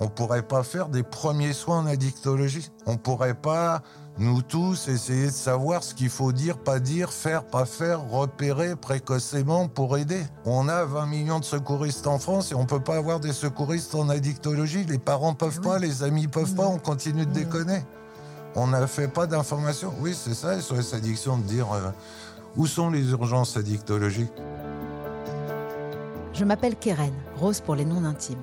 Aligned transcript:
On 0.00 0.08
pourrait 0.08 0.42
pas 0.42 0.62
faire 0.62 0.88
des 0.88 1.02
premiers 1.02 1.52
soins 1.52 1.80
en 1.80 1.86
addictologie. 1.86 2.70
On 2.86 2.96
pourrait 2.96 3.34
pas 3.34 3.82
nous 4.18 4.42
tous, 4.42 4.88
essayer 4.88 5.26
de 5.26 5.30
savoir 5.30 5.82
ce 5.82 5.94
qu'il 5.94 6.08
faut 6.08 6.32
dire, 6.32 6.58
pas 6.58 6.80
dire, 6.80 7.12
faire, 7.12 7.44
pas 7.44 7.66
faire, 7.66 8.08
repérer 8.08 8.76
précocement 8.76 9.68
pour 9.68 9.98
aider. 9.98 10.22
On 10.44 10.68
a 10.68 10.84
20 10.84 11.06
millions 11.06 11.38
de 11.38 11.44
secouristes 11.44 12.06
en 12.06 12.18
France 12.18 12.52
et 12.52 12.54
on 12.54 12.64
peut 12.64 12.80
pas 12.80 12.96
avoir 12.96 13.20
des 13.20 13.32
secouristes 13.32 13.94
en 13.94 14.08
addictologie. 14.08 14.84
Les 14.84 14.98
parents 14.98 15.34
peuvent 15.34 15.60
pas, 15.60 15.78
les 15.78 16.02
amis 16.02 16.28
peuvent 16.28 16.54
pas, 16.54 16.66
on 16.66 16.78
continue 16.78 17.26
de 17.26 17.32
déconner. 17.32 17.82
On 18.54 18.68
n'a 18.68 18.86
fait 18.86 19.08
pas 19.08 19.26
d'informations. 19.26 19.92
Oui, 20.00 20.14
c'est 20.14 20.34
ça, 20.34 20.58
SOS 20.60 20.94
Addiction, 20.94 21.36
de 21.36 21.42
dire 21.42 21.70
euh, 21.72 21.90
où 22.56 22.66
sont 22.66 22.90
les 22.90 23.10
urgences 23.10 23.56
addictologiques. 23.58 24.32
Je 26.32 26.44
m'appelle 26.44 26.76
Keren, 26.76 27.14
Rose 27.36 27.60
pour 27.60 27.74
les 27.74 27.84
noms 27.84 28.04
intimes. 28.04 28.42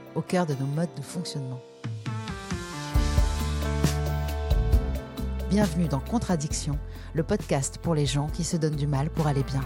au 0.15 0.21
cœur 0.21 0.45
de 0.45 0.53
nos 0.55 0.65
modes 0.65 0.93
de 0.95 1.01
fonctionnement. 1.01 1.61
Bienvenue 5.49 5.87
dans 5.87 5.99
Contradiction, 5.99 6.77
le 7.13 7.23
podcast 7.23 7.77
pour 7.81 7.95
les 7.95 8.05
gens 8.05 8.27
qui 8.27 8.43
se 8.43 8.57
donnent 8.57 8.75
du 8.75 8.87
mal 8.87 9.09
pour 9.09 9.27
aller 9.27 9.43
bien. 9.43 9.61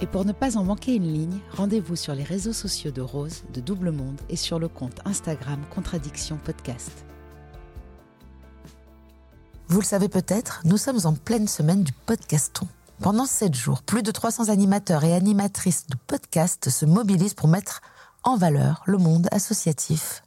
Et 0.00 0.06
pour 0.06 0.24
ne 0.24 0.32
pas 0.32 0.56
en 0.56 0.64
manquer 0.64 0.94
une 0.94 1.12
ligne, 1.12 1.38
rendez-vous 1.56 1.96
sur 1.96 2.14
les 2.14 2.24
réseaux 2.24 2.52
sociaux 2.52 2.90
de 2.90 3.02
Rose, 3.02 3.44
de 3.52 3.60
Double 3.60 3.92
Monde 3.92 4.20
et 4.28 4.36
sur 4.36 4.58
le 4.58 4.68
compte 4.68 5.00
Instagram 5.04 5.60
Contradiction 5.72 6.38
Podcast. 6.38 7.04
Vous 9.68 9.80
le 9.80 9.86
savez 9.86 10.08
peut-être, 10.08 10.60
nous 10.64 10.76
sommes 10.76 11.00
en 11.04 11.14
pleine 11.14 11.46
semaine 11.46 11.84
du 11.84 11.92
podcaston. 11.92 12.66
Pendant 13.00 13.26
7 13.26 13.54
jours, 13.54 13.82
plus 13.82 14.02
de 14.02 14.10
300 14.10 14.48
animateurs 14.48 15.02
et 15.04 15.14
animatrices 15.14 15.86
de 15.88 15.96
podcasts 16.06 16.70
se 16.70 16.84
mobilisent 16.86 17.34
pour 17.34 17.48
mettre 17.48 17.80
en 18.24 18.36
valeur 18.36 18.82
le 18.86 18.98
monde 18.98 19.28
associatif. 19.30 20.22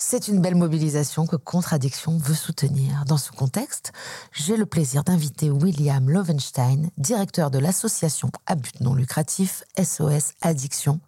C'est 0.00 0.28
une 0.28 0.40
belle 0.40 0.54
mobilisation 0.54 1.26
que 1.26 1.34
Contradiction 1.34 2.18
veut 2.18 2.34
soutenir. 2.34 3.04
Dans 3.06 3.16
ce 3.16 3.32
contexte, 3.32 3.92
j'ai 4.32 4.56
le 4.56 4.64
plaisir 4.64 5.02
d'inviter 5.02 5.50
William 5.50 6.08
Lovenstein, 6.08 6.90
directeur 6.98 7.50
de 7.50 7.58
l'association 7.58 8.30
à 8.46 8.54
but 8.54 8.80
non 8.80 8.94
lucratif 8.94 9.64
SOS 9.76 10.34
Addiction, 10.40 11.00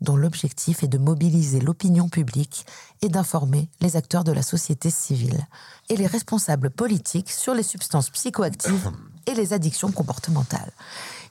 dont 0.00 0.16
l'objectif 0.16 0.82
est 0.82 0.88
de 0.88 0.98
mobiliser 0.98 1.60
l'opinion 1.60 2.08
publique 2.08 2.66
et 3.00 3.08
d'informer 3.08 3.68
les 3.80 3.96
acteurs 3.96 4.24
de 4.24 4.32
la 4.32 4.42
société 4.42 4.90
civile 4.90 5.46
et 5.88 5.96
les 5.96 6.06
responsables 6.06 6.70
politiques 6.70 7.30
sur 7.30 7.54
les 7.54 7.62
substances 7.62 8.10
psychoactives 8.10 8.90
et 9.26 9.34
les 9.34 9.52
addictions 9.52 9.92
comportementales. 9.92 10.72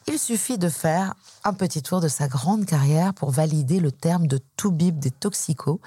Il 0.07 0.19
suffit 0.19 0.59
de 0.59 0.69
faire 0.69 1.16
un 1.43 1.53
petit 1.53 1.81
tour 1.81 1.99
de 1.99 2.07
sa 2.07 2.27
grande 2.27 2.66
carrière 2.66 3.13
pour 3.16 3.31
valider 3.31 3.79
le 3.79 3.91
terme 3.91 4.27
de 4.27 4.39
toubib 4.55 4.99
des 4.99 5.09
toxicos 5.09 5.79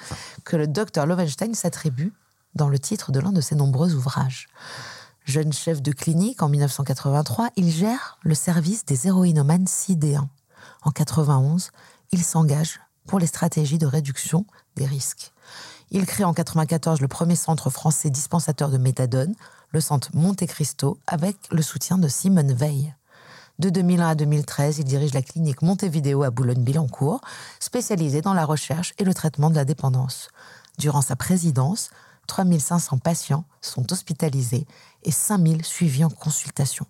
que 0.45 0.57
le 0.57 0.67
docteur 0.67 1.07
Lovenstein 1.07 1.55
s'attribue 1.55 2.13
dans 2.57 2.69
le 2.69 2.81
titre 2.81 3.13
de 3.13 3.21
l'un 3.21 3.31
de 3.31 3.41
ses 3.41 3.55
nombreux 3.55 3.95
ouvrages. 3.95 4.49
Jeune 5.25 5.53
chef 5.53 5.83
de 5.83 5.93
clinique 5.93 6.43
en 6.43 6.49
1983, 6.49 7.51
il 7.55 7.71
gère 7.71 8.19
le 8.23 8.35
service 8.35 8.85
des 8.85 9.07
héroïnomanes 9.07 9.69
sidéens. 9.69 10.29
En 10.83 10.91
91, 10.91 11.71
il 12.11 12.25
s'engage 12.25 12.81
pour 13.07 13.21
les 13.21 13.27
stratégies 13.27 13.79
de 13.79 13.87
réduction 13.87 14.47
des 14.75 14.87
risques. 14.87 15.33
Il 15.91 16.07
crée 16.07 16.25
en 16.25 16.35
94 16.35 17.01
le 17.01 17.09
premier 17.09 17.37
centre 17.37 17.71
français 17.71 18.11
dispensateur 18.11 18.71
de 18.71 18.79
méthadone, 18.79 19.35
le 19.71 19.81
centre 19.81 20.11
Monte 20.13 20.45
Cristo, 20.47 20.99
avec 21.07 21.37
le 21.53 21.63
soutien 21.63 21.99
de 21.99 22.09
Simone 22.09 22.53
Veil. 22.53 22.95
De 23.59 23.71
2001 23.71 24.11
à 24.11 24.15
2013, 24.15 24.79
il 24.79 24.85
dirige 24.85 25.15
la 25.15 25.23
clinique 25.23 25.63
Montevideo 25.63 26.23
à 26.23 26.31
Boulogne-Billancourt, 26.31 27.21
spécialisée 27.59 28.21
dans 28.21 28.35
la 28.35 28.45
recherche 28.45 28.95
et 28.99 29.05
le 29.05 29.13
traitement 29.13 29.51
de 29.51 29.57
la 29.57 29.65
dépendance. 29.65 30.29
Durant 30.79 31.03
sa 31.03 31.17
présidence, 31.17 31.91
3500 32.29 32.99
patients 32.99 33.45
sont 33.61 33.93
hospitalisés 33.93 34.65
et 35.03 35.11
5000 35.11 35.65
suivis 35.65 36.05
en 36.05 36.09
consultation. 36.09 36.87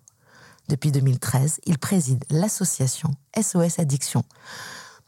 Depuis 0.67 0.91
2013, 0.91 1.59
il 1.65 1.79
préside 1.79 2.23
l'association 2.29 3.15
SOS 3.35 3.79
Addiction. 3.79 4.23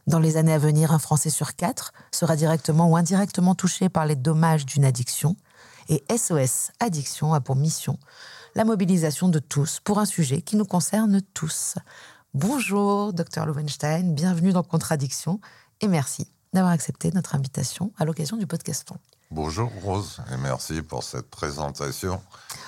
Dans 0.08 0.18
les 0.18 0.36
années 0.36 0.54
à 0.54 0.58
venir, 0.58 0.90
un 0.90 0.98
Français 0.98 1.30
sur 1.30 1.54
quatre 1.54 1.92
sera 2.10 2.34
directement 2.34 2.90
ou 2.90 2.96
indirectement 2.96 3.54
touché 3.54 3.88
par 3.88 4.04
les 4.06 4.16
dommages 4.16 4.66
d'une 4.66 4.84
addiction. 4.84 5.36
Et 5.88 6.02
SOS 6.10 6.72
Addiction 6.80 7.34
a 7.34 7.40
pour 7.40 7.54
mission 7.54 8.00
la 8.54 8.64
mobilisation 8.64 9.28
de 9.28 9.38
tous 9.38 9.80
pour 9.82 9.98
un 9.98 10.04
sujet 10.04 10.42
qui 10.42 10.56
nous 10.56 10.64
concerne 10.64 11.20
tous. 11.34 11.76
Bonjour, 12.34 13.12
docteur 13.12 13.46
Lowenstein, 13.46 14.14
bienvenue 14.14 14.52
dans 14.52 14.62
Contradiction 14.62 15.40
et 15.80 15.88
merci 15.88 16.28
d'avoir 16.52 16.72
accepté 16.72 17.10
notre 17.12 17.34
invitation 17.34 17.92
à 17.98 18.04
l'occasion 18.04 18.36
du 18.36 18.46
podcaston. 18.46 18.96
Bonjour 19.30 19.70
Rose 19.82 20.18
et 20.30 20.36
merci 20.36 20.82
pour 20.82 21.02
cette 21.02 21.30
présentation 21.30 22.20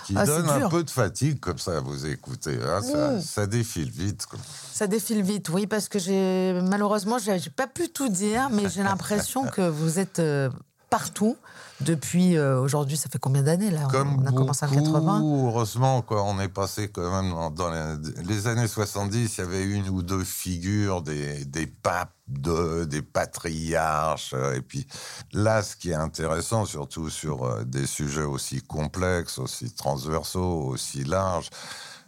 qui 0.06 0.14
Ah, 0.16 0.24
donne 0.24 0.48
un 0.48 0.70
peu 0.70 0.82
de 0.82 0.88
fatigue 0.90 1.38
comme 1.38 1.58
ça 1.58 1.76
à 1.76 1.80
vous 1.80 2.06
écouter. 2.06 2.58
hein. 2.66 2.80
ça, 2.80 3.20
ça 3.20 3.46
défile 3.46 3.90
vite. 3.90 4.26
Ça 4.72 4.86
défile 4.86 5.22
vite, 5.22 5.50
oui, 5.50 5.66
parce 5.66 5.90
que 5.90 5.98
j'ai 5.98 6.58
malheureusement 6.62 7.18
j'ai 7.18 7.38
pas 7.50 7.66
pu 7.66 7.90
tout 7.90 8.08
dire, 8.08 8.48
mais 8.50 8.70
j'ai 8.70 8.82
l'impression 8.82 9.44
que 9.46 9.68
vous 9.68 9.98
êtes 9.98 10.20
euh, 10.20 10.48
partout 10.90 11.36
depuis 11.80 12.36
euh, 12.36 12.60
aujourd'hui. 12.60 12.96
Ça 12.96 13.08
fait 13.10 13.18
combien 13.18 13.42
d'années 13.42 13.70
là 13.70 13.88
Comme 13.90 14.20
On 14.22 14.26
a 14.26 14.32
commencé 14.32 14.64
en 14.64 14.68
beaucoup, 14.68 14.92
80. 14.92 15.22
heureusement, 15.46 16.02
quoi, 16.02 16.22
on 16.24 16.38
est 16.40 16.48
passé 16.48 16.88
quand 16.88 17.10
même 17.10 17.30
dans, 17.32 17.50
dans 17.50 17.70
les, 17.70 18.22
les 18.22 18.46
années 18.46 18.68
70, 18.68 19.36
il 19.36 19.40
y 19.40 19.44
avait 19.44 19.64
une 19.64 19.88
ou 19.88 20.02
deux 20.02 20.22
figures, 20.24 21.02
des, 21.02 21.44
des 21.44 21.66
papes, 21.66 22.12
de, 22.28 22.84
des 22.84 23.02
patriarches. 23.02 24.32
euh, 24.34 24.54
Et 24.56 24.60
puis 24.62 24.86
là, 25.32 25.62
ce 25.62 25.76
qui 25.76 25.90
est 25.90 25.94
intéressant, 25.94 26.64
surtout 26.64 27.10
sur 27.10 27.44
euh, 27.44 27.64
des 27.64 27.86
sujets 27.86 28.22
aussi 28.22 28.62
complexes, 28.62 29.38
aussi 29.38 29.72
transversaux, 29.72 30.62
aussi 30.68 31.04
larges, 31.04 31.50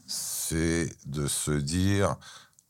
c'est 0.07 0.89
de 1.07 1.27
se 1.27 1.51
dire 1.51 2.17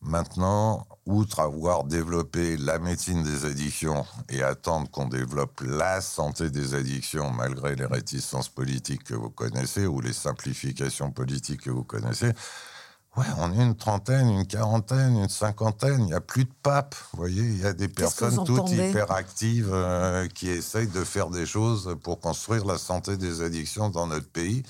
maintenant, 0.06 0.86
outre 1.06 1.40
avoir 1.40 1.84
développé 1.84 2.56
la 2.56 2.78
médecine 2.78 3.22
des 3.22 3.44
addictions 3.44 4.04
et 4.28 4.42
attendre 4.42 4.90
qu'on 4.90 5.06
développe 5.06 5.60
la 5.60 6.00
santé 6.00 6.50
des 6.50 6.74
addictions 6.74 7.30
malgré 7.30 7.76
les 7.76 7.86
réticences 7.86 8.48
politiques 8.48 9.04
que 9.04 9.14
vous 9.14 9.30
connaissez 9.30 9.86
ou 9.86 10.00
les 10.00 10.12
simplifications 10.12 11.10
politiques 11.10 11.62
que 11.62 11.70
vous 11.70 11.84
connaissez, 11.84 12.32
ouais, 13.16 13.26
on 13.38 13.52
est 13.52 13.62
une 13.62 13.76
trentaine, 13.76 14.28
une 14.28 14.46
quarantaine, 14.46 15.16
une 15.16 15.28
cinquantaine, 15.28 16.00
il 16.00 16.06
n'y 16.06 16.14
a 16.14 16.20
plus 16.20 16.44
de 16.44 16.52
papes, 16.62 16.94
vous 17.12 17.18
voyez, 17.18 17.42
il 17.42 17.60
y 17.60 17.66
a 17.66 17.72
des 17.72 17.88
personnes 17.88 18.44
toutes 18.44 18.70
hyperactives 18.70 19.70
euh, 19.72 20.26
qui 20.28 20.48
essayent 20.48 20.88
de 20.88 21.04
faire 21.04 21.30
des 21.30 21.46
choses 21.46 21.96
pour 22.02 22.20
construire 22.20 22.64
la 22.64 22.78
santé 22.78 23.16
des 23.16 23.42
addictions 23.42 23.90
dans 23.90 24.06
notre 24.06 24.28
pays. 24.28 24.62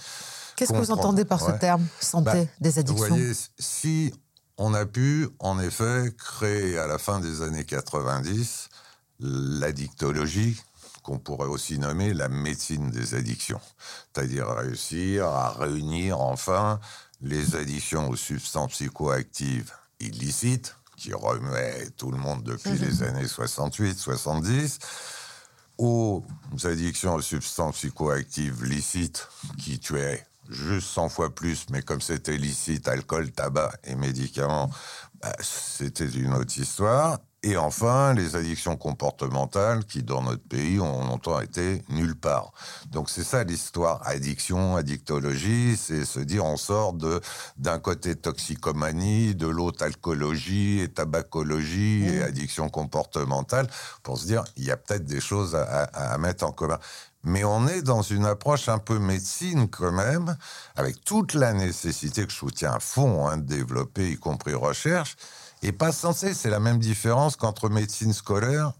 Qu'est-ce 0.56 0.72
que 0.72 0.78
vous 0.78 0.90
entendez 0.90 1.24
par 1.24 1.40
ce 1.40 1.52
terme 1.52 1.86
santé 2.00 2.44
Bah, 2.44 2.50
des 2.60 2.70
Vous 2.70 2.78
addictions 2.78 3.08
voyez, 3.08 3.32
si 3.58 4.12
on 4.58 4.75
a 4.75 4.87
pu, 4.87 5.29
en 5.38 5.58
effet, 5.58 6.14
créer 6.17 6.79
à 6.79 6.87
la 6.87 6.99
fin 6.99 7.20
des 7.20 7.43
années 7.43 7.64
90 7.64 8.69
l'addictologie, 9.20 10.61
qu'on 11.03 11.19
pourrait 11.19 11.49
aussi 11.49 11.79
nommer 11.79 12.14
la 12.14 12.29
médecine 12.29 12.91
des 12.91 13.14
addictions. 13.14 13.61
C'est-à-dire 14.12 14.49
réussir 14.49 15.26
à 15.26 15.50
réunir 15.50 16.20
enfin 16.20 16.81
les 17.20 17.56
addictions 17.56 18.08
aux 18.08 18.17
substances 18.17 18.73
psychoactives 18.73 19.73
illicites, 20.00 20.75
qui 20.97 21.12
remuaient 21.12 21.91
tout 21.97 22.11
le 22.11 22.19
monde 22.19 22.43
depuis 22.43 22.79
les 22.79 23.03
années 23.03 23.26
68-70, 23.26 24.79
aux 25.79 26.25
addictions 26.64 27.14
aux 27.14 27.23
substances 27.23 27.76
psychoactives 27.76 28.64
licites 28.64 29.29
qui 29.58 29.79
tuaient 29.79 30.26
juste 30.50 30.88
100 30.88 31.08
fois 31.08 31.34
plus, 31.34 31.66
mais 31.70 31.82
comme 31.82 32.00
c'était 32.00 32.37
licite, 32.37 32.88
alcool, 32.88 33.31
tabac 33.32 33.72
et 33.84 33.94
médicaments, 33.94 34.70
bah, 35.22 35.32
c'était 35.40 36.08
une 36.08 36.34
autre 36.34 36.56
histoire. 36.58 37.19
Et 37.43 37.56
enfin, 37.56 38.12
les 38.14 38.34
addictions 38.34 38.76
comportementales 38.76 39.84
qui, 39.84 40.02
dans 40.02 40.20
notre 40.22 40.43
pays, 40.43 40.81
ont 40.81 41.06
longtemps 41.06 41.38
été 41.40 41.84
nulle 41.90 42.16
part. 42.16 42.50
Donc 42.90 43.08
c'est 43.08 43.22
ça 43.22 43.44
l'histoire. 43.44 44.00
Addiction, 44.04 44.75
addictologie, 44.75 45.76
c'est 45.76 46.04
se 46.04 46.19
dire 46.19 46.44
on 46.44 46.56
sort 46.56 46.93
de 46.93 47.20
d'un 47.56 47.78
côté 47.78 48.16
toxicomanie, 48.16 49.34
de 49.37 49.46
l'autre 49.46 49.84
alcoolologie 49.84 50.81
et 50.81 50.88
tabacologie 50.88 52.06
et 52.06 52.22
addiction 52.22 52.69
comportementale, 52.69 53.69
pour 54.02 54.19
se 54.19 54.26
dire 54.26 54.44
il 54.56 54.64
y 54.64 54.72
a 54.72 54.76
peut-être 54.76 55.04
des 55.04 55.20
choses 55.20 55.54
à, 55.54 55.62
à- 55.62 56.14
à 56.14 56.19
mettre 56.19 56.44
en 56.44 56.50
commun. 56.52 56.78
Mais 57.28 57.43
on 57.43 57.67
est 57.67 57.82
dans 57.82 58.02
une 58.02 58.25
approche 58.25 58.69
un 58.69 58.78
peu 58.78 59.00
médecine 59.00 59.69
quand 59.69 59.90
même, 59.90 60.37
avec 60.76 61.05
toute 61.05 61.34
la 61.34 61.52
nécessité 61.52 62.25
que 62.25 62.31
je 62.31 62.37
soutiens 62.37 62.75
à 62.75 62.78
fond 62.81 63.26
hein, 63.26 63.37
de 63.37 63.43
développer, 63.43 64.12
y 64.12 64.17
compris 64.17 64.55
recherche, 64.55 65.17
et 65.62 65.73
pas 65.73 65.90
santé. 65.90 66.34
C'est 66.34 66.50
la 66.50 66.61
même 66.61 66.78
différence 66.78 67.34
qu'entre 67.34 67.69
médecine 67.69 68.12
scolaire 68.12 68.73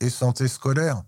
et 0.00 0.10
santé 0.10 0.48
scolaire. 0.48 1.02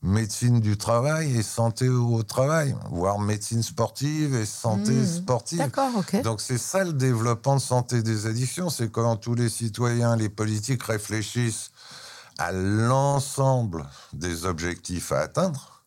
Médecine 0.00 0.60
du 0.60 0.78
travail 0.78 1.36
et 1.36 1.42
santé 1.42 1.88
au 1.88 2.22
travail, 2.22 2.76
voire 2.92 3.18
médecine 3.18 3.64
sportive 3.64 4.36
et 4.36 4.46
santé 4.46 4.92
Mmh. 4.92 5.06
sportive. 5.06 5.58
D'accord, 5.58 5.90
ok. 5.96 6.22
Donc 6.22 6.40
c'est 6.40 6.56
ça 6.56 6.84
le 6.84 6.92
développement 6.92 7.56
de 7.56 7.60
santé 7.60 8.00
des 8.04 8.26
addictions, 8.26 8.70
c'est 8.70 8.92
quand 8.92 9.16
tous 9.16 9.34
les 9.34 9.48
citoyens, 9.48 10.14
les 10.14 10.28
politiques 10.28 10.84
réfléchissent 10.84 11.72
à 12.38 12.52
l'ensemble 12.52 13.88
des 14.12 14.44
objectifs 14.44 15.10
à 15.10 15.18
atteindre, 15.22 15.77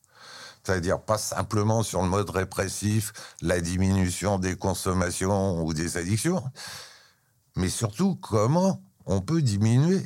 c'est-à-dire 0.64 1.02
pas 1.02 1.18
simplement 1.18 1.84
sur 1.84 2.02
le 2.02 2.10
mode 2.10 2.30
répressif, 2.30 3.14
la 3.42 3.62
diminution 3.62 4.40
des 4.40 4.56
consommations 4.56 5.64
ou 5.64 5.74
des 5.74 5.98
addictions, 5.98 6.44
mais 7.56 7.70
surtout 7.70 8.16
comment 8.16 8.82
on 9.06 9.22
peut 9.22 9.42
diminuer 9.42 10.04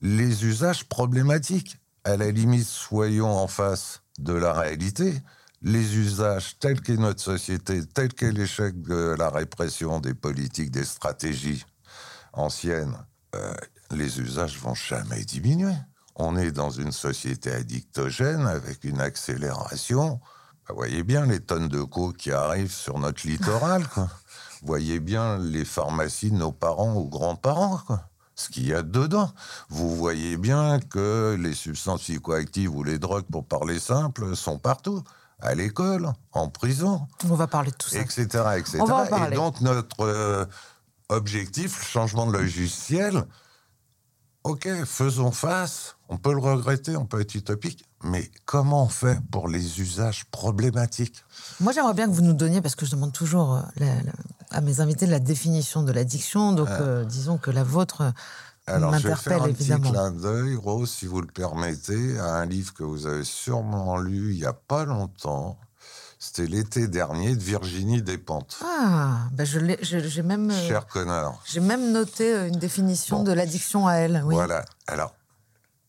les 0.00 0.44
usages 0.44 0.84
problématiques. 0.84 1.78
À 2.04 2.16
la 2.16 2.30
limite, 2.30 2.66
soyons 2.66 3.30
en 3.30 3.48
face 3.48 4.02
de 4.18 4.32
la 4.32 4.52
réalité. 4.52 5.20
Les 5.62 5.96
usages 5.96 6.58
tels 6.58 6.80
qu'est 6.80 6.96
notre 6.96 7.20
société, 7.20 7.84
tel 7.84 8.12
qu'est 8.12 8.30
l'échec 8.30 8.80
de 8.82 9.16
la 9.18 9.30
répression 9.30 9.98
des 9.98 10.14
politiques, 10.14 10.70
des 10.70 10.84
stratégies 10.84 11.64
anciennes, 12.32 12.96
euh, 13.34 13.54
les 13.90 14.20
usages 14.20 14.58
vont 14.58 14.74
jamais 14.74 15.24
diminuer. 15.24 15.74
On 16.16 16.36
est 16.36 16.50
dans 16.50 16.70
une 16.70 16.92
société 16.92 17.52
addictogène 17.52 18.46
avec 18.46 18.84
une 18.84 19.00
accélération. 19.00 20.18
Bah, 20.66 20.74
voyez 20.74 21.02
bien 21.02 21.26
les 21.26 21.40
tonnes 21.40 21.68
de 21.68 21.82
coke 21.82 22.16
qui 22.16 22.32
arrivent 22.32 22.72
sur 22.72 22.98
notre 22.98 23.26
littoral. 23.26 23.86
Quoi. 23.88 24.08
Voyez 24.62 24.98
bien 24.98 25.38
les 25.38 25.64
pharmacies 25.66 26.30
de 26.30 26.36
nos 26.36 26.52
parents 26.52 26.94
ou 26.96 27.04
grands-parents. 27.08 27.78
quoi. 27.86 28.08
Ce 28.34 28.48
qu'il 28.48 28.66
y 28.66 28.72
a 28.74 28.82
dedans. 28.82 29.30
Vous 29.68 29.94
voyez 29.94 30.36
bien 30.38 30.80
que 30.80 31.36
les 31.38 31.54
substances 31.54 32.00
psychoactives 32.02 32.74
ou 32.74 32.82
les 32.82 32.98
drogues, 32.98 33.26
pour 33.30 33.44
parler 33.44 33.78
simple, 33.78 34.34
sont 34.34 34.58
partout. 34.58 35.02
À 35.40 35.54
l'école, 35.54 36.12
en 36.32 36.48
prison, 36.48 37.06
On 37.28 37.34
va 37.34 37.46
parler 37.46 37.70
de 37.70 37.76
tout 37.76 37.90
ça. 37.90 38.00
etc. 38.00 38.24
etc. 38.56 38.78
On 38.80 38.84
va 38.86 39.06
en 39.12 39.30
Et 39.30 39.34
donc, 39.34 39.60
notre 39.60 40.00
euh, 40.00 40.46
objectif, 41.10 41.78
le 41.78 41.84
changement 41.86 42.26
de 42.26 42.32
logiciel, 42.32 43.24
ok, 44.44 44.66
faisons 44.86 45.30
face. 45.30 45.95
On 46.08 46.18
peut 46.18 46.32
le 46.32 46.38
regretter, 46.40 46.96
on 46.96 47.04
peut 47.04 47.20
être 47.20 47.34
utopique, 47.34 47.84
mais 48.04 48.30
comment 48.44 48.84
on 48.84 48.88
fait 48.88 49.18
pour 49.32 49.48
les 49.48 49.80
usages 49.80 50.24
problématiques? 50.30 51.24
Moi, 51.60 51.72
j'aimerais 51.72 51.94
bien 51.94 52.06
que 52.06 52.12
vous 52.12 52.22
nous 52.22 52.32
donniez, 52.32 52.60
parce 52.60 52.76
que 52.76 52.86
je 52.86 52.92
demande 52.92 53.12
toujours 53.12 53.54
euh, 53.56 53.60
la- 53.76 53.86
la- 53.86 54.12
à 54.50 54.60
mes 54.60 54.80
invités 54.80 55.06
la 55.06 55.18
définition 55.18 55.82
de 55.82 55.90
l'addiction. 55.92 56.52
Donc, 56.52 56.68
euh, 56.70 57.04
disons 57.04 57.38
que 57.38 57.50
la 57.50 57.64
vôtre 57.64 58.02
euh, 58.02 58.10
Alors, 58.68 58.94
je 58.98 59.08
vais 59.08 59.16
faire 59.16 59.42
un 59.42 59.52
petit 59.52 59.68
clin 59.80 60.12
d'œil, 60.12 60.54
Rose, 60.54 60.90
si 60.90 61.06
vous 61.06 61.20
le 61.20 61.26
permettez, 61.26 62.18
à 62.20 62.34
un 62.36 62.46
livre 62.46 62.72
que 62.72 62.84
vous 62.84 63.06
avez 63.06 63.24
sûrement 63.24 63.96
lu 63.98 64.32
il 64.32 64.38
n'y 64.38 64.44
a 64.46 64.52
pas 64.52 64.84
longtemps. 64.84 65.58
C'était 66.18 66.46
l'été 66.46 66.88
dernier 66.88 67.36
de 67.36 67.42
Virginie 67.42 68.00
Despentes. 68.00 68.56
Ah, 68.64 69.18
ben 69.32 69.44
je 69.44 69.58
l'ai- 69.58 69.78
j'ai 69.82 70.22
même, 70.22 70.50
euh, 70.50 70.68
Cher 70.68 70.86
j'ai 71.44 71.60
même 71.60 71.92
noté 71.92 72.32
euh, 72.32 72.48
une 72.48 72.58
définition 72.58 73.18
Bon. 73.18 73.24
de 73.24 73.32
l'addiction 73.32 73.86
à 73.86 73.94
elle. 73.96 74.22
Oui. 74.24 74.34
Voilà. 74.34 74.64
Alors, 74.86 75.12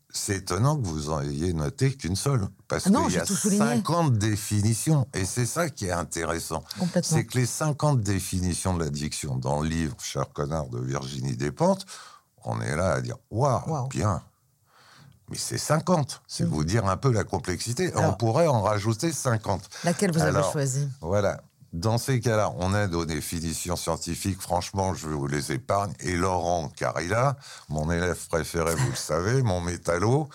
c'est 0.09 0.37
étonnant 0.37 0.77
que 0.77 0.87
vous 0.87 1.09
en 1.09 1.21
ayez 1.21 1.53
noté 1.53 1.93
qu'une 1.93 2.15
seule. 2.15 2.47
Parce 2.67 2.87
Ah 2.87 2.89
qu'il 3.05 3.13
y 3.15 3.17
a 3.19 3.25
tout 3.25 3.35
souligné. 3.35 3.59
50 3.59 4.17
définitions. 4.17 5.07
Et 5.13 5.25
c'est 5.25 5.45
ça 5.45 5.69
qui 5.69 5.85
est 5.87 5.91
intéressant. 5.91 6.63
Complètement. 6.79 7.17
C'est 7.17 7.25
que 7.25 7.37
les 7.37 7.45
50 7.45 8.01
définitions 8.01 8.73
de 8.75 8.83
l'addiction 8.83 9.35
dans 9.37 9.61
le 9.61 9.69
livre 9.69 9.95
Cher 10.01 10.25
connard 10.33 10.67
de 10.67 10.79
Virginie 10.79 11.35
Despentes, 11.35 11.85
on 12.45 12.59
est 12.61 12.75
là 12.75 12.93
à 12.93 13.01
dire 13.01 13.17
Waouh, 13.31 13.69
Waouh. 13.69 13.87
bien. 13.89 14.21
Mais 15.29 15.37
c'est 15.37 15.57
50. 15.57 16.21
C'est 16.25 16.45
vous 16.45 16.63
dire 16.63 16.85
un 16.87 16.95
peu 16.95 17.11
la 17.11 17.25
complexité. 17.25 17.91
on 17.95 18.13
pourrait 18.13 18.47
en 18.47 18.61
rajouter 18.61 19.11
50. 19.11 19.69
Laquelle 19.83 20.11
vous 20.11 20.21
avez 20.21 20.41
choisie 20.51 20.87
Voilà. 21.01 21.41
Dans 21.77 21.99
ces 21.99 22.19
cas-là, 22.19 22.55
on 22.57 22.73
aide 22.73 22.95
aux 22.95 23.05
définitions 23.05 23.75
scientifiques. 23.75 24.41
Franchement, 24.41 24.95
je 24.95 25.09
vous 25.09 25.27
les 25.27 25.51
épargne. 25.51 25.93
Et 25.99 26.13
Laurent 26.13 26.69
Carilla, 26.69 27.37
mon 27.69 27.91
élève 27.91 28.17
préféré, 28.29 28.73
vous 28.73 28.89
le 28.89 28.95
savez, 28.95 29.43
mon 29.43 29.61
métallo, 29.61 30.27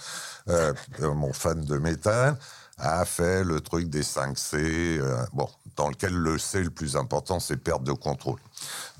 euh, 0.49 0.73
euh, 1.01 1.13
mon 1.13 1.33
fan 1.33 1.65
de 1.65 1.79
métal, 1.79 2.39
a 2.79 3.05
fait 3.05 3.43
le 3.43 3.61
truc 3.61 3.91
des 3.91 4.05
5 4.05 4.39
C, 4.39 4.57
euh, 5.01 5.27
bon, 5.33 5.49
dans 5.75 5.89
lequel 5.89 6.15
le 6.15 6.39
C 6.39 6.63
le 6.63 6.71
plus 6.71 6.97
important, 6.97 7.41
c'est 7.41 7.57
perte 7.57 7.83
de 7.83 7.93
contrôle. 7.93 8.39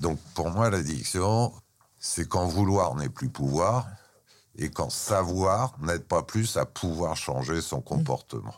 Donc, 0.01 0.19
pour 0.33 0.49
moi, 0.49 0.69
l'addiction, 0.69 1.53
c'est 1.97 2.27
quand 2.27 2.45
vouloir 2.47 2.95
n'est 2.95 3.07
plus 3.07 3.29
pouvoir 3.29 3.87
et 4.57 4.69
quand 4.69 4.89
savoir 4.89 5.77
n'aide 5.79 6.03
pas 6.03 6.23
plus 6.23 6.57
à 6.57 6.65
pouvoir 6.65 7.15
changer 7.15 7.61
son 7.61 7.79
comportement. 7.79 8.55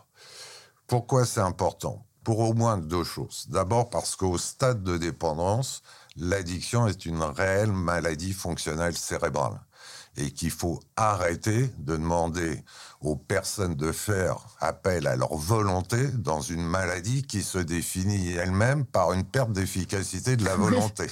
Pourquoi 0.88 1.24
c'est 1.24 1.40
important? 1.40 2.05
Pour 2.26 2.40
au 2.40 2.54
moins 2.54 2.76
deux 2.76 3.04
choses. 3.04 3.46
D'abord 3.50 3.88
parce 3.88 4.16
qu'au 4.16 4.36
stade 4.36 4.82
de 4.82 4.96
dépendance, 4.96 5.84
l'addiction 6.16 6.88
est 6.88 7.06
une 7.06 7.22
réelle 7.22 7.70
maladie 7.70 8.32
fonctionnelle 8.32 8.96
cérébrale 8.96 9.60
et 10.16 10.32
qu'il 10.32 10.50
faut 10.50 10.80
arrêter 10.96 11.72
de 11.78 11.96
demander 11.96 12.64
aux 13.00 13.14
personnes 13.14 13.76
de 13.76 13.92
faire 13.92 14.38
appel 14.58 15.06
à 15.06 15.14
leur 15.14 15.36
volonté 15.36 16.08
dans 16.08 16.40
une 16.40 16.66
maladie 16.66 17.22
qui 17.22 17.44
se 17.44 17.58
définit 17.58 18.32
elle-même 18.32 18.84
par 18.86 19.12
une 19.12 19.22
perte 19.22 19.52
d'efficacité 19.52 20.36
de 20.36 20.44
la 20.44 20.56
volonté. 20.56 21.06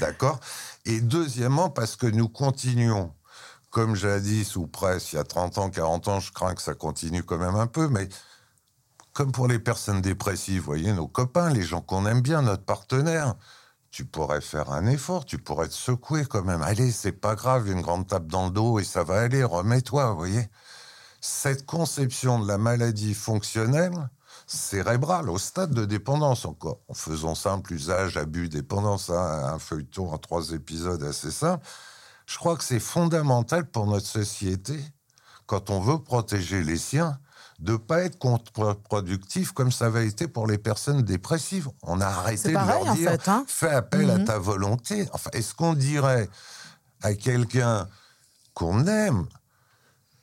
D'accord? 0.00 0.40
Et 0.84 1.00
deuxièmement, 1.00 1.70
parce 1.70 1.94
que 1.94 2.08
nous 2.08 2.28
continuons, 2.28 3.12
comme 3.70 3.94
jadis 3.94 4.56
ou 4.56 4.66
presque, 4.66 5.12
il 5.12 5.16
y 5.16 5.20
a 5.20 5.24
30 5.24 5.58
ans, 5.58 5.70
40 5.70 6.08
ans, 6.08 6.18
je 6.18 6.32
crains 6.32 6.56
que 6.56 6.62
ça 6.62 6.74
continue 6.74 7.22
quand 7.22 7.38
même 7.38 7.54
un 7.54 7.68
peu, 7.68 7.86
mais 7.86 8.08
comme 9.12 9.32
pour 9.32 9.48
les 9.48 9.58
personnes 9.58 10.00
dépressives, 10.00 10.62
voyez, 10.62 10.92
nos 10.92 11.08
copains, 11.08 11.50
les 11.50 11.62
gens 11.62 11.80
qu'on 11.80 12.06
aime 12.06 12.20
bien, 12.20 12.42
notre 12.42 12.64
partenaire, 12.64 13.34
tu 13.90 14.04
pourrais 14.04 14.40
faire 14.40 14.70
un 14.70 14.86
effort, 14.86 15.24
tu 15.24 15.38
pourrais 15.38 15.68
te 15.68 15.74
secouer 15.74 16.24
quand 16.24 16.44
même. 16.44 16.62
Allez, 16.62 16.92
c'est 16.92 17.12
pas 17.12 17.34
grave, 17.34 17.68
une 17.68 17.80
grande 17.80 18.06
tape 18.06 18.28
dans 18.28 18.46
le 18.46 18.52
dos 18.52 18.78
et 18.78 18.84
ça 18.84 19.02
va 19.02 19.20
aller, 19.20 19.42
remets-toi, 19.42 20.12
voyez. 20.12 20.48
Cette 21.20 21.66
conception 21.66 22.38
de 22.38 22.46
la 22.46 22.56
maladie 22.56 23.14
fonctionnelle, 23.14 24.08
cérébrale, 24.46 25.28
au 25.28 25.38
stade 25.38 25.74
de 25.74 25.84
dépendance 25.84 26.44
encore, 26.44 26.80
en 26.88 26.94
faisant 26.94 27.34
simple 27.34 27.72
usage, 27.74 28.16
abus, 28.16 28.48
dépendance, 28.48 29.10
hein, 29.10 29.52
un 29.54 29.58
feuilleton 29.58 30.12
en 30.12 30.18
trois 30.18 30.52
épisodes 30.52 31.02
assez 31.02 31.30
simple, 31.30 31.66
je 32.26 32.38
crois 32.38 32.56
que 32.56 32.64
c'est 32.64 32.80
fondamental 32.80 33.68
pour 33.68 33.86
notre 33.86 34.06
société, 34.06 34.80
quand 35.46 35.68
on 35.68 35.80
veut 35.80 35.98
protéger 35.98 36.62
les 36.62 36.78
siens, 36.78 37.18
de 37.60 37.76
pas 37.76 38.00
être 38.02 38.18
contre-productif 38.18 39.52
comme 39.52 39.70
ça 39.70 39.86
avait 39.86 40.06
été 40.06 40.26
pour 40.28 40.46
les 40.46 40.58
personnes 40.58 41.02
dépressives. 41.02 41.68
On 41.82 42.00
a 42.00 42.06
arrêté 42.06 42.48
de 42.48 42.54
leur 42.54 42.94
dire 42.94 43.18
hein. 43.26 43.44
fais 43.46 43.70
appel 43.70 44.10
à 44.10 44.18
Mhm. 44.18 44.24
ta 44.24 44.38
volonté. 44.38 45.08
Enfin, 45.12 45.30
est-ce 45.34 45.54
qu'on 45.54 45.74
dirait 45.74 46.28
à 47.02 47.14
quelqu'un 47.14 47.88
qu'on 48.54 48.86
aime 48.86 49.26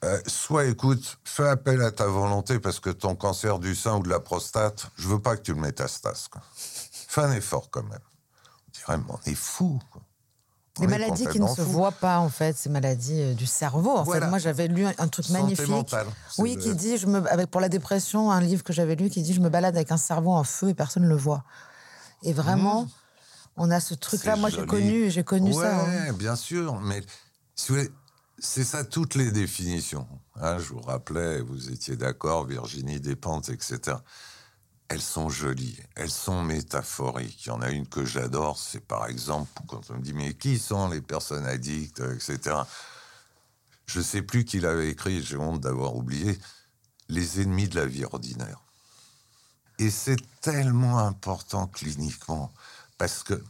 euh, 0.03 0.19
soit 0.27 0.65
écoute, 0.65 1.17
fais 1.23 1.47
appel 1.47 1.81
à 1.81 1.89
ta 1.91 2.05
volonté 2.05 2.59
parce 2.59 2.79
que 2.79 2.91
ton 2.91 3.15
cancer 3.15 3.57
du 3.57 3.73
sein 3.75 3.95
ou 3.97 4.03
de 4.03 4.09
la 4.09 4.19
prostate, 4.19 4.87
je 4.95 5.07
veux 5.07 5.19
pas 5.19 5.35
que 5.35 5.41
tu 5.41 5.53
le 5.55 5.59
métastases. 5.59 6.27
quoi. 6.27 6.41
Fais 6.53 7.21
un 7.21 7.31
effort 7.31 7.69
quand 7.71 7.81
même. 7.81 7.99
On 8.67 8.71
dirait, 8.71 8.97
mais 8.99 9.03
on 9.09 9.31
est 9.31 9.33
fou. 9.35 9.79
quoi. 9.91 10.01
Les 10.79 10.87
maladies 10.87 11.27
qui 11.27 11.39
ne 11.39 11.47
se 11.47 11.61
fou. 11.61 11.69
voient 11.71 11.91
pas, 11.91 12.19
en 12.19 12.29
fait, 12.29 12.55
ces 12.57 12.69
maladies 12.69 13.21
euh, 13.21 13.33
du 13.33 13.45
cerveau. 13.45 13.91
En 13.97 14.03
Voilà. 14.03 14.25
fait, 14.25 14.29
moi, 14.29 14.39
j'avais 14.39 14.67
lu 14.67 14.85
un, 14.85 15.07
truc 15.07 15.25
Santé 15.25 15.41
magnifique. 15.41 15.67
mentale, 15.67 16.07
Oui, 16.37 16.55
le- 16.55 16.61
qui 16.61 16.75
dit, 16.75 16.97
je 16.97 17.07
me, 17.07 17.25
avec, 17.31 17.47
pour 17.49 17.61
la 17.61 17.69
dépression, 17.69 18.31
un 18.31 18.41
livre 18.41 18.63
que 18.63 18.73
j'avais 18.73 18.95
lu 18.95 19.09
qui 19.09 19.21
dit 19.21 19.33
Je 19.33 19.39
me 19.41 19.49
balade 19.49 19.75
avec 19.75 19.91
un 19.91 19.97
cerveau 19.97 20.31
en 20.33 20.43
feu 20.43 20.69
et 20.69 20.73
personne 20.73 21.03
ne 21.03 21.09
le 21.09 21.15
voit. 21.15 21.43
Et 22.23 22.33
vraiment, 22.33 22.87
on 23.55 23.69
a 23.71 23.79
ce 23.79 23.93
truc-là. 23.93 24.35
Mmh. 24.35 24.39
Moi, 24.39 24.49
j'ai 24.49 24.65
connu, 24.65 25.09
j'ai 25.11 25.23
connu 25.23 25.53
ouais, 25.53 25.63
ça. 25.65 25.85
hein. 25.85 26.13
bien 26.13 26.35
sûr. 26.35 26.79
Mais 26.81 27.01
si 27.55 27.69
vous 27.71 27.75
voulez, 27.79 27.89
c'est 28.39 28.63
ça 28.63 28.83
toutes 28.83 29.15
les 29.15 29.31
définitions. 29.31 30.07
Hein, 30.39 30.57
je 30.59 30.73
vous 30.73 30.81
rappelais, 30.81 31.41
vous 31.41 31.69
étiez 31.71 31.95
d'accord, 31.95 32.45
Virginie 32.45 32.99
Despentes, 32.99 33.49
etc. 33.49 33.97
Elles 34.89 35.01
sont 35.01 35.29
jolies, 35.29 35.77
elles 35.95 36.11
sont 36.11 36.43
métaphoriques. 36.43 37.45
Il 37.45 37.49
y 37.49 37.51
en 37.51 37.61
a 37.61 37.69
une 37.69 37.87
que 37.87 38.05
j'adore, 38.05 38.57
c'est 38.57 38.79
par 38.79 39.07
exemple 39.07 39.51
quand 39.67 39.81
on 39.89 39.95
me 39.95 40.01
dit 40.01 40.13
mais 40.13 40.33
qui 40.33 40.57
sont 40.59 40.87
les 40.89 41.01
personnes 41.01 41.45
addictes, 41.45 42.01
etc. 42.15 42.55
Je 43.85 44.01
sais 44.01 44.21
plus 44.21 44.45
qui 44.45 44.59
l'avait 44.59 44.89
écrit, 44.89 45.23
j'ai 45.23 45.37
honte 45.37 45.61
d'avoir 45.61 45.95
oublié. 45.95 46.39
Les 47.09 47.41
ennemis 47.41 47.69
de 47.69 47.79
la 47.79 47.85
vie 47.85 48.03
ordinaire. 48.03 48.61
Et 49.79 49.89
c'est 49.89 50.19
tellement 50.41 50.99
important 50.99 51.67
cliniquement 51.67 52.51
parce 52.97 53.23
que 53.23 53.41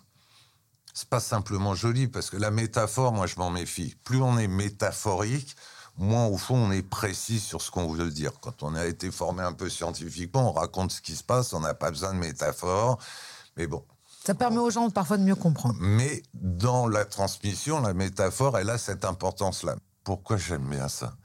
c'est 0.94 1.10
pas 1.10 1.20
simplement 1.20 1.76
joli, 1.76 2.08
parce 2.08 2.32
que 2.32 2.38
la 2.38 2.50
métaphore, 2.50 3.14
moi, 3.14 3.28
je 3.28 3.36
m'en 3.36 3.52
méfie. 3.52 3.96
Plus 4.04 4.20
on 4.20 4.38
est 4.40 4.48
métaphorique, 4.48 5.56
moins, 5.98 6.26
au 6.28 6.38
fond, 6.38 6.56
on 6.56 6.72
est 6.72 6.84
précis 6.84 7.40
sur 7.40 7.62
ce 7.62 7.72
qu'on 7.72 7.92
veut 7.92 8.10
dire. 8.10 8.32
Quand 8.40 8.64
on 8.64 8.76
a 8.76 8.86
été 8.86 9.12
formé 9.12 9.44
un 9.44 9.54
peu 9.54 9.70
scientifiquement, 9.70 10.50
on 10.50 10.54
raconte 10.54 10.92
ce 10.92 11.02
qui 11.02 11.16
se 11.16 11.24
passe, 11.24 11.54
on 11.54 11.60
n'a 11.60 11.74
pas 11.74 11.92
besoin 11.92 12.14
de 12.14 12.20
métaphore. 12.20 13.00
Mais 13.56 13.68
bon. 13.68 13.84
Ça 14.26 14.36
permet 14.36 14.58
aux 14.58 14.70
gens 14.70 14.90
parfois 14.90 15.18
de 15.18 15.24
mieux 15.24 15.36
comprendre. 15.36 15.78
Mais 15.80 16.22
dans 16.34 16.88
la 16.88 17.06
transmission, 17.06 17.82
la 17.82 17.94
métaphore, 17.94 18.58
elle 18.58 18.70
a 18.70 18.78
cette 18.78 19.06
importance-là. 19.06 19.78
Pourquoi 20.04 20.38
j'aime 20.38 20.70
bien 20.70 20.88
ça? 20.88 21.16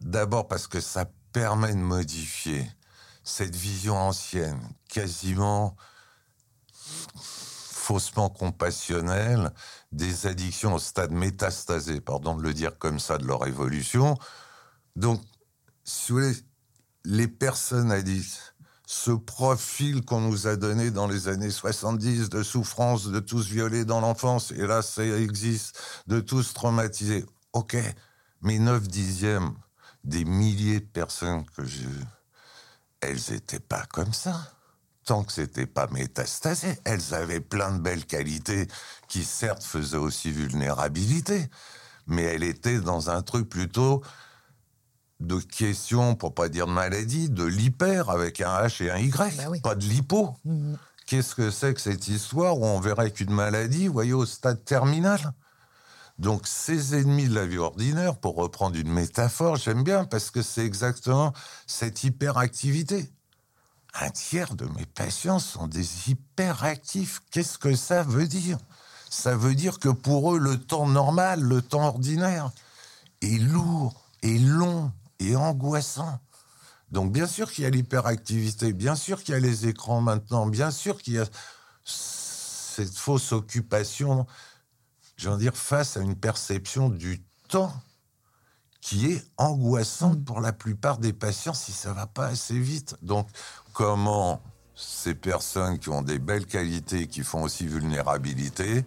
D'abord 0.00 0.48
parce 0.48 0.66
que 0.66 0.80
ça 0.80 1.06
permet 1.32 1.72
de 1.72 1.78
modifier 1.78 2.68
cette 3.22 3.54
vision 3.54 3.96
ancienne, 3.96 4.60
quasiment 4.88 5.76
faussement 7.90 8.28
compassionnelle, 8.28 9.50
des 9.90 10.28
addictions 10.28 10.74
au 10.74 10.78
stade 10.78 11.10
métastasé, 11.10 12.00
pardon 12.00 12.36
de 12.36 12.42
le 12.44 12.54
dire 12.54 12.78
comme 12.78 13.00
ça, 13.00 13.18
de 13.18 13.26
leur 13.26 13.48
évolution. 13.48 14.16
Donc, 14.94 15.20
si 15.82 16.12
vous 16.12 16.18
voulez, 16.18 16.36
les 17.04 17.26
personnes 17.26 17.90
addictes, 17.90 18.54
ce 18.86 19.10
profil 19.10 20.04
qu'on 20.04 20.20
nous 20.20 20.46
a 20.46 20.54
donné 20.54 20.92
dans 20.92 21.08
les 21.08 21.26
années 21.26 21.50
70 21.50 22.28
de 22.28 22.44
souffrance, 22.44 23.08
de 23.08 23.18
tous 23.18 23.48
violés 23.48 23.84
dans 23.84 24.00
l'enfance, 24.00 24.52
et 24.52 24.68
là 24.68 24.82
ça 24.82 25.04
existe, 25.04 25.76
de 26.06 26.20
tous 26.20 26.54
traumatisés. 26.54 27.26
Ok, 27.52 27.76
mais 28.40 28.60
9 28.60 28.86
dixièmes 28.86 29.52
des 30.04 30.24
milliers 30.24 30.78
de 30.78 30.86
personnes 30.86 31.44
que 31.56 31.64
j'ai 31.64 31.86
vues, 31.86 32.06
elles 33.00 33.18
n'étaient 33.30 33.58
pas 33.58 33.84
comme 33.86 34.12
ça. 34.12 34.59
Tant 35.10 35.24
que 35.24 35.32
c'était 35.32 35.66
pas 35.66 35.88
métastasé, 35.88 36.78
elles 36.84 37.14
avaient 37.14 37.40
plein 37.40 37.72
de 37.72 37.80
belles 37.80 38.06
qualités 38.06 38.68
qui 39.08 39.24
certes 39.24 39.64
faisaient 39.64 39.96
aussi 39.96 40.30
vulnérabilité, 40.30 41.50
mais 42.06 42.22
elles 42.22 42.44
étaient 42.44 42.78
dans 42.78 43.10
un 43.10 43.20
truc 43.20 43.48
plutôt 43.48 44.04
de 45.18 45.40
question, 45.40 46.14
pour 46.14 46.32
pas 46.32 46.48
dire 46.48 46.68
de 46.68 46.70
maladie, 46.70 47.28
de 47.28 47.42
l'hyper 47.42 48.08
avec 48.08 48.40
un 48.40 48.56
H 48.56 48.84
et 48.84 48.92
un 48.92 48.98
Y, 48.98 49.36
Bah 49.36 49.50
oui. 49.50 49.60
pas 49.60 49.74
de 49.74 49.84
l'hypo. 49.84 50.36
Mhm. 50.44 50.78
Qu'est-ce 51.08 51.34
que 51.34 51.50
c'est 51.50 51.74
que 51.74 51.80
cette 51.80 52.06
histoire 52.06 52.56
où 52.56 52.64
on 52.64 52.78
verrait 52.78 53.10
qu'une 53.10 53.34
maladie, 53.34 53.88
vous 53.88 53.92
voyez, 53.92 54.12
au 54.12 54.26
stade 54.26 54.64
terminal? 54.64 55.32
Donc, 56.20 56.46
ces 56.46 56.94
ennemis 56.94 57.28
de 57.28 57.34
la 57.34 57.46
vie 57.46 57.58
ordinaire, 57.58 58.16
pour 58.16 58.36
reprendre 58.36 58.76
une 58.76 58.92
métaphore, 58.92 59.56
j'aime 59.56 59.82
bien 59.82 60.04
parce 60.04 60.30
que 60.30 60.40
c'est 60.40 60.64
exactement 60.64 61.32
cette 61.66 62.04
hyperactivité. 62.04 63.12
Un 63.94 64.10
tiers 64.10 64.54
de 64.54 64.66
mes 64.66 64.86
patients 64.86 65.38
sont 65.38 65.66
des 65.66 66.10
hyperactifs. 66.10 67.20
Qu'est-ce 67.30 67.58
que 67.58 67.74
ça 67.74 68.02
veut 68.02 68.28
dire? 68.28 68.58
Ça 69.10 69.36
veut 69.36 69.54
dire 69.54 69.78
que 69.78 69.88
pour 69.88 70.34
eux, 70.34 70.38
le 70.38 70.58
temps 70.58 70.86
normal, 70.86 71.40
le 71.40 71.62
temps 71.62 71.88
ordinaire, 71.88 72.50
est 73.22 73.40
lourd, 73.40 74.04
est 74.22 74.38
long, 74.38 74.92
et 75.20 75.36
angoissant. 75.36 76.18
Donc 76.90 77.12
bien 77.12 77.26
sûr 77.26 77.52
qu'il 77.52 77.64
y 77.64 77.66
a 77.66 77.70
l'hyperactivité, 77.70 78.72
bien 78.72 78.96
sûr 78.96 79.22
qu'il 79.22 79.34
y 79.34 79.36
a 79.36 79.40
les 79.40 79.68
écrans 79.68 80.00
maintenant, 80.00 80.46
bien 80.46 80.70
sûr 80.70 81.00
qu'il 81.00 81.14
y 81.14 81.18
a 81.18 81.26
cette 81.84 82.96
fausse 82.96 83.32
occupation, 83.32 84.26
je 85.16 85.28
veux 85.28 85.38
dire, 85.38 85.56
face 85.56 85.96
à 85.96 86.00
une 86.00 86.16
perception 86.16 86.88
du 86.88 87.22
temps 87.48 87.72
qui 88.80 89.12
est 89.12 89.24
angoissante 89.36 90.24
pour 90.24 90.40
la 90.40 90.52
plupart 90.52 90.98
des 90.98 91.12
patients 91.12 91.54
si 91.54 91.70
ça 91.70 91.92
va 91.92 92.06
pas 92.06 92.28
assez 92.28 92.58
vite. 92.58 92.96
Comment 93.80 94.42
ces 94.74 95.14
personnes 95.14 95.78
qui 95.78 95.88
ont 95.88 96.02
des 96.02 96.18
belles 96.18 96.44
qualités, 96.44 97.06
qui 97.06 97.22
font 97.22 97.44
aussi 97.44 97.66
vulnérabilité, 97.66 98.84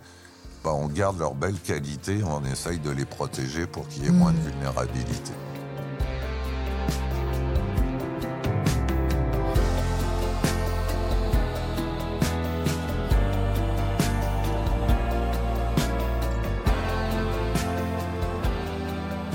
bah, 0.63 0.69
on 0.71 0.85
garde 0.85 1.17
leurs 1.17 1.33
belles 1.33 1.59
qualités, 1.59 2.21
on 2.23 2.45
essaye 2.45 2.77
de 2.77 2.91
les 2.91 3.05
protéger 3.05 3.65
pour 3.65 3.87
qu'il 3.87 4.03
y 4.03 4.07
ait 4.09 4.11
moins 4.11 4.31
de 4.33 4.37
vulnérabilité. 4.37 5.31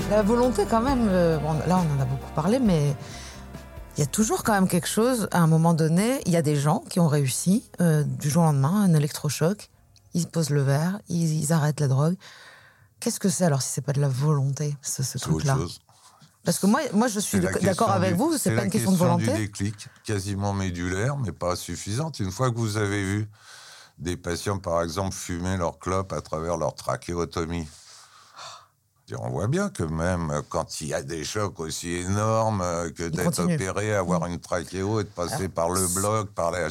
La 0.09 0.21
volonté, 0.21 0.63
quand 0.69 0.79
même, 0.79 1.05
euh, 1.09 1.37
bon, 1.37 1.51
là, 1.67 1.83
on 1.83 1.97
en 1.97 2.01
a 2.01 2.05
beaucoup 2.05 2.31
parlé, 2.33 2.59
mais 2.59 2.95
il 3.99 4.01
y 4.01 4.03
a 4.03 4.07
toujours 4.07 4.43
quand 4.43 4.53
même 4.53 4.69
quelque 4.69 4.87
chose, 4.87 5.27
à 5.31 5.39
un 5.39 5.47
moment 5.47 5.73
donné, 5.73 6.21
il 6.25 6.31
y 6.31 6.37
a 6.37 6.41
des 6.41 6.55
gens 6.55 6.79
qui 6.89 7.01
ont 7.01 7.07
réussi, 7.09 7.69
euh, 7.81 8.03
du 8.03 8.29
jour 8.29 8.43
au 8.43 8.45
lendemain, 8.45 8.83
un 8.83 8.93
électrochoc, 8.93 9.69
ils 10.13 10.25
posent 10.27 10.51
le 10.51 10.61
verre, 10.61 10.99
ils, 11.09 11.43
ils 11.43 11.51
arrêtent 11.51 11.81
la 11.81 11.89
drogue. 11.89 12.15
Qu'est-ce 13.01 13.19
que 13.19 13.27
c'est 13.27 13.43
alors 13.43 13.61
si 13.61 13.69
c'est 13.73 13.81
pas 13.81 13.91
de 13.91 13.99
la 13.99 14.07
volonté, 14.07 14.75
ce, 14.81 15.03
ce 15.03 15.17
C'est 15.17 15.19
truc-là. 15.19 15.57
Parce 16.45 16.59
que 16.59 16.65
moi, 16.67 16.79
moi, 16.93 17.07
je 17.09 17.19
suis 17.19 17.39
C'est 17.41 17.61
d'accord 17.61 17.91
avec 17.91 18.11
du- 18.13 18.17
vous, 18.17 18.37
c'est 18.37 18.55
pas 18.55 18.63
une 18.63 18.71
question 18.71 18.91
de 18.91 18.95
du 18.95 19.03
volonté. 19.03 19.33
déclic, 19.33 19.87
quasiment 20.05 20.53
médulaire, 20.53 21.17
mais 21.17 21.33
pas 21.33 21.57
suffisante. 21.57 22.19
Une 22.21 22.31
fois 22.31 22.51
que 22.51 22.55
vous 22.57 22.77
avez 22.77 23.03
vu 23.03 23.29
des 23.97 24.15
patients, 24.15 24.59
par 24.59 24.81
exemple, 24.81 25.13
fumer 25.13 25.57
leur 25.57 25.77
clope 25.77 26.13
à 26.13 26.21
travers 26.21 26.55
leur 26.55 26.73
trachéotomie, 26.73 27.67
On 29.17 29.29
voit 29.29 29.47
bien 29.47 29.69
que 29.69 29.83
même 29.83 30.41
quand 30.49 30.81
il 30.81 30.87
y 30.87 30.93
a 30.93 31.01
des 31.01 31.23
chocs 31.23 31.59
aussi 31.59 31.89
énormes 31.95 32.61
euh, 32.61 32.89
que 32.91 33.03
d'être 33.03 33.39
opéré, 33.55 33.95
avoir 33.95 34.25
une 34.25 34.39
trachéo 34.39 34.99
et 34.99 35.03
de 35.03 35.09
passer 35.09 35.49
par 35.49 35.69
le 35.69 35.87
bloc, 35.87 36.29
par 36.33 36.51
les... 36.51 36.67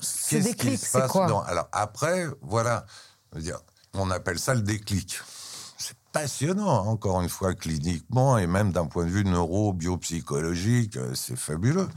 Ce 0.00 0.30
Qu'est-ce 0.30 0.48
qui 0.48 0.52
déclic, 0.54 0.78
se 0.78 0.86
c'est 0.86 0.98
passe 1.00 1.10
quoi 1.10 1.26
dans- 1.26 1.42
Alors 1.42 1.68
après, 1.72 2.26
voilà, 2.42 2.86
dire, 3.36 3.58
on 3.94 4.10
appelle 4.10 4.38
ça 4.38 4.54
le 4.54 4.62
déclic. 4.62 5.18
C'est 5.76 5.96
passionnant, 6.12 6.86
encore 6.86 7.20
une 7.20 7.28
fois, 7.28 7.54
cliniquement 7.54 8.38
et 8.38 8.46
même 8.46 8.72
d'un 8.72 8.86
point 8.86 9.04
de 9.04 9.10
vue 9.10 9.24
neuro-biopsychologique, 9.24 10.96
euh, 10.96 11.14
c'est 11.14 11.36
fabuleux. 11.36 11.88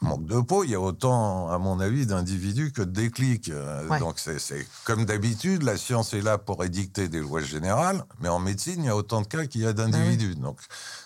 Manque 0.00 0.26
de 0.26 0.40
peau, 0.40 0.62
il 0.62 0.70
y 0.70 0.74
a 0.76 0.80
autant, 0.80 1.50
à 1.50 1.58
mon 1.58 1.80
avis, 1.80 2.06
d'individus 2.06 2.70
que 2.72 2.82
de 2.82 2.90
déclics. 2.90 3.48
Euh, 3.48 3.86
Ouais. 3.88 3.98
Donc, 3.98 4.18
c'est- 4.18 4.66
comme 4.84 5.04
d'habitude, 5.04 5.62
la 5.64 5.76
science 5.76 6.14
est 6.14 6.20
là 6.20 6.38
pour 6.38 6.64
édicter 6.64 7.08
des 7.08 7.18
lois 7.20 7.40
générales, 7.42 8.04
mais 8.20 8.28
en 8.28 8.38
médecine, 8.38 8.82
il 8.82 8.86
y 8.86 8.90
a 8.90 8.96
autant 8.96 9.22
de 9.22 9.26
cas 9.26 9.46
qu'il 9.46 9.62
y 9.62 9.66
a 9.66 9.72
d'individus. 9.72 10.36
Donc, 10.36 10.58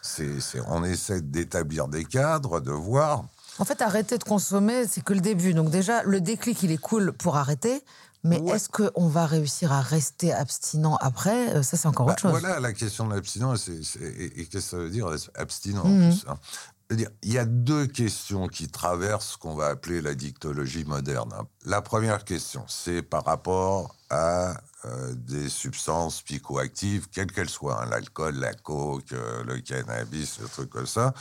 c'est 0.02 0.28
on 0.68 0.84
essaie 0.84 1.20
d'établir 1.22 1.88
des 1.88 2.04
cadres, 2.04 2.60
de 2.60 2.70
voir. 2.72 3.24
En 3.58 3.64
fait, 3.64 3.80
arrêter 3.82 4.18
de 4.18 4.24
consommer, 4.24 4.86
c'est 4.86 5.02
que 5.02 5.12
le 5.14 5.20
début. 5.20 5.54
Donc 5.54 5.70
déjà, 5.70 6.02
le 6.04 6.20
déclic, 6.20 6.62
il 6.62 6.72
est 6.72 6.78
cool 6.80 7.12
pour 7.12 7.36
arrêter. 7.36 7.82
Mais 8.24 8.38
Ouais. 8.40 8.54
est-ce 8.54 8.68
qu'on 8.68 9.08
va 9.08 9.26
réussir 9.26 9.72
à 9.72 9.80
rester 9.80 10.32
abstinent 10.32 10.96
après? 11.00 11.56
Euh, 11.56 11.62
Ça, 11.64 11.76
c'est 11.76 11.88
encore 11.88 12.06
Bah, 12.06 12.12
autre 12.12 12.22
chose. 12.22 12.30
Voilà 12.30 12.60
la 12.60 12.72
question 12.72 13.08
de 13.08 13.14
l'abstinence. 13.14 13.68
Et, 13.68 13.80
et 14.36 14.46
qu'est-ce 14.46 14.66
que 14.66 14.70
ça 14.70 14.76
veut 14.76 14.90
dire, 14.90 15.08
abstinent 15.34 15.80
en 15.80 15.82
plus 16.08 16.24
hein? 16.28 16.36
Il 16.92 17.32
y 17.32 17.38
a 17.38 17.44
deux 17.44 17.86
questions 17.86 18.48
qui 18.48 18.68
traversent 18.68 19.32
ce 19.32 19.38
qu'on 19.38 19.54
va 19.54 19.66
appeler 19.66 20.00
la 20.00 20.14
dictologie 20.14 20.84
moderne. 20.84 21.32
La 21.64 21.82
première 21.82 22.24
question, 22.24 22.64
c'est 22.68 23.02
par 23.02 23.24
rapport 23.24 23.94
à 24.10 24.54
euh, 24.84 25.14
des 25.14 25.48
substances 25.48 26.22
psychoactives, 26.22 27.08
quelles 27.10 27.30
qu'elles 27.30 27.48
soient, 27.48 27.82
hein, 27.82 27.88
l'alcool, 27.88 28.34
la 28.34 28.52
coke, 28.52 29.12
euh, 29.12 29.44
le 29.44 29.60
cannabis, 29.60 30.40
le 30.40 30.48
truc 30.48 30.70
comme 30.70 30.86
ça. 30.86 31.14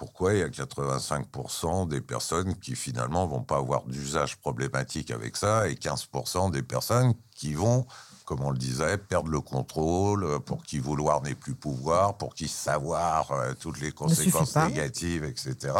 Pourquoi 0.00 0.32
il 0.32 0.38
y 0.38 0.42
a 0.42 0.48
85% 0.48 1.86
des 1.86 2.00
personnes 2.00 2.56
qui 2.56 2.74
finalement 2.74 3.26
vont 3.26 3.42
pas 3.42 3.58
avoir 3.58 3.82
d'usage 3.84 4.38
problématique 4.38 5.10
avec 5.10 5.36
ça 5.36 5.68
et 5.68 5.74
15% 5.74 6.50
des 6.50 6.62
personnes 6.62 7.12
qui 7.36 7.52
vont, 7.52 7.86
comme 8.24 8.40
on 8.40 8.50
le 8.50 8.56
disait, 8.56 8.96
perdre 8.96 9.28
le 9.28 9.42
contrôle, 9.42 10.24
euh, 10.24 10.38
pour 10.38 10.62
qui 10.62 10.78
vouloir 10.78 11.20
n'est 11.20 11.34
plus 11.34 11.54
pouvoir, 11.54 12.16
pour 12.16 12.34
qui 12.34 12.48
savoir 12.48 13.30
euh, 13.32 13.52
toutes 13.60 13.78
les 13.78 13.92
conséquences 13.92 14.56
négatives, 14.56 15.24
etc. 15.24 15.74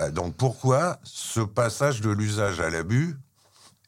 Euh, 0.00 0.12
donc 0.12 0.36
pourquoi 0.36 1.00
ce 1.02 1.40
passage 1.40 2.02
de 2.02 2.10
l'usage 2.10 2.60
à 2.60 2.70
l'abus 2.70 3.18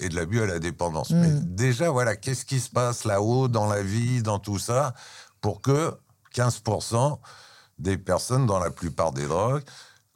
et 0.00 0.08
de 0.08 0.16
l'abus 0.16 0.42
à 0.42 0.46
la 0.46 0.58
dépendance? 0.58 1.10
Mais 1.10 1.30
déjà, 1.40 1.88
voilà, 1.88 2.16
qu'est-ce 2.16 2.44
qui 2.44 2.58
se 2.58 2.68
passe 2.68 3.04
là-haut 3.04 3.46
dans 3.46 3.68
la 3.68 3.84
vie, 3.84 4.24
dans 4.24 4.40
tout 4.40 4.58
ça, 4.58 4.92
pour 5.40 5.62
que 5.62 5.96
15% 6.34 7.20
des 7.78 7.96
personnes 7.98 8.46
dans 8.46 8.58
la 8.58 8.70
plupart 8.70 9.12
des 9.12 9.26
drogues, 9.26 9.62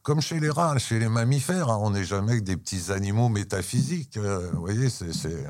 comme 0.02 0.20
chez 0.20 0.38
les 0.40 0.50
rats, 0.50 0.78
chez 0.78 0.98
les 0.98 1.08
mammifères, 1.08 1.68
hein, 1.70 1.78
on 1.80 1.90
n'est 1.90 2.04
jamais 2.04 2.36
que 2.38 2.44
des 2.44 2.56
petits 2.56 2.92
animaux 2.92 3.28
métaphysiques. 3.28 4.16
euh, 4.16 4.50
vous 4.52 4.60
voyez, 4.60 4.88
c'est... 4.90 5.12
c'est- 5.12 5.46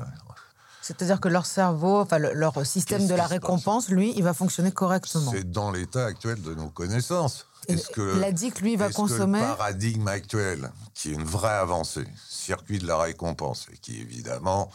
C'est-à-dire 0.81 1.19
que 1.19 1.27
leur 1.27 1.45
cerveau, 1.45 1.99
enfin 1.99 2.17
le- 2.17 2.33
leur 2.33 2.65
système 2.65 3.05
de 3.07 3.13
la 3.13 3.27
récompense, 3.27 3.89
lui, 3.89 4.13
il 4.15 4.23
va 4.23 4.33
fonctionner 4.33 4.71
correctement. 4.71 5.31
C'est 5.31 5.49
dans 5.51 5.69
l'état 5.71 6.05
actuel 6.05 6.41
de 6.41 6.55
nos 6.55 6.69
connaissances. 6.69 7.45
Est-ce 7.67 7.89
que 7.89 8.19
L'addict, 8.19 8.61
lui, 8.61 8.77
va 8.77 8.87
que 8.87 8.93
consommer. 8.93 9.41
le 9.41 9.45
paradigme 9.45 10.07
actuel, 10.07 10.71
qui 10.93 11.09
est 11.09 11.13
une 11.15 11.25
vraie 11.25 11.55
avancée, 11.55 12.07
circuit 12.29 12.79
de 12.79 12.87
la 12.87 12.97
récompense, 12.97 13.67
et 13.73 13.77
qui 13.77 13.99
évidemment 13.99 14.71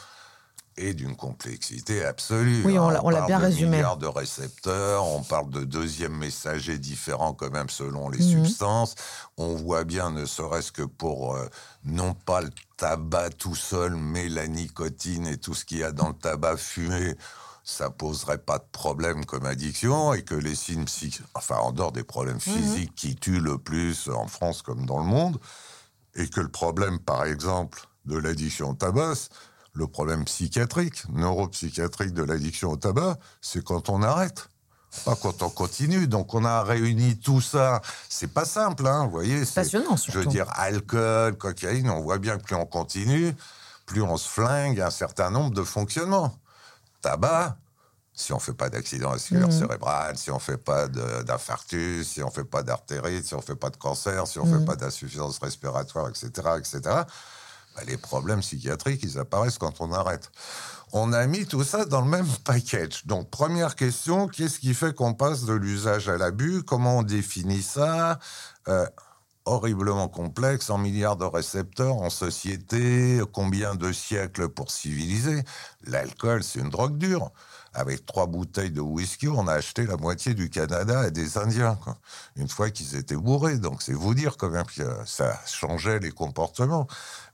est 0.76 0.94
d'une 0.94 1.16
complexité 1.16 2.04
absolue. 2.04 2.62
Oui, 2.64 2.78
on 2.78 2.88
hein. 2.88 2.92
l'a- 2.92 3.04
on 3.04 3.10
l'a 3.10 3.18
parle 3.18 3.28
bien 3.28 3.38
de 3.40 3.44
résumé. 3.44 3.70
milliards 3.76 3.96
de 3.96 4.06
récepteurs, 4.06 5.04
on 5.06 5.22
parle 5.22 5.50
de 5.50 5.64
deuxième 5.64 6.16
messager 6.16 6.78
différents 6.78 7.34
quand 7.34 7.50
même 7.50 7.68
selon 7.70 8.08
les 8.08 8.18
Mhm. 8.24 8.44
substances. 8.46 8.94
On 9.36 9.54
voit 9.54 9.84
bien, 9.84 10.10
ne 10.10 10.24
serait-ce 10.24 10.72
que 10.72 10.82
pour 10.82 11.36
euh, 11.36 11.46
non 11.84 12.14
pas 12.14 12.40
le 12.40 12.50
tabac 12.76 13.30
tout 13.30 13.54
seul, 13.54 13.94
mais 13.96 14.28
la 14.28 14.46
nicotine 14.48 15.26
et 15.26 15.36
tout 15.36 15.54
ce 15.54 15.64
qu'il 15.64 15.78
y 15.78 15.84
a 15.84 15.92
dans 15.92 16.08
le 16.08 16.14
tabac 16.14 16.56
fumé, 16.56 17.14
ça 17.64 17.90
poserait 17.90 18.38
pas 18.38 18.58
de 18.58 18.64
problème 18.72 19.24
comme 19.24 19.46
addiction 19.46 20.14
et 20.14 20.22
que 20.22 20.34
les 20.34 20.54
signes 20.56 20.84
psychiques, 20.86 21.22
enfin 21.34 21.56
en 21.58 21.70
dehors 21.72 21.92
des 21.92 22.02
problèmes 22.02 22.40
physiques 22.40 22.94
qui 22.96 23.14
tuent 23.14 23.38
le 23.40 23.56
plus 23.58 24.08
en 24.08 24.26
France 24.26 24.62
comme 24.62 24.84
dans 24.84 24.98
le 24.98 25.04
monde, 25.04 25.38
et 26.14 26.28
que 26.28 26.40
le 26.40 26.48
problème, 26.48 26.98
par 26.98 27.24
exemple, 27.24 27.86
de 28.04 28.16
l'addiction 28.18 28.70
au 28.70 28.74
tabac, 28.74 29.14
le 29.74 29.86
problème 29.86 30.24
psychiatrique, 30.24 31.04
neuropsychiatrique 31.08 32.12
de 32.12 32.22
l'addiction 32.22 32.70
au 32.72 32.76
tabac, 32.76 33.18
c'est 33.40 33.64
quand 33.64 33.88
on 33.88 34.02
arrête. 34.02 34.48
Pas 35.06 35.16
quand 35.16 35.42
on 35.42 35.48
continue. 35.48 36.06
Donc 36.06 36.34
on 36.34 36.44
a 36.44 36.62
réuni 36.62 37.18
tout 37.18 37.40
ça. 37.40 37.80
C'est 38.10 38.26
pas 38.32 38.44
simple, 38.44 38.86
hein, 38.86 39.04
vous 39.06 39.10
voyez. 39.10 39.44
c'est- 39.46 39.54
passionnant, 39.54 39.96
Je 39.96 40.18
veux 40.18 40.26
dire, 40.26 40.46
alcool, 40.54 41.36
cocaïne, 41.38 41.88
on 41.88 42.00
voit 42.02 42.18
bien 42.18 42.36
que 42.36 42.42
plus 42.42 42.56
on 42.56 42.66
continue, 42.66 43.34
plus 43.86 44.02
on 44.02 44.18
se 44.18 44.28
flingue 44.28 44.78
un 44.80 44.90
certain 44.90 45.30
nombre 45.30 45.54
de 45.54 45.62
fonctionnements. 45.64 46.36
Tabac, 47.00 47.56
si 48.12 48.34
on 48.34 48.38
fait 48.38 48.52
pas 48.52 48.68
d'accident 48.68 49.10
vasculaire 49.12 49.46
Mhm. 49.48 49.58
cérébral, 49.58 50.18
si 50.18 50.30
on 50.30 50.38
fait 50.38 50.58
pas 50.58 50.86
d'infarctus, 50.88 52.06
si 52.06 52.22
on 52.22 52.30
fait 52.30 52.44
pas 52.44 52.62
d'artérite, 52.62 53.24
si 53.26 53.34
on 53.34 53.40
fait 53.40 53.56
pas 53.56 53.70
de 53.70 53.76
cancer, 53.78 54.26
si 54.26 54.38
on 54.38 54.44
Mhm. 54.44 54.58
fait 54.60 54.64
pas 54.66 54.76
d'insuffisance 54.76 55.38
respiratoire, 55.38 56.10
etc., 56.10 56.58
etc., 56.58 56.80
bah, 57.74 57.82
les 57.86 57.96
problèmes 57.96 58.40
psychiatriques, 58.40 59.02
ils 59.02 59.18
apparaissent 59.18 59.58
quand 59.58 59.80
on 59.80 59.92
arrête. 59.92 60.30
On 60.92 61.12
a 61.12 61.26
mis 61.26 61.46
tout 61.46 61.64
ça 61.64 61.84
dans 61.84 62.02
le 62.02 62.08
même 62.08 62.26
package. 62.44 63.06
Donc, 63.06 63.30
première 63.30 63.76
question, 63.76 64.28
qu'est-ce 64.28 64.58
qui 64.58 64.74
fait 64.74 64.94
qu'on 64.94 65.14
passe 65.14 65.44
de 65.44 65.54
l'usage 65.54 66.08
à 66.08 66.18
l'abus? 66.18 66.62
Comment 66.62 66.98
on 66.98 67.02
définit 67.02 67.62
ça? 67.62 68.18
Euh, 68.68 68.86
Horriblement 69.44 70.06
complexe, 70.06 70.70
en 70.70 70.78
milliards 70.78 71.16
de 71.16 71.24
récepteurs, 71.24 71.96
en 71.96 72.10
société, 72.10 73.20
combien 73.32 73.74
de 73.74 73.90
siècles 73.90 74.48
pour 74.48 74.70
civiliser? 74.70 75.42
L'alcool, 75.84 76.44
c'est 76.44 76.60
une 76.60 76.70
drogue 76.70 76.96
dure. 76.96 77.32
Avec 77.74 78.04
trois 78.04 78.26
bouteilles 78.26 78.70
de 78.70 78.82
whisky, 78.82 79.28
on 79.28 79.48
a 79.48 79.54
acheté 79.54 79.86
la 79.86 79.96
moitié 79.96 80.34
du 80.34 80.50
Canada 80.50 81.00
à 81.00 81.10
des 81.10 81.38
Indiens, 81.38 81.76
quoi. 81.76 81.96
une 82.36 82.48
fois 82.48 82.70
qu'ils 82.70 82.96
étaient 82.96 83.16
bourrés. 83.16 83.58
Donc 83.58 83.80
c'est 83.80 83.94
vous 83.94 84.14
dire 84.14 84.36
quand 84.36 84.50
même 84.50 84.66
que 84.66 84.82
ça 85.06 85.38
changeait 85.46 85.98
les 85.98 86.10
comportements. 86.10 86.86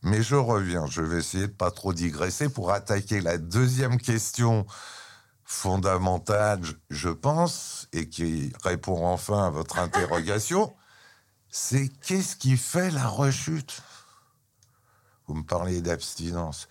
Mais 0.03 0.23
je 0.23 0.37
reviens, 0.37 0.87
je 0.87 1.03
vais 1.03 1.19
essayer 1.19 1.49
de 1.49 1.53
pas 1.53 1.73
trop 1.73 1.93
digresser 1.93 2.49
pour 2.49 2.71
attaquer 2.71 3.21
la 3.21 3.37
deuxième 3.37 3.99
question 3.99 4.65
fondamentale, 5.45 6.61
je- 6.63 6.73
je 6.91 7.09
pense, 7.09 7.89
et 7.93 8.09
qui 8.09 8.53
répond 8.63 9.07
enfin 9.07 9.47
à 9.47 9.51
votre 9.51 9.79
interrogation, 9.79 10.73
c'est 11.51 11.89
qu'est-ce 11.89 12.37
qui 12.37 12.57
fait 12.57 12.91
la 12.91 13.09
rechute? 13.09 13.83
Vous 15.27 15.35
me 15.35 15.43
parlez 15.43 15.81
d'abstinence. 15.83 16.69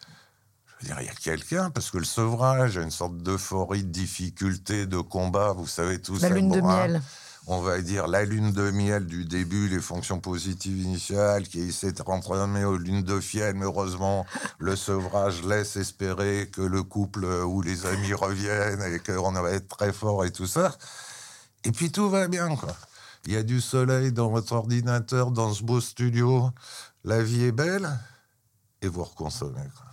Je 0.80 0.86
veux 0.86 0.94
dire, 0.94 1.02
il 1.02 1.08
y 1.08 1.10
a 1.10 1.16
quelqu'un, 1.16 1.70
parce 1.72 1.90
que 1.90 1.98
le 1.98 2.06
sevrage 2.06 2.78
a 2.78 2.82
une 2.82 2.92
sorte 2.92 3.18
d'euphorie, 3.18 3.84
de 3.84 3.90
difficulté, 3.90 4.86
de 4.86 5.00
combat, 5.00 5.54
vous 5.54 5.68
savez 5.68 6.00
tout 6.00 6.18
La 6.22 6.30
lune 6.30 6.52
de 6.52 6.62
miel. 6.62 7.02
on 7.48 7.62
va 7.62 7.82
dire 7.82 8.08
la 8.08 8.26
lune 8.26 8.52
de 8.52 8.70
miel 8.70 9.08
du 9.08 9.26
début, 9.26 9.70
les 9.70 9.80
fonctions 9.80 10.20
positives 10.20 10.80
initiales, 10.80 11.48
qui 11.48 11.72
s'est 11.74 11.94
transformée 11.94 12.64
aux 12.64 12.78
lunes 12.78 13.02
de 13.02 13.20
fiel, 13.20 13.56
mais 13.56 13.66
heureusement, 13.66 14.28
le 14.60 14.76
sevrage 14.76 15.44
laisse 15.44 15.78
espérer 15.78 16.50
que 16.54 16.62
le 16.62 16.84
couple 16.84 17.26
ou 17.26 17.62
les 17.64 17.88
amis 17.88 18.14
reviennent 18.14 18.84
et 18.84 19.00
qu'on 19.00 19.32
va 19.32 19.52
être 19.52 19.76
très 19.76 19.92
fort 19.92 20.26
et 20.26 20.32
tout 20.32 20.48
ça. 20.48 20.76
Et 21.64 21.72
puis 21.72 21.92
tout 21.92 22.10
va 22.10 22.28
bien, 22.28 22.56
quoi. 22.56 22.76
Il 23.26 23.34
y 23.34 23.36
a 23.36 23.44
du 23.44 23.62
soleil 23.62 24.12
dans 24.12 24.30
votre 24.30 24.54
ordinateur, 24.54 25.32
dans 25.32 25.54
ce 25.54 25.64
beau 25.64 25.82
studio. 25.82 26.52
La 27.04 27.24
vie 27.24 27.46
est 27.46 27.52
belle 27.52 27.90
et 28.82 28.88
vous 28.88 29.04
reconsommez, 29.04 29.68
quoi. 29.76 29.87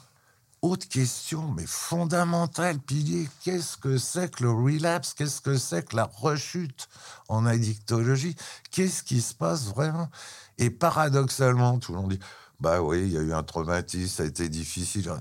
Autre 0.65 0.89
question, 0.89 1.53
mais 1.53 1.67
fondamentale, 1.67 2.79
pilier, 2.79 3.29
qu'est-ce 3.43 3.77
que 3.77 3.99
c'est 3.99 4.35
que 4.35 4.45
le 4.45 4.51
relapse? 4.51 5.13
Qu'est-ce 5.13 5.43
que 5.43 5.59
c'est 5.59 5.87
que 5.87 5.95
la 5.95 6.05
rechute 6.05 6.89
en 7.29 7.45
addictologie? 7.45 8.35
Qu'est-ce 8.71 9.03
qui 9.03 9.21
se 9.21 9.35
passe 9.35 9.67
vraiment? 9.67 10.09
Et 10.57 10.71
paradoxalement, 10.71 11.79
tout 11.79 11.93
le 11.93 12.01
monde 12.01 12.13
dit, 12.13 12.19
bah 12.61 12.81
oui, 12.81 13.03
il 13.03 13.13
y 13.13 13.19
a 13.19 13.21
eu 13.21 13.35
un 13.35 13.43
traumatisme, 13.43 14.09
ça 14.09 14.23
a 14.23 14.27
été 14.27 14.49
difficile. 14.49 15.13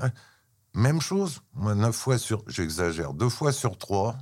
Même 0.75 1.01
chose, 1.01 1.41
moi, 1.55 1.75
neuf 1.75 1.97
fois 1.97 2.17
sur, 2.17 2.45
j'exagère, 2.47 3.13
deux 3.13 3.27
fois 3.27 3.51
sur 3.51 3.77
trois, 3.77 4.15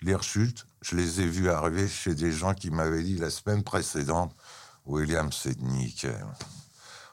les 0.00 0.16
rechutes, 0.16 0.66
je 0.82 0.96
les 0.96 1.20
ai 1.20 1.26
vues 1.28 1.50
arriver 1.50 1.86
chez 1.86 2.16
des 2.16 2.32
gens 2.32 2.54
qui 2.54 2.72
m'avaient 2.72 3.04
dit 3.04 3.16
la 3.16 3.30
semaine 3.30 3.62
précédente, 3.62 4.34
William, 4.86 5.30
c'est 5.30 5.60
nickel. 5.60 6.26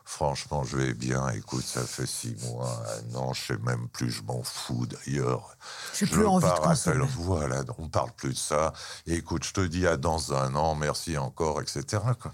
Franchement, 0.07 0.63
je 0.63 0.77
vais 0.77 0.93
bien. 0.93 1.29
Écoute, 1.29 1.65
ça 1.65 1.81
fait 1.81 2.05
six 2.05 2.35
mois, 2.45 2.79
un 3.11 3.15
an, 3.15 3.33
je 3.33 3.47
sais 3.47 3.57
même 3.57 3.87
plus, 3.89 4.11
je 4.11 4.21
m'en 4.21 4.43
fous 4.43 4.85
d'ailleurs. 4.85 5.57
Je 5.93 6.05
plus 6.05 6.27
envie 6.27 6.45
de 6.45 6.51
pars 6.51 6.79
tel-. 6.79 7.01
Voilà, 7.17 7.63
on 7.79 7.89
parle 7.89 8.11
plus 8.11 8.29
de 8.29 8.37
ça. 8.37 8.71
Et 9.07 9.15
écoute, 9.15 9.43
je 9.43 9.53
te 9.53 9.61
dis 9.61 9.87
à 9.87 9.97
dans 9.97 10.31
un 10.33 10.53
an, 10.55 10.75
merci 10.75 11.17
encore, 11.17 11.59
etc. 11.59 12.03
quoi. 12.21 12.33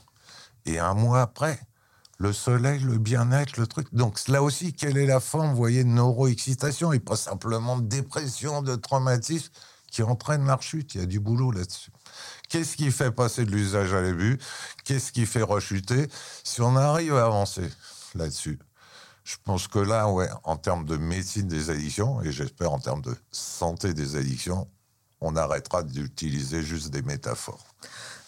Et 0.65 0.79
un 0.79 0.93
mois 0.93 1.21
après, 1.21 1.59
le 2.17 2.33
soleil, 2.33 2.81
le 2.81 2.97
bien-être, 2.97 3.57
le 3.57 3.65
truc. 3.65 3.87
Donc 3.93 4.27
là 4.27 4.43
aussi, 4.43 4.73
quelle 4.73 4.97
est 4.97 5.07
la 5.07 5.21
forme, 5.21 5.51
vous 5.51 5.55
voyez, 5.55 5.83
de 5.85 5.89
neuroexcitation 5.89 6.91
et 6.91 6.99
pas 6.99 7.15
simplement 7.15 7.77
de 7.77 7.87
dépression, 7.87 8.61
de 8.61 8.75
traumatisme 8.75 9.51
qui 9.89 10.03
entraînent 10.03 10.45
la 10.45 10.57
rechute? 10.57 10.93
Il 10.93 11.01
y 11.01 11.03
a 11.03 11.07
du 11.07 11.19
boulot 11.21 11.51
là-dessus. 11.51 11.91
Qu'est-ce 12.51 12.75
qui 12.75 12.91
fait 12.91 13.11
passer 13.11 13.45
de 13.45 13.51
l'usage 13.51 13.93
à 13.93 14.01
l'abus? 14.01 14.37
Qu'est-ce 14.83 15.13
qui 15.13 15.25
fait 15.25 15.41
rechuter? 15.41 16.09
Si 16.43 16.59
on 16.61 16.75
arrive 16.75 17.15
à 17.15 17.23
avancer 17.25 17.69
là-dessus, 18.13 18.59
je 19.23 19.37
pense 19.45 19.69
que 19.69 19.79
là, 19.79 20.09
ouais, 20.09 20.27
en 20.43 20.57
termes 20.57 20.85
de 20.85 20.97
médecine 20.97 21.47
des 21.47 21.69
addictions, 21.69 22.21
et 22.21 22.33
j'espère 22.33 22.73
en 22.73 22.79
termes 22.79 23.01
de 23.01 23.15
santé 23.31 23.93
des 23.93 24.17
addictions, 24.17 24.67
on 25.21 25.37
arrêtera 25.37 25.81
d'utiliser 25.83 26.61
juste 26.61 26.89
des 26.89 27.03
métaphores. 27.03 27.63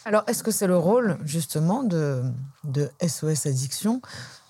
Alors, 0.05 0.23
est-ce 0.27 0.41
que 0.43 0.51
c'est 0.51 0.67
le 0.67 0.77
rôle, 0.77 1.17
justement, 1.25 1.83
de, 1.83 2.23
de 2.63 2.89
SOS 3.05 3.45
Addiction, 3.45 4.01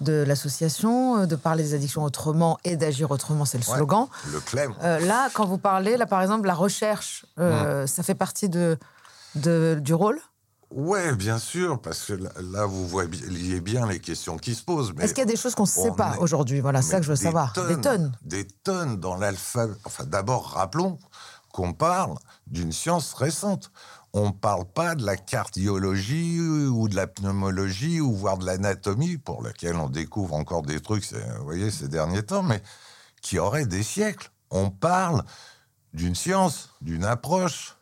de 0.02 0.24
l'association, 0.24 1.20
euh, 1.20 1.26
de 1.26 1.36
parler 1.36 1.64
des 1.64 1.74
addictions 1.74 2.04
autrement 2.04 2.60
et 2.64 2.76
d'agir 2.76 3.10
autrement 3.10 3.46
C'est 3.46 3.60
le 3.60 3.64
Ouais, 3.70 3.76
slogan. 3.78 4.08
Le 4.32 4.40
clem. 4.40 4.74
Euh, 4.84 5.00
là, 5.00 5.30
quand 5.34 5.46
vous 5.46 5.60
parlez, 5.60 5.98
là, 5.98 6.06
par 6.06 6.22
exemple, 6.22 6.48
la 6.48 6.56
recherche, 6.56 7.26
euh, 7.40 7.86
ça 7.88 8.02
fait 8.04 8.16
partie 8.16 8.50
de, 8.50 8.78
de- 9.36 9.80
du 9.82 9.93
rôle? 9.93 10.19
Ouais, 10.72 11.13
bien 11.13 11.38
sûr, 11.38 11.80
parce 11.80 12.04
que 12.06 12.13
là, 12.13 12.32
là, 12.41 12.65
vous 12.65 12.88
voyez 12.88 13.62
bien 13.62 13.86
les 13.86 14.00
questions 14.00 14.38
qui 14.38 14.56
se 14.56 14.63
posent. 14.63 14.91
Est-ce 15.00 15.13
qu'il 15.13 15.22
y 15.22 15.28
a 15.28 15.32
des 15.32 15.36
choses 15.36 15.54
qu'on 15.54 15.63
ne 15.63 15.67
sait 15.67 15.91
pas 15.91 16.17
aujourd'hui? 16.19 16.62
Voilà, 16.62 16.82
c'est 16.82 16.91
ça 16.91 16.98
que 16.98 17.04
je 17.06 17.12
veux 17.12 17.17
des 17.17 17.24
savoir. 17.24 17.54
Des 17.67 17.80
tonnes. 17.80 18.12
Des 18.24 18.48
tonnes 18.48 19.00
dans 19.00 19.15
l'alphabet. 19.15 19.76
Enfin, 19.86 20.06
d'abord, 20.06 20.48
rappelons 20.48 20.98
qu'on 21.52 21.74
parle 21.74 22.17
d'une 22.48 22.72
science 22.72 23.13
récente. 23.13 23.72
On 24.13 24.28
ne 24.28 24.32
parle 24.32 24.65
pas 24.65 24.96
de 24.96 25.06
la 25.06 25.15
cardiologie 25.15 26.39
ou 26.39 26.88
de 26.88 26.96
la 26.96 27.06
pneumologie 27.06 28.02
ou 28.02 28.13
voire 28.15 28.39
de 28.39 28.46
l'anatomie, 28.46 29.17
pour 29.17 29.43
laquelle 29.43 29.76
on 29.76 29.89
découvre 29.89 30.34
encore 30.34 30.63
des 30.63 30.80
trucs, 30.80 31.06
vous 31.13 31.43
voyez, 31.43 31.69
ces 31.69 31.88
derniers 31.88 32.24
temps, 32.24 32.43
mais 32.43 32.63
qui 33.22 33.38
auraient 33.38 33.67
des 33.67 33.84
siècles. 33.84 34.32
On 34.50 34.72
parle 34.72 35.24
d'une 35.93 36.15
science, 36.15 36.69
d'une 36.82 37.06
approche 37.06 37.76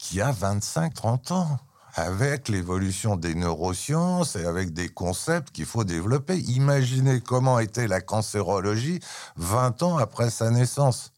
qui 0.00 0.20
a 0.22 0.32
25-30 0.32 1.34
ans, 1.34 1.58
avec 1.94 2.48
l'évolution 2.48 3.16
des 3.16 3.34
neurosciences 3.34 4.34
et 4.34 4.46
avec 4.46 4.72
des 4.72 4.88
concepts 4.88 5.52
qu'il 5.52 5.66
faut 5.66 5.84
développer. 5.84 6.38
Imaginez 6.38 7.20
comment 7.20 7.58
était 7.58 7.86
la 7.86 8.00
cancérologie 8.00 9.00
20 9.36 9.82
ans 9.82 9.98
après 9.98 10.30
sa 10.30 10.50
naissance, 10.50 11.12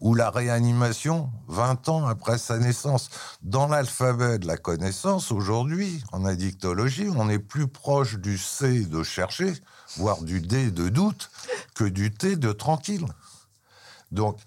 ou 0.00 0.14
la 0.14 0.28
réanimation 0.28 1.30
20 1.48 1.88
ans 1.88 2.06
après 2.06 2.36
sa 2.36 2.58
naissance. 2.58 3.08
Dans 3.40 3.66
l'alphabet 3.66 4.38
de 4.38 4.46
la 4.46 4.58
connaissance, 4.58 5.32
aujourd'hui, 5.32 6.04
en 6.12 6.26
addictologie, 6.26 7.08
on 7.16 7.30
est 7.30 7.38
plus 7.38 7.66
proche 7.66 8.16
du 8.18 8.36
C 8.36 8.84
de 8.84 9.02
chercher, 9.02 9.54
voire 9.96 10.22
du 10.22 10.42
D 10.42 10.70
de 10.70 10.90
doute, 10.90 11.30
que 11.74 11.84
du 11.84 12.12
T 12.12 12.36
de 12.36 12.52
tranquille. 12.52 13.06
Donc, 14.10 14.38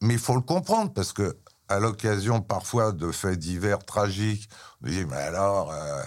mais 0.00 0.14
il 0.14 0.20
faut 0.20 0.34
le 0.34 0.40
comprendre 0.40 0.92
parce 0.92 1.12
que 1.12 1.36
à 1.72 1.80
l'occasion 1.80 2.40
parfois 2.40 2.92
de 2.92 3.10
faits 3.10 3.38
divers 3.38 3.84
tragiques, 3.84 4.48
on 4.82 4.88
dit 4.88 5.04
mais 5.06 5.16
alors 5.16 5.72
euh, 5.72 6.02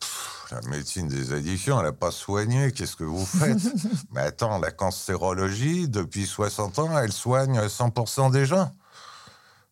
pff, 0.00 0.46
la 0.50 0.60
médecine 0.68 1.08
des 1.08 1.32
addictions, 1.32 1.78
elle 1.78 1.86
n'a 1.86 1.92
pas 1.92 2.10
soigné, 2.10 2.72
qu'est-ce 2.72 2.96
que 2.96 3.04
vous 3.04 3.24
faites 3.24 3.58
Mais 4.12 4.22
attends, 4.22 4.58
la 4.58 4.70
cancérologie, 4.70 5.88
depuis 5.88 6.26
60 6.26 6.78
ans, 6.78 6.98
elle 6.98 7.12
soigne 7.12 7.58
100% 7.58 8.30
des 8.30 8.46
gens. 8.46 8.70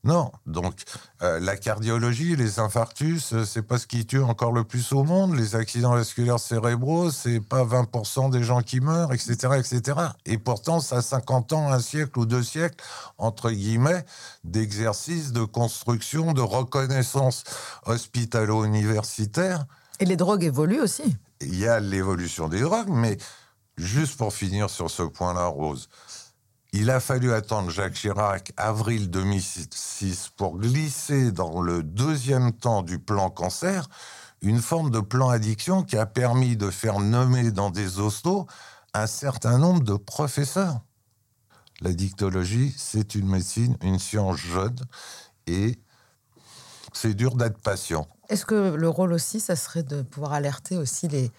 Non, 0.06 0.30
donc 0.46 0.74
euh, 1.22 1.40
la 1.40 1.56
cardiologie, 1.56 2.36
les 2.36 2.60
infarctus, 2.60 3.32
euh, 3.32 3.44
c'est 3.44 3.62
pas 3.62 3.76
ce 3.76 3.88
qui 3.88 4.06
tue 4.06 4.22
encore 4.22 4.52
le 4.52 4.62
plus 4.62 4.92
au 4.92 5.02
monde. 5.02 5.34
Les 5.34 5.56
accidents 5.56 5.94
vasculaires 5.94 6.38
cérébraux, 6.38 7.10
c'est 7.10 7.40
pas 7.40 7.64
20% 7.64 8.30
des 8.30 8.44
gens 8.44 8.62
qui 8.62 8.78
meurent, 8.78 9.12
etc., 9.12 9.34
etc. 9.58 9.98
Et 10.24 10.38
pourtant, 10.38 10.78
ça 10.78 10.98
a 10.98 11.02
50 11.02 11.54
ans, 11.54 11.72
un 11.72 11.80
siècle 11.80 12.20
ou 12.20 12.24
deux 12.24 12.44
siècles, 12.44 12.76
entre 13.18 13.50
guillemets, 13.50 14.06
d'exercice, 14.44 15.32
de 15.32 15.42
construction, 15.42 16.32
de 16.32 16.40
reconnaissance 16.40 17.42
hospitalo-universitaire. 17.84 19.66
Et 19.98 20.04
les 20.04 20.16
drogues 20.16 20.44
évoluent 20.44 20.82
aussi. 20.82 21.16
Il 21.40 21.58
y 21.58 21.66
a 21.66 21.80
l'évolution 21.80 22.48
des 22.48 22.60
drogues, 22.60 22.90
mais 22.90 23.18
juste 23.76 24.16
pour 24.16 24.32
finir 24.32 24.70
sur 24.70 24.88
ce 24.88 25.02
point-là, 25.02 25.46
Rose, 25.46 25.88
il 26.72 26.90
a 26.90 27.00
fallu 27.00 27.32
attendre 27.32 27.70
Jacques 27.70 27.94
Chirac, 27.94 28.52
avril 28.56 29.10
2006, 29.10 30.30
pour 30.36 30.58
glisser 30.58 31.32
dans 31.32 31.60
le 31.60 31.82
deuxième 31.82 32.52
temps 32.52 32.82
du 32.82 32.98
plan 32.98 33.30
cancer 33.30 33.88
une 34.42 34.60
forme 34.60 34.90
de 34.90 35.00
plan 35.00 35.30
addiction 35.30 35.82
qui 35.82 35.96
a 35.96 36.06
permis 36.06 36.56
de 36.56 36.70
faire 36.70 37.00
nommer 37.00 37.50
dans 37.50 37.70
des 37.70 37.98
hostos 37.98 38.46
un 38.94 39.06
certain 39.06 39.58
nombre 39.58 39.82
de 39.82 39.94
professeurs. 39.94 40.80
La 41.80 41.92
dictologie, 41.92 42.74
c'est 42.76 43.14
une 43.14 43.28
médecine, 43.28 43.76
une 43.82 43.98
science 43.98 44.36
jeune, 44.36 44.76
et 45.46 45.78
c'est 46.92 47.14
dur 47.14 47.36
d'être 47.36 47.58
patient. 47.58 48.06
Est-ce 48.28 48.46
que 48.46 48.74
le 48.74 48.88
rôle 48.88 49.12
aussi, 49.12 49.40
ça 49.40 49.56
serait 49.56 49.82
de 49.82 50.02
pouvoir 50.02 50.32
alerter 50.32 50.76
aussi 50.76 51.08
les, 51.08 51.30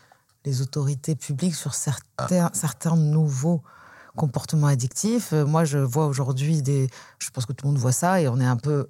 les 0.46 0.62
autorités 0.62 1.16
publiques 1.16 1.56
sur 1.56 1.74
certains, 1.74 2.50
certains 2.54 2.96
nouveaux 2.96 3.64
comportements 4.18 4.68
addictifs 4.68 5.32
Euh, 5.32 5.46
Moi, 5.46 5.64
je 5.64 5.78
vois 5.78 6.08
aujourd'hui 6.08 6.62
des. 6.62 6.90
Je 7.20 7.30
pense 7.30 7.46
que 7.46 7.54
tout 7.54 7.66
le 7.66 7.72
monde 7.72 7.80
voit 7.80 7.94
ça 7.94 8.20
et 8.20 8.28
on 8.28 8.38
est 8.42 8.46
un 8.46 8.58
peu 8.58 8.90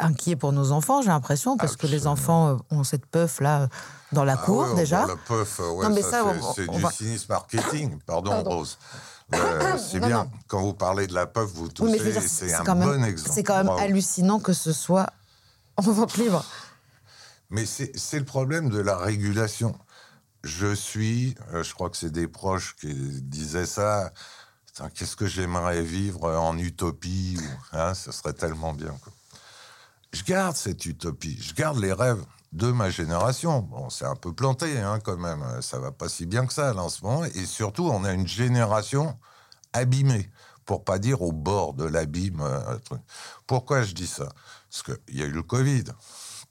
inquiet 0.00 0.34
pour 0.34 0.52
nos 0.52 0.72
enfants, 0.72 1.02
j'ai 1.02 1.08
l'impression, 1.08 1.56
parce 1.56 1.76
que 1.76 1.86
les 1.86 2.06
enfants 2.06 2.48
euh, 2.48 2.56
ont 2.70 2.84
cette 2.84 3.06
puff 3.06 3.40
là 3.40 3.68
dans 4.12 4.24
la 4.24 4.32
Ah 4.34 4.44
cour 4.44 4.68
ouais, 4.70 4.74
déjà. 4.74 5.06
Le 5.06 5.14
puff, 5.16 5.60
ouais, 5.60 5.88
Non, 5.88 5.94
mais 5.94 6.02
ça, 6.02 6.10
ça, 6.22 6.34
c'est- 6.56 6.66
du 6.66 6.80
va- 6.80 6.90
cynisme 6.90 7.26
marketing. 7.32 7.98
Pardon, 8.06 8.30
Pardon. 8.30 8.50
Rose. 8.58 8.76
Euh, 9.34 9.78
c'est 9.78 10.00
bien. 10.00 10.24
non. 10.24 10.30
Quand 10.48 10.60
vous 10.62 10.74
parlez 10.74 11.06
de 11.06 11.14
la 11.14 11.26
puff, 11.26 11.50
vous 11.54 11.68
toussez. 11.68 12.12
c'est 12.20 12.52
un 12.54 12.62
quand 12.62 12.74
même, 12.74 12.88
bon 12.98 13.04
exemple. 13.04 13.30
c'est 13.34 13.42
quand 13.42 13.56
même 13.56 13.66
Bravo. 13.66 13.80
hallucinant 13.80 14.38
que 14.38 14.52
ce 14.52 14.70
soit 14.72 15.06
en 15.76 15.82
vente 15.82 16.16
libre. 16.18 16.44
Mais 17.50 17.64
c'est 17.64 17.90
c'est 17.96 18.18
le 18.18 18.26
problème 18.26 18.68
de 18.68 18.78
la 18.80 18.96
régulation. 18.98 19.76
Je 20.44 20.74
suis, 20.74 21.34
je 21.54 21.72
crois 21.72 21.88
que 21.88 21.96
c'est 21.96 22.10
des 22.12 22.28
proches 22.28 22.76
qui 22.78 22.92
disaient 23.22 23.64
ça. 23.66 24.12
Qu'est-ce 24.94 25.14
que 25.14 25.26
j'aimerais 25.26 25.82
vivre 25.82 26.30
en 26.36 26.58
utopie 26.58 27.38
hein, 27.72 27.94
Ça 27.94 28.10
serait 28.10 28.32
tellement 28.32 28.72
bien. 28.72 28.92
Je 30.12 30.22
garde 30.24 30.56
cette 30.56 30.84
utopie. 30.86 31.40
Je 31.40 31.54
garde 31.54 31.78
les 31.78 31.92
rêves 31.92 32.24
de 32.52 32.70
ma 32.72 32.90
génération. 32.90 33.60
Bon, 33.60 33.88
c'est 33.88 34.04
un 34.04 34.16
peu 34.16 34.32
planté 34.32 34.80
hein, 34.80 34.98
quand 35.02 35.16
même. 35.16 35.44
Ça 35.60 35.78
va 35.78 35.92
pas 35.92 36.08
si 36.08 36.26
bien 36.26 36.44
que 36.46 36.52
ça 36.52 36.74
là, 36.74 36.82
en 36.82 36.88
ce 36.88 37.04
moment. 37.04 37.24
Et 37.24 37.46
surtout, 37.46 37.88
on 37.88 38.04
a 38.04 38.12
une 38.12 38.26
génération 38.26 39.16
abîmée, 39.72 40.30
pour 40.64 40.84
pas 40.84 40.98
dire 40.98 41.22
au 41.22 41.32
bord 41.32 41.74
de 41.74 41.84
l'abîme. 41.84 42.40
euh. 42.40 42.78
Pourquoi 43.46 43.82
je 43.82 43.92
dis 43.92 44.06
ça? 44.06 44.28
Parce 44.70 44.82
qu'il 44.82 45.16
y 45.16 45.22
a 45.22 45.26
eu 45.26 45.32
le 45.32 45.42
Covid. 45.42 45.84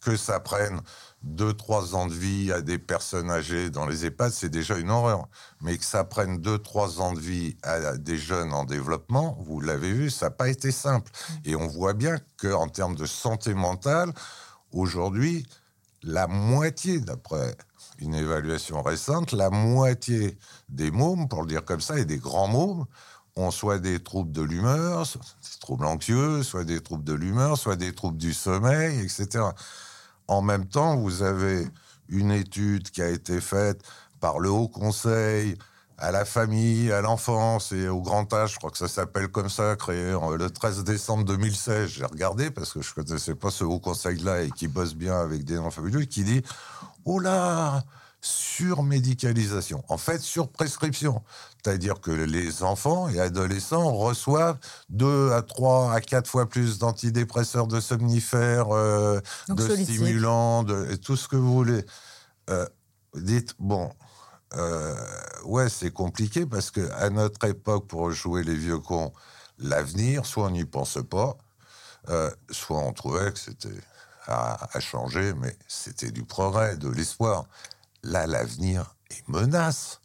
Que 0.01 0.17
ça 0.17 0.41
prenne 0.41 0.81
deux, 1.23 1.53
trois 1.53 1.95
ans 1.95 2.07
de 2.07 2.13
vie 2.13 2.51
à 2.51 2.62
des 2.62 2.77
personnes 2.77 3.31
âgées 3.31 3.69
dans 3.69 3.86
les 3.86 4.05
EHPAD, 4.05 4.31
c'est 4.31 4.49
déjà 4.49 4.77
une 4.77 4.91
horreur. 4.91 5.27
Mais 5.62 5.77
que 5.77 5.86
ça 5.86 6.03
prenne 6.03 6.39
deux, 6.39 6.57
trois 6.57 7.01
ans 7.01 7.13
de 7.13 7.19
vie 7.19 7.55
à 7.63 7.97
des 7.97 8.17
jeunes 8.17 8.53
en 8.53 8.65
développement, 8.65 9.38
vous 9.41 9.62
l'avez 9.62 9.93
vu, 9.93 10.09
ça 10.09 10.27
n'a 10.27 10.31
pas 10.31 10.49
été 10.49 10.71
simple. 10.71 11.12
Et 11.45 11.55
on 11.55 11.67
voit 11.67 11.93
bien 11.93 12.17
qu'en 12.38 12.67
termes 12.67 12.95
de 12.95 13.05
santé 13.05 13.53
mentale, 13.53 14.12
aujourd'hui, 14.71 15.47
la 16.03 16.27
moitié, 16.27 16.99
d'après 16.99 17.55
une 17.99 18.15
évaluation 18.15 18.81
récente, 18.81 19.31
la 19.31 19.49
moitié 19.49 20.38
des 20.67 20.91
mômes, 20.91 21.29
pour 21.29 21.41
le 21.41 21.47
dire 21.47 21.63
comme 21.63 21.81
ça, 21.81 21.97
et 21.97 22.05
des 22.05 22.17
grands 22.17 22.49
mômes, 22.49 22.86
ont 23.36 23.49
soit 23.49 23.79
des 23.79 24.03
troubles 24.03 24.31
de 24.31 24.41
l'humeur, 24.41 25.07
soit 25.07 25.21
des 25.21 25.59
troubles 25.59 25.86
anxieux, 25.86 26.43
soit 26.43 26.65
des 26.65 26.81
troubles 26.81 27.03
de 27.03 27.13
l'humeur, 27.13 27.57
soit 27.57 27.77
des 27.77 27.93
troubles 27.93 28.17
du 28.17 28.33
sommeil, 28.33 28.99
etc. 28.99 29.45
En 30.34 30.41
même 30.41 30.65
temps, 30.65 30.98
vous 30.98 31.22
avez 31.22 31.67
une 32.10 32.32
étude 32.32 32.89
qui 32.89 33.04
a 33.04 33.10
été 33.10 33.39
faite 33.39 33.82
par 34.19 34.39
le 34.39 34.50
Haut 34.50 34.67
Conseil 34.67 35.56
à 36.00 36.12
la 36.12 36.26
famille, 36.26 36.91
à 36.91 37.02
l'enfance 37.02 37.72
et 37.72 37.88
au 37.88 38.02
grand 38.02 38.34
âge, 38.34 38.54
je 38.54 38.58
crois 38.58 38.72
que 38.72 38.80
ça 38.80 38.88
s'appelle 38.88 39.28
comme 39.28 39.48
ça, 39.48 39.76
créé 39.76 40.12
le 40.12 40.50
13 40.50 40.84
décembre 40.84 41.24
2016. 41.26 41.88
J'ai 41.88 42.06
regardé 42.06 42.50
parce 42.50 42.74
que 42.74 42.82
je 42.82 42.89
ne 42.89 43.04
connaissais 43.04 43.36
pas 43.36 43.52
ce 43.52 43.63
Haut 43.63 43.80
Conseil-là 43.80 44.41
et 44.41 44.50
qui 44.50 44.67
bosse 44.67 44.96
bien 44.96 45.19
avec 45.19 45.46
des 45.46 45.60
enfants 45.60 45.69
fabuleux, 45.69 46.06
qui 46.06 46.24
dit 46.24 46.41
«Oh 47.06 47.19
là 47.19 47.84
surmédicalisation, 48.24 49.84
en 49.89 49.98
fait 49.98 50.19
surprescription. 50.19 51.22
C'est-à-dire 51.63 52.02
que 52.02 52.12
les 52.12 52.63
enfants 52.63 53.08
et 53.08 53.19
adolescents 53.21 53.93
reçoivent 53.93 54.58
2 54.89 55.32
à 55.32 55.41
3 55.41 55.93
à 55.93 56.02
4 56.02 56.30
fois 56.30 56.49
plus 56.49 56.78
d'antidépresseurs, 56.78 57.67
de 57.67 57.80
somnifères, 57.80 58.76
euh, 58.76 59.21
de 59.47 59.76
stimulants, 59.76 60.63
de, 60.63 60.91
et 60.91 60.97
tout 60.97 61.15
ce 61.15 61.30
que 61.30 61.38
vous 61.38 61.54
voulez. 61.54 61.86
Euh, 62.49 62.67
dites, 63.15 63.56
bon, 63.60 63.89
euh, 64.56 64.93
ouais, 65.45 65.69
c'est 65.69 65.91
compliqué 65.91 66.45
parce 66.45 66.69
que 66.69 66.91
à 66.91 67.10
notre 67.10 67.45
époque, 67.47 67.88
pour 67.88 68.12
jouer 68.12 68.43
les 68.43 68.56
vieux 68.56 68.80
cons, 68.80 69.13
l'avenir, 69.58 70.26
soit 70.26 70.47
on 70.47 70.52
n'y 70.52 70.65
pense 70.65 70.99
pas, 71.10 71.38
euh, 72.10 72.30
soit 72.52 72.80
on 72.80 72.91
trouvait 72.91 73.32
que 73.32 73.39
c'était 73.39 73.69
à, 74.26 74.67
à 74.76 74.80
changer, 74.82 75.34
mais 75.34 75.56
c'était 75.69 76.12
du 76.12 76.23
progrès, 76.23 76.76
de 76.76 76.89
l'espoir. 76.89 77.45
Là, 78.04 78.28
l'avenir 78.28 78.95
est 79.10 79.26
menace. 79.30 80.02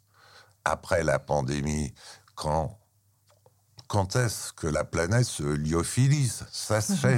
Après 0.69 1.03
la 1.03 1.17
pandémie, 1.17 1.93
quand 2.35 2.77
quand 3.87 4.15
est-ce 4.15 4.53
que 4.53 4.67
la 4.67 4.83
planète 4.83 5.25
se 5.25 5.41
lyophilise 5.41 6.45
Ça 6.51 6.79
se 6.79 6.93
fait. 6.93 7.17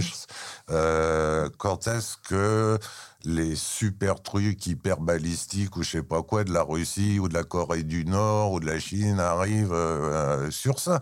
Euh, 0.70 1.50
quand 1.58 1.88
est-ce 1.88 2.16
que 2.16 2.80
les 3.26 3.58
super 3.58 4.24
trucs 4.24 4.66
hyper 4.68 5.02
balistiques 5.02 5.76
ou 5.76 5.84
je 5.84 5.92
sais 5.92 6.02
pas 6.02 6.24
quoi 6.24 6.46
de 6.46 6.54
la 6.54 6.64
Russie 6.64 7.20
ou 7.20 7.28
de 7.28 7.34
la 7.34 7.44
Corée 7.44 7.84
du 7.84 8.06
Nord 8.06 8.54
ou 8.54 8.62
de 8.62 8.68
la 8.68 8.80
Chine 8.80 9.20
arrivent 9.20 9.74
euh, 9.74 10.50
sur 10.50 10.80
ça? 10.80 11.02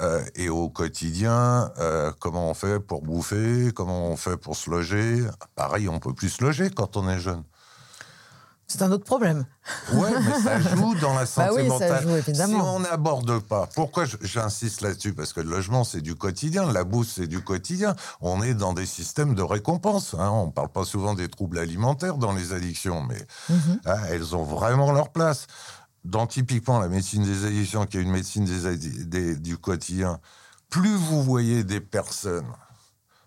Euh, 0.00 0.24
Et 0.36 0.48
au 0.48 0.70
quotidien, 0.70 1.70
euh, 1.78 2.12
comment 2.18 2.48
on 2.48 2.54
fait 2.54 2.80
pour 2.80 3.02
bouffer? 3.02 3.72
Comment 3.74 4.06
on 4.06 4.16
fait 4.16 4.38
pour 4.38 4.56
se 4.56 4.70
loger? 4.70 5.22
Pareil, 5.54 5.86
on 5.90 5.98
peut 5.98 6.14
plus 6.14 6.30
se 6.30 6.42
loger 6.42 6.70
quand 6.70 6.96
on 6.96 7.06
est 7.10 7.20
jeune. 7.20 7.44
C'est 8.72 8.82
un 8.82 8.92
autre 8.92 9.04
problème. 9.04 9.46
Ouais, 9.92 10.12
mais 10.24 10.40
ça 10.40 10.60
joue 10.76 10.94
dans 11.00 11.12
la 11.14 11.26
santé 11.26 11.48
Bah 11.48 11.54
oui, 11.56 11.62
ça 11.62 11.68
mentale. 11.68 12.02
joue, 12.04 12.14
évidemment. 12.14 12.60
Si 12.64 12.70
on 12.76 12.78
n'aborde 12.80 13.40
pas, 13.40 13.66
pourquoi 13.74 14.04
j'insiste 14.22 14.80
là-dessus? 14.82 15.12
Parce 15.12 15.32
que 15.32 15.40
le 15.40 15.50
logement, 15.50 15.82
c'est 15.82 16.00
du 16.00 16.14
quotidien, 16.14 16.70
la 16.72 16.84
bouffe, 16.84 17.08
c'est 17.08 17.26
du 17.26 17.40
quotidien. 17.42 17.96
On 18.20 18.42
est 18.42 18.54
dans 18.54 18.72
des 18.72 18.86
systèmes 18.86 19.34
de 19.34 19.42
récompense. 19.42 20.14
hein. 20.14 20.30
On 20.30 20.46
ne 20.46 20.52
parle 20.52 20.68
pas 20.68 20.84
souvent 20.84 21.14
des 21.14 21.26
troubles 21.28 21.58
alimentaires 21.58 22.14
dans 22.16 22.32
les 22.32 22.52
addictions, 22.52 23.02
mais 23.02 23.26
Mhm. 23.48 23.80
hein, 23.86 23.98
elles 24.10 24.36
ont 24.36 24.44
vraiment 24.44 24.92
leur 24.92 25.10
place. 25.10 25.48
Dans 26.04 26.28
typiquement 26.28 26.78
la 26.78 26.88
médecine 26.88 27.24
des 27.24 27.44
addictions, 27.44 27.86
qui 27.86 27.98
est 27.98 28.02
une 28.02 28.12
médecine 28.12 28.44
des 28.44 28.76
des- 29.04 29.36
du 29.36 29.58
quotidien, 29.58 30.20
plus 30.70 30.94
vous 30.94 31.22
voyez 31.24 31.64
des 31.64 31.80
personnes 31.80 32.46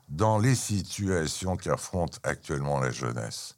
dans 0.09 0.37
les 0.39 0.55
situations 0.55 1.55
qu'affronte 1.57 2.19
actuellement 2.23 2.79
la 2.79 2.91
jeunesse, 2.91 3.55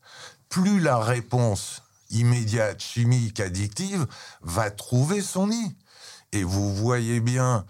plus 0.49 0.79
la 0.79 0.97
réponse 0.97 1.81
immédiate, 2.09 2.81
chimique, 2.81 3.39
addictive, 3.39 4.07
va 4.41 4.71
trouver 4.71 5.21
son 5.21 5.47
nid. 5.47 5.75
Et 6.31 6.43
vous 6.43 6.73
voyez 6.75 7.19
bien 7.19 7.65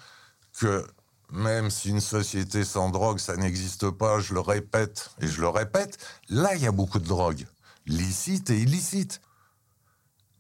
que 0.60 0.86
même 1.32 1.70
si 1.70 1.90
une 1.90 2.02
société 2.02 2.64
sans 2.64 2.90
drogue, 2.90 3.20
ça 3.20 3.36
n'existe 3.36 3.90
pas, 3.90 4.20
je 4.20 4.34
le 4.34 4.40
répète 4.40 5.10
et 5.22 5.28
je 5.28 5.42
le 5.42 5.50
répète, 5.50 5.98
là, 6.30 6.56
il 6.56 6.62
y 6.62 6.68
a 6.68 6.72
beaucoup 6.72 7.00
de 7.00 7.08
drogue, 7.08 7.46
licite 7.86 8.50
et 8.50 8.60
illicite. 8.60 9.22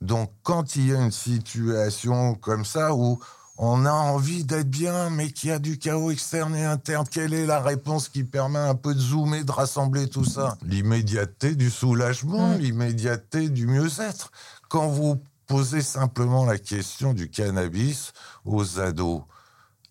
Donc, 0.02 0.32
quand 0.44 0.76
il 0.76 0.88
y 0.88 0.94
a 0.94 1.02
une 1.02 1.12
situation 1.12 2.36
comme 2.36 2.66
ça 2.66 2.94
où 2.94 3.20
on 3.58 3.86
a 3.86 3.92
envie 3.92 4.44
d'être 4.44 4.70
bien, 4.70 5.10
mais 5.10 5.32
qu'il 5.32 5.50
y 5.50 5.54
a 5.54 5.60
du 5.60 5.78
chaos 5.80 6.12
externe 6.12 6.56
et 6.56 6.66
interne, 6.66 7.06
quelle 7.10 7.34
est 7.34 7.46
la 7.46 7.62
réponse 7.62 8.10
qui 8.10 8.24
permet 8.24 8.60
un 8.60 8.76
peu 8.76 8.94
de 8.94 9.00
zoomer, 9.00 9.44
de 9.46 9.52
rassembler 9.52 10.10
tout 10.10 10.26
ça? 10.26 10.58
L'immédiateté 10.64 11.56
du 11.56 11.70
soulagement, 11.70 12.56
Mm. 12.56 12.58
l'immédiateté 12.60 13.50
du 13.50 13.68
mieux-être. 13.68 14.32
Quand 14.68 14.88
vous 14.88 15.22
posez 15.48 15.82
simplement 15.82 16.46
la 16.46 16.58
question 16.58 17.14
du 17.14 17.30
cannabis 17.30 18.12
aux 18.44 18.80
ados, 18.80 19.22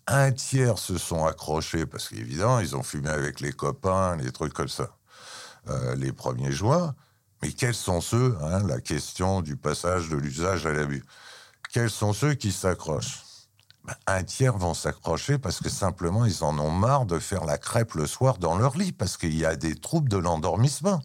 un 0.07 0.31
tiers 0.31 0.77
se 0.77 0.99
sont 0.99 1.25
accrochés, 1.25 1.87
parce 1.87 2.09
qu'évidemment, 2.09 2.59
ils 2.59 2.75
ont 2.75 2.83
fumé 2.83 3.09
avec 3.09 3.39
les 3.39 3.51
copains, 3.51 4.15
les 4.17 4.31
trucs 4.31 4.53
comme 4.53 4.67
ça, 4.67 4.95
euh, 5.69 5.95
les 5.95 6.11
premiers 6.11 6.51
juin. 6.51 6.93
Mais 7.41 7.51
quels 7.51 7.73
sont 7.73 7.99
ceux, 8.01 8.37
hein, 8.43 8.61
la 8.67 8.79
question 8.79 9.41
du 9.41 9.55
passage 9.55 10.09
de 10.09 10.15
l'usage 10.17 10.67
à 10.67 10.71
l'abus, 10.71 11.03
quels 11.73 11.89
sont 11.89 12.13
ceux 12.13 12.35
qui 12.35 12.51
s'accrochent? 12.51 13.24
Un 14.07 14.23
tiers 14.23 14.57
vont 14.57 14.73
s'accrocher 14.73 15.37
parce 15.37 15.59
que 15.59 15.69
simplement 15.69 16.25
ils 16.25 16.43
en 16.43 16.57
ont 16.59 16.71
marre 16.71 17.05
de 17.05 17.19
faire 17.19 17.45
la 17.45 17.57
crêpe 17.57 17.93
le 17.93 18.07
soir 18.07 18.37
dans 18.37 18.57
leur 18.57 18.77
lit, 18.77 18.91
parce 18.91 19.17
qu'il 19.17 19.35
y 19.35 19.45
a 19.45 19.55
des 19.55 19.75
troubles 19.75 20.09
de 20.09 20.17
l'endormissement. 20.17 21.01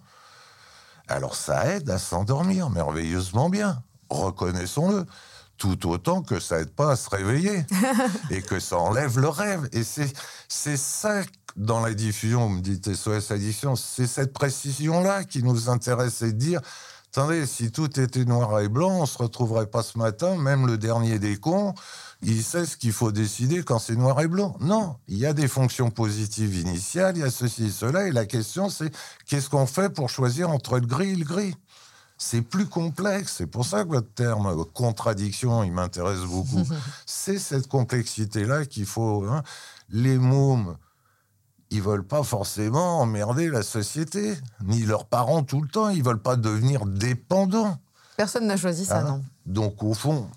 Alors 1.09 1.35
ça 1.35 1.67
aide 1.75 1.91
à 1.91 1.99
s'endormir 1.99 2.71
merveilleusement 2.71 3.51
bien, 3.51 3.83
reconnaissons-le, 4.09 5.07
tout 5.57 5.89
autant 5.89 6.23
que 6.23 6.41
ça 6.41 6.61
aide 6.61 6.71
pas 6.71 6.93
à 6.93 6.97
se 6.97 7.11
réveiller 7.11 7.67
et 8.31 8.43
que 8.43 8.61
ça 8.61 8.79
enlève 8.79 9.19
le 9.19 9.29
rêve. 9.29 9.69
Et 9.73 9.85
c'est 9.85 10.13
c'est 10.49 10.77
ça 10.77 11.23
dans 11.57 11.81
la 11.81 11.93
diffusion, 11.95 12.47
vous 12.47 12.57
me 12.57 12.61
dites 12.61 12.95
SOS 12.95 13.31
Addiction, 13.31 13.77
c'est 13.77 14.07
cette 14.07 14.33
précision-là 14.33 15.25
qui 15.25 15.43
nous 15.43 15.69
intéresse, 15.69 16.23
de 16.23 16.31
dire, 16.31 16.61
attendez, 17.13 17.47
si 17.47 17.71
tout 17.73 17.99
était 18.01 18.25
noir 18.25 18.61
et 18.61 18.69
blanc, 18.69 19.01
on 19.01 19.07
se 19.07 19.19
retrouverait 19.19 19.67
pas 19.67 19.83
ce 19.83 19.99
matin, 19.99 20.37
même 20.37 20.67
le 20.67 20.79
dernier 20.79 21.19
des 21.19 21.37
cons, 21.37 21.75
il 22.23 22.43
sait 22.43 22.67
ce 22.67 22.77
qu'il 22.77 22.93
faut 22.93 23.13
décider 23.13 23.63
quand 23.63 23.79
c'est 23.79 23.97
noir 23.97 24.21
et 24.21 24.29
blanc. 24.29 24.57
Non, 24.61 24.97
il 25.09 25.19
y 25.19 25.27
a 25.27 25.33
des 25.33 25.49
fonctions 25.49 25.91
positives 25.91 26.55
initiales, 26.57 27.17
il 27.17 27.21
y 27.21 27.25
a 27.25 27.31
ceci 27.31 27.67
et 27.67 27.71
cela, 27.71 28.07
et 28.07 28.13
la 28.13 28.27
question 28.27 28.69
c'est 28.69 28.93
qu'est-ce 29.27 29.49
qu'on 29.49 29.67
fait 29.67 29.91
pour 29.91 30.09
choisir 30.09 30.51
entre 30.51 30.79
le 30.79 30.87
gris 30.87 31.11
et 31.11 31.17
le 31.17 31.25
gris? 31.25 31.55
C'est 32.23 32.43
plus 32.43 32.67
complexe. 32.67 33.37
C'est 33.39 33.47
pour 33.47 33.65
ça 33.65 33.83
que 33.83 33.89
votre 33.89 34.13
terme 34.13 34.47
euh, 34.49 34.65
contradiction, 34.75 35.65
il 35.65 35.73
m'intéresse 35.73 36.21
beaucoup. 36.21 36.63
c'est 37.07 37.39
cette 37.39 37.67
complexité-là 37.67 38.67
qu'il 38.67 38.85
faut. 38.85 39.25
hein. 39.27 39.43
Les 39.89 40.19
mômes, 40.19 40.77
ils 41.71 41.83
veulent 41.83 42.07
pas 42.07 42.23
forcément 42.23 43.01
emmerder 43.01 43.49
la 43.49 43.63
société, 43.63 44.37
ni 44.65 44.83
leurs 44.83 45.07
parents 45.07 45.43
tout 45.43 45.61
le 45.61 45.69
temps. 45.69 45.89
Ils 45.89 46.03
veulent 46.03 46.23
pas 46.23 46.37
devenir 46.37 46.85
dépendants. 46.87 47.79
Personne 48.17 48.47
n'a 48.47 48.57
choisi 48.57 48.85
ça, 48.85 49.01
Hein 49.01 49.05
non. 49.05 49.25
Donc, 49.47 49.83
au 49.83 49.95
fond, 49.95 50.29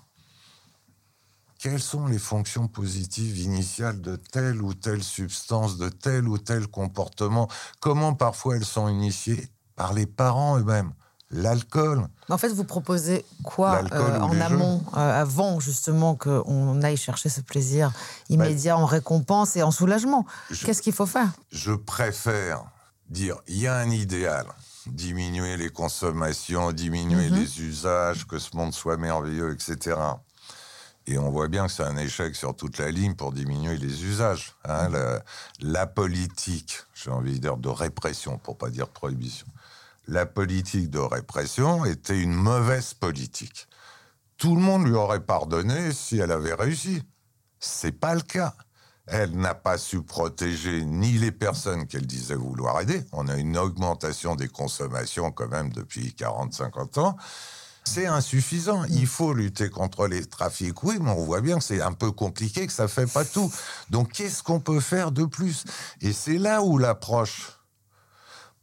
quelles 1.58 1.82
sont 1.82 2.06
les 2.06 2.18
fonctions 2.18 2.68
positives 2.68 3.38
initiales 3.38 4.00
de 4.00 4.16
telle 4.16 4.62
ou 4.62 4.74
telle 4.74 5.02
substance, 5.02 5.76
de 5.76 5.88
tel 5.88 6.28
ou 6.28 6.38
tel 6.38 6.68
comportement? 6.68 7.48
Comment 7.80 8.14
parfois 8.14 8.56
elles 8.56 8.64
sont 8.64 8.88
initiées? 8.88 9.48
Par 9.76 9.92
les 9.92 10.06
parents 10.06 10.58
eux-mêmes 10.58 10.92
L'alcool, 11.36 12.06
En 12.28 12.38
fait, 12.38 12.48
vous 12.50 12.62
proposez 12.64 13.24
quoi 13.42 13.82
euh, 13.92 14.18
en 14.20 14.40
amont, 14.40 14.84
euh, 14.96 15.20
avant 15.20 15.58
justement 15.58 16.14
qu'on 16.14 16.80
aille 16.82 16.96
chercher 16.96 17.28
ce 17.28 17.40
plaisir 17.40 17.92
immédiat 18.28 18.78
en 18.78 18.86
récompense 18.86 19.56
et 19.56 19.62
en 19.64 19.72
soulagement? 19.72 20.24
Qu'est-ce 20.64 20.80
qu'il 20.80 20.92
faut 20.92 21.06
faire? 21.06 21.30
Je 21.50 21.72
préfère 21.72 22.62
dire 23.10 23.36
il 23.48 23.58
y 23.58 23.66
a 23.66 23.74
un 23.76 23.90
idéal, 23.90 24.46
diminuer 24.86 25.56
les 25.56 25.70
consommations, 25.70 26.70
diminuer 26.70 27.30
Mhm. 27.30 27.36
les 27.36 27.60
usages, 27.62 28.26
que 28.28 28.38
ce 28.38 28.56
monde 28.56 28.72
soit 28.72 28.96
merveilleux, 28.96 29.52
etc. 29.52 29.96
Et 31.06 31.18
on 31.18 31.30
voit 31.30 31.48
bien 31.48 31.66
que 31.66 31.72
c'est 31.72 31.82
un 31.82 31.96
échec 31.96 32.34
sur 32.36 32.54
toute 32.56 32.78
la 32.78 32.90
ligne 32.92 33.14
pour 33.14 33.32
diminuer 33.32 33.76
les 33.76 34.04
usages. 34.04 34.54
hein. 34.66 34.88
la, 34.88 35.22
la 35.60 35.86
politique, 35.86 36.78
j'ai 36.94 37.10
envie 37.10 37.32
de 37.34 37.38
dire 37.38 37.56
de 37.56 37.68
répression, 37.68 38.38
pour 38.38 38.56
pas 38.56 38.70
dire 38.70 38.86
de 38.86 38.92
prohibition. 38.92 39.46
La 40.06 40.26
politique 40.26 40.90
de 40.90 40.98
répression 40.98 41.84
était 41.84 42.20
une 42.20 42.34
mauvaise 42.34 42.92
politique. 42.92 43.66
Tout 44.36 44.54
le 44.54 44.60
monde 44.60 44.86
lui 44.86 44.94
aurait 44.94 45.24
pardonné 45.24 45.92
si 45.92 46.18
elle 46.18 46.32
avait 46.32 46.54
réussi. 46.54 47.02
C'est 47.58 47.92
pas 47.92 48.14
le 48.14 48.20
cas. 48.20 48.54
Elle 49.06 49.36
n'a 49.36 49.54
pas 49.54 49.78
su 49.78 50.02
protéger 50.02 50.84
ni 50.84 51.12
les 51.12 51.32
personnes 51.32 51.86
qu'elle 51.86 52.06
disait 52.06 52.34
vouloir 52.34 52.80
aider. 52.80 53.04
On 53.12 53.28
a 53.28 53.36
une 53.36 53.56
augmentation 53.56 54.34
des 54.34 54.48
consommations 54.48 55.30
quand 55.30 55.48
même 55.48 55.72
depuis 55.72 56.14
40-50 56.18 57.00
ans. 57.00 57.16
C'est 57.84 58.06
insuffisant. 58.06 58.84
Il 58.84 59.06
faut 59.06 59.34
lutter 59.34 59.68
contre 59.68 60.06
les 60.06 60.24
trafics, 60.24 60.82
oui, 60.84 60.96
mais 61.00 61.10
on 61.10 61.24
voit 61.24 61.42
bien 61.42 61.58
que 61.58 61.64
c'est 61.64 61.82
un 61.82 61.92
peu 61.92 62.12
compliqué, 62.12 62.66
que 62.66 62.72
ça 62.72 62.88
fait 62.88 63.10
pas 63.10 63.26
tout. 63.26 63.52
Donc, 63.90 64.12
qu'est-ce 64.12 64.42
qu'on 64.42 64.60
peut 64.60 64.80
faire 64.80 65.12
de 65.12 65.24
plus? 65.24 65.64
Et 66.00 66.14
c'est 66.14 66.38
là 66.38 66.62
où 66.62 66.78
l'approche 66.78 67.58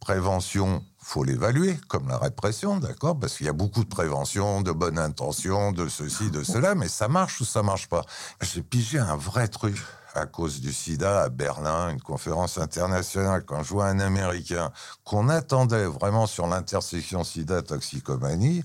prévention, 0.00 0.84
faut 1.02 1.24
l'évaluer, 1.24 1.78
comme 1.88 2.08
la 2.08 2.16
répression, 2.16 2.78
d'accord 2.78 3.18
Parce 3.18 3.36
qu'il 3.36 3.46
y 3.46 3.48
a 3.48 3.54
beaucoup 3.54 3.82
de 3.82 3.88
prévention, 3.88 4.62
de 4.62 4.70
bonne 4.70 4.98
intention, 4.98 5.72
de 5.72 5.88
ceci, 5.88 6.30
de 6.30 6.42
cela, 6.42 6.74
mais 6.74 6.88
ça 6.88 7.08
marche 7.08 7.40
ou 7.40 7.44
ça 7.44 7.62
marche 7.62 7.88
pas 7.88 8.04
J'ai 8.40 8.62
pigé 8.62 8.98
un 8.98 9.16
vrai 9.16 9.48
truc 9.48 9.76
à 10.14 10.26
cause 10.26 10.60
du 10.60 10.72
sida 10.72 11.22
à 11.22 11.28
Berlin, 11.28 11.90
une 11.90 12.00
conférence 12.00 12.58
internationale, 12.58 13.44
quand 13.44 13.62
je 13.62 13.70
vois 13.70 13.86
un 13.86 13.98
Américain 13.98 14.70
qu'on 15.04 15.28
attendait 15.28 15.86
vraiment 15.86 16.26
sur 16.26 16.46
l'intersection 16.46 17.24
sida-toxicomanie, 17.24 18.62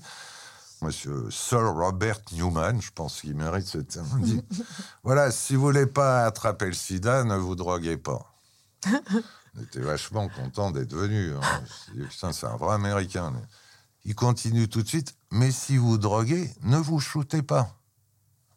Monsieur 0.80 1.28
Sir 1.30 1.74
Robert 1.74 2.20
Newman, 2.32 2.80
je 2.80 2.90
pense 2.94 3.22
qu'il 3.22 3.34
mérite 3.34 3.66
ce 3.66 3.78
terme, 3.78 4.20
dit 4.20 4.40
voilà, 5.02 5.32
si 5.32 5.56
vous 5.56 5.62
voulez 5.62 5.86
pas 5.86 6.24
attraper 6.24 6.66
le 6.66 6.72
sida, 6.72 7.24
ne 7.24 7.34
vous 7.34 7.56
droguez 7.56 7.96
pas. 7.96 8.32
On 9.56 9.62
était 9.62 9.80
vachement 9.80 10.28
content 10.28 10.70
d'être 10.70 10.94
venu. 10.94 11.34
hein. 11.34 11.40
C'est 12.10 12.46
un 12.46 12.56
vrai 12.56 12.74
Américain. 12.74 13.32
Il 14.04 14.14
continue 14.14 14.68
tout 14.68 14.82
de 14.82 14.88
suite. 14.88 15.14
Mais 15.30 15.50
si 15.50 15.76
vous 15.76 15.98
droguez, 15.98 16.50
ne 16.62 16.76
vous 16.78 17.00
shootez 17.00 17.42
pas. 17.42 17.76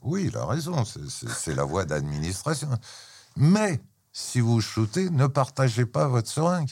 Oui, 0.01 0.25
il 0.27 0.37
a 0.37 0.45
raison. 0.45 0.83
c'est 0.85 1.55
la 1.55 1.63
voie 1.63 1.85
d'administration. 1.85 2.69
Mais 3.35 3.81
si 4.11 4.39
vous 4.39 4.61
shootez, 4.61 5.09
ne 5.09 5.27
partagez 5.27 5.85
pas 5.85 6.07
votre 6.07 6.29
seringue. 6.29 6.71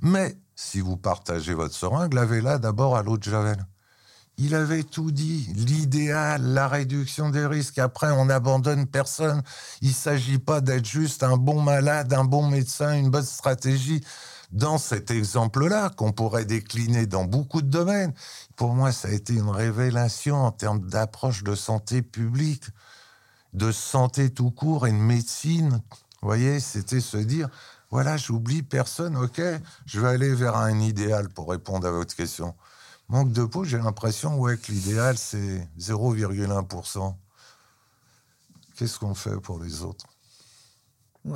Mais 0.00 0.36
si 0.54 0.80
vous 0.80 0.96
partagez 0.96 1.54
votre 1.54 1.74
seringue, 1.74 2.12
lavez-la 2.14 2.58
d'abord 2.58 2.96
à 2.96 3.02
l'eau 3.02 3.16
de 3.16 3.22
Javel. 3.24 3.64
Il 4.38 4.54
avait 4.54 4.82
tout 4.84 5.10
dit, 5.12 5.48
l'idéal, 5.54 6.42
la 6.42 6.68
réduction 6.68 7.30
des 7.30 7.46
risques. 7.46 7.78
Après, 7.78 8.10
on 8.10 8.26
n'abandonne 8.26 8.86
personne. 8.86 9.42
Il 9.80 9.88
ne 9.90 9.94
s'agit 9.94 10.38
pas 10.38 10.60
d'être 10.60 10.86
juste 10.86 11.22
un 11.22 11.36
bon 11.36 11.60
malade, 11.62 12.12
un 12.12 12.24
bon 12.24 12.48
médecin, 12.48 12.94
une 12.94 13.10
bonne 13.10 13.24
stratégie. 13.24 14.02
Dans 14.52 14.78
cet 14.78 15.10
exemple-là, 15.10 15.90
qu'on 15.90 16.12
pourrait 16.12 16.44
décliner 16.44 17.06
dans 17.06 17.24
beaucoup 17.24 17.62
de 17.62 17.68
domaines, 17.68 18.12
pour 18.56 18.74
moi, 18.74 18.92
ça 18.92 19.08
a 19.08 19.12
été 19.12 19.34
une 19.34 19.50
révélation 19.50 20.36
en 20.36 20.52
termes 20.52 20.88
d'approche 20.88 21.42
de 21.44 21.54
santé 21.54 22.02
publique. 22.02 22.64
de 23.52 23.72
santé 23.72 24.30
tout 24.30 24.50
court 24.50 24.86
et 24.86 24.92
de 24.92 24.96
médecine. 24.96 25.80
Vous 26.22 26.28
voyez, 26.28 26.60
c'était 26.60 27.00
se 27.00 27.16
dire, 27.16 27.48
voilà, 27.90 28.16
j'oublie 28.16 28.62
personne, 28.62 29.16
ok, 29.16 29.40
je 29.86 30.00
vais 30.00 30.08
aller 30.08 30.34
vers 30.34 30.56
un 30.56 30.80
idéal 30.80 31.28
pour 31.28 31.50
répondre 31.50 31.86
à 31.86 31.90
votre 31.90 32.14
question. 32.16 32.54
Manque 33.14 33.30
de 33.30 33.44
peau, 33.44 33.62
j'ai 33.62 33.78
l'impression 33.78 34.40
ouais, 34.40 34.56
que 34.56 34.72
l'idéal, 34.72 35.16
c'est 35.16 35.68
0,1%. 35.78 37.14
Qu'est-ce 38.74 38.98
qu'on 38.98 39.14
fait 39.14 39.36
pour 39.36 39.60
les 39.60 39.82
autres? 39.82 40.06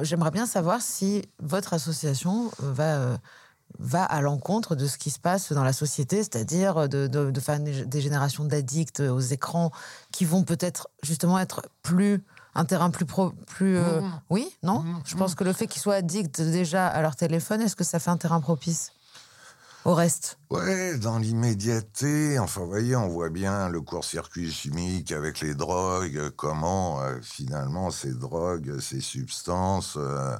J'aimerais 0.00 0.32
bien 0.32 0.46
savoir 0.46 0.82
si 0.82 1.22
votre 1.40 1.74
association 1.74 2.50
euh, 2.64 2.72
va, 2.72 2.96
euh, 2.96 3.16
va 3.78 4.02
à 4.02 4.20
l'encontre 4.20 4.74
de 4.74 4.88
ce 4.88 4.98
qui 4.98 5.10
se 5.10 5.20
passe 5.20 5.52
dans 5.52 5.62
la 5.62 5.72
société, 5.72 6.16
c'est-à-dire 6.16 6.88
de, 6.88 7.06
de, 7.06 7.30
de 7.30 7.40
faire 7.40 7.60
des 7.60 8.00
générations 8.00 8.44
d'addicts 8.44 8.98
aux 8.98 9.20
écrans 9.20 9.70
qui 10.10 10.24
vont 10.24 10.42
peut-être 10.42 10.88
justement 11.04 11.38
être 11.38 11.62
plus 11.84 12.24
un 12.56 12.64
terrain 12.64 12.90
plus 12.90 13.06
pro, 13.06 13.30
plus 13.46 13.76
euh, 13.76 14.00
Mmh. 14.00 14.20
oui? 14.30 14.50
Non? 14.64 14.80
Mmh, 14.80 15.02
je 15.04 15.14
pense 15.14 15.36
que 15.36 15.44
le 15.44 15.52
fait 15.52 15.68
qu'ils 15.68 15.80
soient 15.80 15.94
addicts 15.94 16.40
déjà 16.40 16.88
à 16.88 17.00
leur 17.02 17.14
téléphone 17.14 17.60
est-ce 17.60 17.76
que 17.76 17.84
ça 17.84 18.00
fait 18.00 18.10
un 18.10 18.16
terrain 18.16 18.40
propice? 18.40 18.90
Au 19.84 19.94
reste. 19.94 20.38
Ouais, 20.50 20.98
dans 20.98 21.18
l'immédiateté, 21.18 22.38
enfin, 22.38 22.62
vous 22.62 22.68
voyez, 22.68 22.96
on 22.96 23.08
voit 23.08 23.30
bien 23.30 23.68
le 23.68 23.80
court-circuit 23.80 24.50
chimique 24.50 25.12
avec 25.12 25.40
les 25.40 25.54
drogues, 25.54 26.30
comment 26.36 27.00
euh, 27.02 27.18
finalement 27.22 27.90
ces 27.90 28.12
drogues, 28.12 28.80
ces 28.80 29.00
substances 29.00 29.96
euh, 29.96 30.36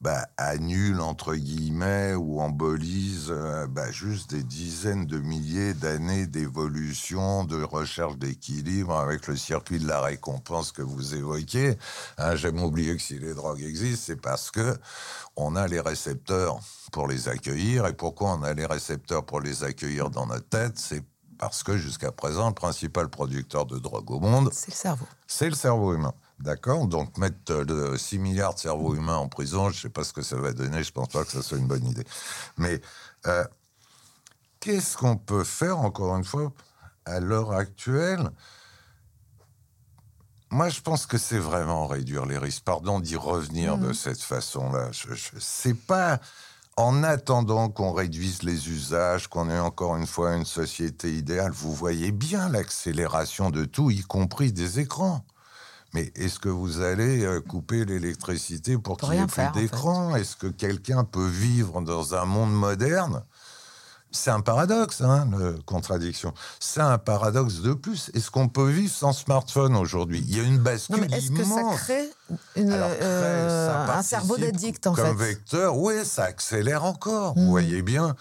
bah, 0.00 0.26
annulent, 0.38 1.00
entre 1.00 1.34
guillemets, 1.34 2.14
ou 2.14 2.40
embolisent 2.40 3.30
euh, 3.30 3.66
bah, 3.66 3.90
juste 3.90 4.30
des 4.30 4.42
dizaines 4.42 5.06
de 5.06 5.18
milliers 5.18 5.74
d'années 5.74 6.26
d'évolution, 6.26 7.44
de 7.44 7.62
recherche 7.62 8.16
d'équilibre 8.16 8.96
avec 8.96 9.26
le 9.26 9.36
circuit 9.36 9.78
de 9.78 9.86
la 9.86 10.00
récompense 10.00 10.72
que 10.72 10.82
vous 10.82 11.14
évoquez. 11.14 11.76
Hein, 12.16 12.34
J'aime 12.36 12.62
oublier 12.62 12.96
que 12.96 13.02
si 13.02 13.18
les 13.18 13.34
drogues 13.34 13.62
existent, 13.62 14.04
c'est 14.06 14.20
parce 14.20 14.50
que 14.50 14.78
on 15.36 15.54
a 15.54 15.66
les 15.66 15.80
récepteurs 15.80 16.60
pour 16.92 17.06
les 17.06 17.28
accueillir. 17.28 17.86
Et 17.86 17.92
pourquoi 17.92 18.30
on 18.30 18.42
a 18.42 18.54
les 18.54 18.66
récepteurs 18.66 19.24
pour 19.24 19.40
les 19.40 19.64
accueillir 19.64 20.10
dans 20.10 20.26
notre 20.26 20.48
tête? 20.48 20.78
C'est 20.78 21.04
parce 21.38 21.62
que 21.62 21.76
jusqu'à 21.76 22.12
présent, 22.12 22.48
le 22.48 22.54
principal 22.54 23.08
producteur 23.08 23.66
de 23.66 23.78
drogue 23.78 24.10
au 24.10 24.20
monde, 24.20 24.50
c'est 24.52 24.70
le 24.70 24.76
cerveau 24.76 25.06
c'est 25.26 25.48
le 25.48 25.54
cerveau 25.54 25.94
humain. 25.94 26.12
D'accord 26.40 26.86
Donc 26.86 27.18
mettre 27.18 27.52
euh, 27.52 27.98
6 27.98 28.18
milliards 28.18 28.54
de 28.54 28.60
cerveaux 28.60 28.94
humains 28.94 29.16
en 29.16 29.28
prison, 29.28 29.68
je 29.68 29.76
ne 29.76 29.80
sais 29.82 29.88
pas 29.90 30.04
ce 30.04 30.14
que 30.14 30.22
ça 30.22 30.36
va 30.36 30.52
donner, 30.52 30.82
je 30.82 30.88
ne 30.88 30.94
pense 30.94 31.08
pas 31.08 31.22
que 31.24 31.30
ça 31.30 31.42
soit 31.42 31.58
une 31.58 31.66
bonne 31.66 31.84
idée. 31.84 32.04
Mais 32.56 32.80
euh, 33.26 33.44
qu'est-ce 34.58 34.96
qu'on 34.96 35.18
peut 35.18 35.44
faire, 35.44 35.78
encore 35.78 36.16
une 36.16 36.24
fois, 36.24 36.50
à 37.04 37.20
l'heure 37.20 37.52
actuelle? 37.52 38.30
Moi, 40.50 40.70
je 40.70 40.80
pense 40.80 41.04
que 41.04 41.18
c'est 41.18 41.38
vraiment 41.38 41.86
réduire 41.86 42.24
les 42.24 42.38
risques. 42.38 42.64
Pardon 42.64 43.00
d'y 43.00 43.16
revenir 43.16 43.76
de 43.76 43.92
cette 43.92 44.22
façon-là. 44.22 44.90
Je, 44.92 45.14
je, 45.14 45.72
pas 45.74 46.20
en 46.76 47.02
attendant 47.02 47.68
qu'on 47.68 47.92
réduise 47.92 48.42
les 48.42 48.70
usages, 48.70 49.28
qu'on 49.28 49.50
ait 49.50 49.60
encore 49.60 49.96
une 49.96 50.06
fois 50.06 50.34
une 50.34 50.46
société 50.46 51.14
idéale. 51.14 51.52
Vous 51.52 51.74
voyez 51.74 52.10
bien 52.10 52.48
l'accélération 52.48 53.50
de 53.50 53.66
tout, 53.66 53.90
y 53.90 54.00
compris 54.00 54.52
des 54.52 54.80
écrans. 54.80 55.22
Mais 55.92 56.12
est-ce 56.14 56.38
que 56.38 56.48
vous 56.48 56.80
allez 56.80 57.24
euh, 57.24 57.40
couper 57.40 57.84
l'électricité 57.84 58.78
pour 58.78 58.96
qu'il 58.96 59.10
n'y 59.10 59.16
ait 59.16 59.26
plus 59.26 59.34
faire, 59.34 59.50
en 59.50 59.54
fait. 59.54 59.60
d'écran? 59.60 60.16
Est-ce 60.16 60.36
que 60.36 60.46
quelqu'un 60.46 61.04
peut 61.04 61.26
vivre 61.26 61.80
dans 61.80 62.14
un 62.14 62.24
monde 62.24 62.52
moderne? 62.52 63.24
C'est 64.12 64.30
un 64.30 64.40
paradoxe, 64.40 65.02
hein, 65.02 65.28
la 65.38 65.52
contradiction. 65.64 66.34
C'est 66.58 66.80
un 66.80 66.98
paradoxe 66.98 67.60
de 67.60 67.74
plus. 67.74 68.10
Est-ce 68.12 68.30
qu'on 68.30 68.48
peut 68.48 68.68
vivre 68.68 68.92
sans 68.92 69.12
smartphone 69.12 69.76
aujourd'hui? 69.76 70.24
Il 70.26 70.36
y 70.36 70.40
a 70.40 70.42
une 70.42 70.56
non 70.56 70.62
bascule 70.62 71.06
mais 71.08 71.16
est-ce 71.16 71.30
que 71.30 71.44
ça 71.44 71.62
crée 71.76 72.10
une, 72.56 72.72
Alors, 72.72 72.90
euh, 73.02 73.86
ça 73.86 73.98
un 73.98 74.02
cerveau 74.02 74.36
d'addict 74.36 74.84
en 74.88 74.94
comme 74.94 75.06
fait 75.06 75.26
vecteur, 75.26 75.76
oui, 75.76 75.94
ça 76.04 76.24
accélère 76.24 76.84
encore. 76.84 77.34
Vous 77.34 77.46
voyez 77.46 77.82
bien, 77.82 78.16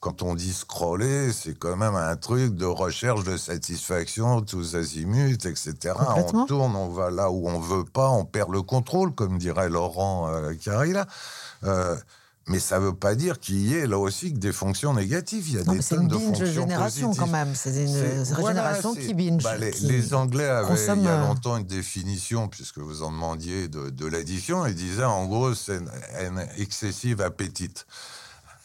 quand 0.00 0.22
on 0.22 0.34
dit 0.34 0.52
scroller, 0.54 1.30
c'est 1.30 1.54
quand 1.58 1.76
même 1.76 1.94
un 1.94 2.16
truc 2.16 2.54
de 2.54 2.64
recherche 2.64 3.22
de 3.22 3.36
satisfaction, 3.36 4.40
tous 4.40 4.74
azimuts, 4.74 5.34
etc. 5.46 5.94
On 6.32 6.46
tourne, 6.46 6.74
on 6.74 6.88
va 6.88 7.10
là 7.10 7.30
où 7.30 7.48
on 7.48 7.60
veut 7.60 7.84
pas, 7.84 8.08
on 8.08 8.24
perd 8.24 8.50
le 8.50 8.62
contrôle, 8.62 9.14
comme 9.14 9.36
dirait 9.38 9.68
Laurent 9.68 10.28
euh, 10.30 10.54
Carilla. 10.54 11.06
Euh, 11.64 11.96
mais 12.48 12.58
ça 12.58 12.80
ne 12.80 12.86
veut 12.86 12.94
pas 12.94 13.14
dire 13.14 13.38
qu'il 13.38 13.58
y 13.60 13.74
ait 13.76 13.86
là 13.86 13.98
aussi 13.98 14.32
que 14.32 14.38
des 14.38 14.52
fonctions 14.52 14.94
négatives. 14.94 15.46
Il 15.50 15.54
y 15.56 15.58
a 15.60 15.64
non 15.64 15.74
des 15.74 15.80
tonnes 15.84 16.02
une 16.02 16.08
de 16.08 16.14
fonctions 16.18 16.46
génération 16.46 17.06
positives. 17.08 17.26
quand 17.26 17.30
même 17.38 17.54
c'est 17.54 17.82
une 17.84 17.88
C'est- 18.24 18.32
voilà, 18.40 18.48
génération 18.62 18.94
c'est- 18.94 19.00
qui 19.06 19.14
binge 19.14 19.42
bah, 19.42 19.58
les, 19.58 19.70
qui- 19.70 19.84
les 19.86 20.14
Anglais 20.14 20.48
avaient 20.48 20.66
consomme, 20.68 21.00
il 21.00 21.04
y 21.04 21.08
a 21.08 21.20
euh, 21.22 21.26
longtemps 21.28 21.58
une 21.58 21.66
définition, 21.66 22.48
puisque 22.48 22.78
vous 22.78 23.02
en 23.02 23.12
demandiez 23.12 23.68
de, 23.68 23.90
de 23.90 24.06
l'addiction. 24.06 24.64
Ils 24.66 24.74
disaient 24.74 25.04
en 25.04 25.26
gros, 25.26 25.54
c'est 25.54 25.76
un 26.18 26.38
excessive 26.56 27.20
appétite. 27.20 27.86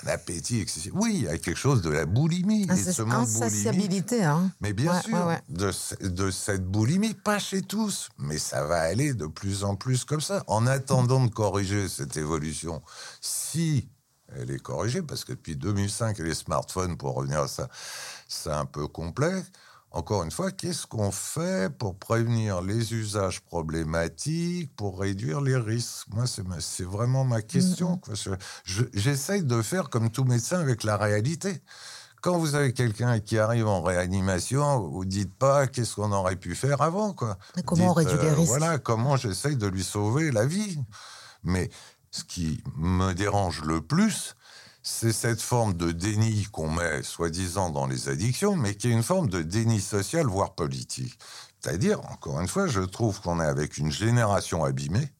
Un 0.03 0.07
appétit 0.09 0.59
excessif. 0.59 0.91
Oui, 0.95 1.13
il 1.15 1.23
y 1.23 1.27
a 1.27 1.37
quelque 1.37 1.57
chose 1.57 1.81
de 1.81 1.89
la 1.89 2.05
boulimie. 2.05 2.63
et 2.63 2.65
de 2.67 3.11
insatiabilité 3.11 4.23
hein 4.23 4.51
Mais 4.61 4.73
bien 4.73 4.93
Ouais, 4.93 5.01
sûr, 5.01 5.13
ouais, 5.13 5.23
ouais. 5.23 5.41
De, 5.49 5.71
de 6.07 6.31
cette 6.31 6.65
boulimie, 6.65 7.13
pas 7.13 7.39
chez 7.39 7.61
tous, 7.61 8.09
mais 8.17 8.37
ça 8.37 8.65
va 8.65 8.81
aller 8.81 9.13
de 9.13 9.25
plus 9.27 9.63
en 9.63 9.75
plus 9.75 10.03
comme 10.05 10.21
ça. 10.21 10.43
En 10.47 10.67
attendant 10.67 11.23
de 11.25 11.31
corriger 11.31 11.87
cette 11.87 12.17
évolution, 12.17 12.81
si 13.21 13.89
elle 14.35 14.51
est 14.51 14.59
corrigée, 14.59 15.01
parce 15.01 15.23
que 15.23 15.31
depuis 15.33 15.55
2005, 15.55 16.17
les 16.19 16.33
smartphones, 16.35 16.97
pour 16.97 17.15
revenir 17.15 17.41
à 17.41 17.47
ça, 17.47 17.69
c'est 18.27 18.51
un 18.51 18.65
peu 18.65 18.87
complexe. 18.87 19.47
Encore 19.95 20.23
une 20.23 20.31
fois, 20.31 20.51
qu'est-ce 20.51 20.85
qu'on 20.85 21.09
fait 21.09 21.73
pour 21.73 21.97
prévenir 21.97 22.61
les 22.61 22.93
usages 22.93 23.39
problématiques, 23.39 24.75
pour 24.75 24.99
réduire 24.99 25.39
les 25.39 25.55
risques? 25.55 26.07
Moi, 26.09 26.25
c'est 26.59 26.83
vraiment 26.83 27.23
ma 27.23 27.41
question. 27.41 28.01
Je- 28.65 28.83
J'essaye 28.93 29.43
de 29.43 29.61
faire 29.61 29.89
comme 29.89 30.09
tout 30.09 30.25
médecin 30.25 30.59
avec 30.59 30.83
la 30.83 30.97
réalité. 30.97 31.61
Quand 32.21 32.37
vous 32.37 32.55
avez 32.55 32.73
quelqu'un 32.73 33.21
qui 33.21 33.37
arrive 33.37 33.67
en 33.67 33.81
réanimation, 33.81 34.81
vous 34.89 35.05
dites 35.05 35.33
pas 35.33 35.65
qu'est-ce 35.67 35.95
qu'on 35.95 36.11
aurait 36.11 36.35
pu 36.35 36.55
faire 36.55 36.81
avant, 36.81 37.13
quoi. 37.13 37.37
Mais 37.55 37.63
comment 37.63 37.91
on 37.93 37.99
Dites, 37.99 38.09
réduit 38.09 38.25
les 38.25 38.31
euh, 38.31 38.35
risques? 38.35 38.47
Voilà, 38.49 38.77
comment 38.79 39.15
j'essaye 39.15 39.55
de 39.55 39.67
lui 39.67 39.83
sauver 39.83 40.29
la 40.31 40.45
vie. 40.45 40.77
Mais 41.43 41.69
ce 42.11 42.25
qui 42.25 42.61
me 42.75 43.13
dérange 43.13 43.61
le 43.61 43.79
plus, 43.79 44.35
c'est 44.87 45.13
cette 45.13 45.41
forme 45.41 45.73
de 45.73 45.91
déni 45.91 46.43
qu'on 46.51 46.69
met, 46.69 47.01
soi-disant, 47.01 47.71
dans 47.71 47.87
les 47.87 48.07
addictions, 48.07 48.55
mais 48.55 48.75
qui 48.75 48.87
est 48.87 48.91
une 48.91 49.01
forme 49.01 49.27
de 49.31 49.41
déni 49.41 49.81
social, 49.81 50.27
voire 50.27 50.53
politique. 50.53 51.17
C'est-à-dire, 51.59 51.99
encore 52.11 52.39
une 52.39 52.47
fois, 52.47 52.67
je 52.67 52.81
trouve 52.81 53.19
qu'on 53.19 53.41
est 53.41 53.47
avec 53.47 53.79
une 53.79 53.91
génération 53.91 54.63
abîmée 54.63 55.11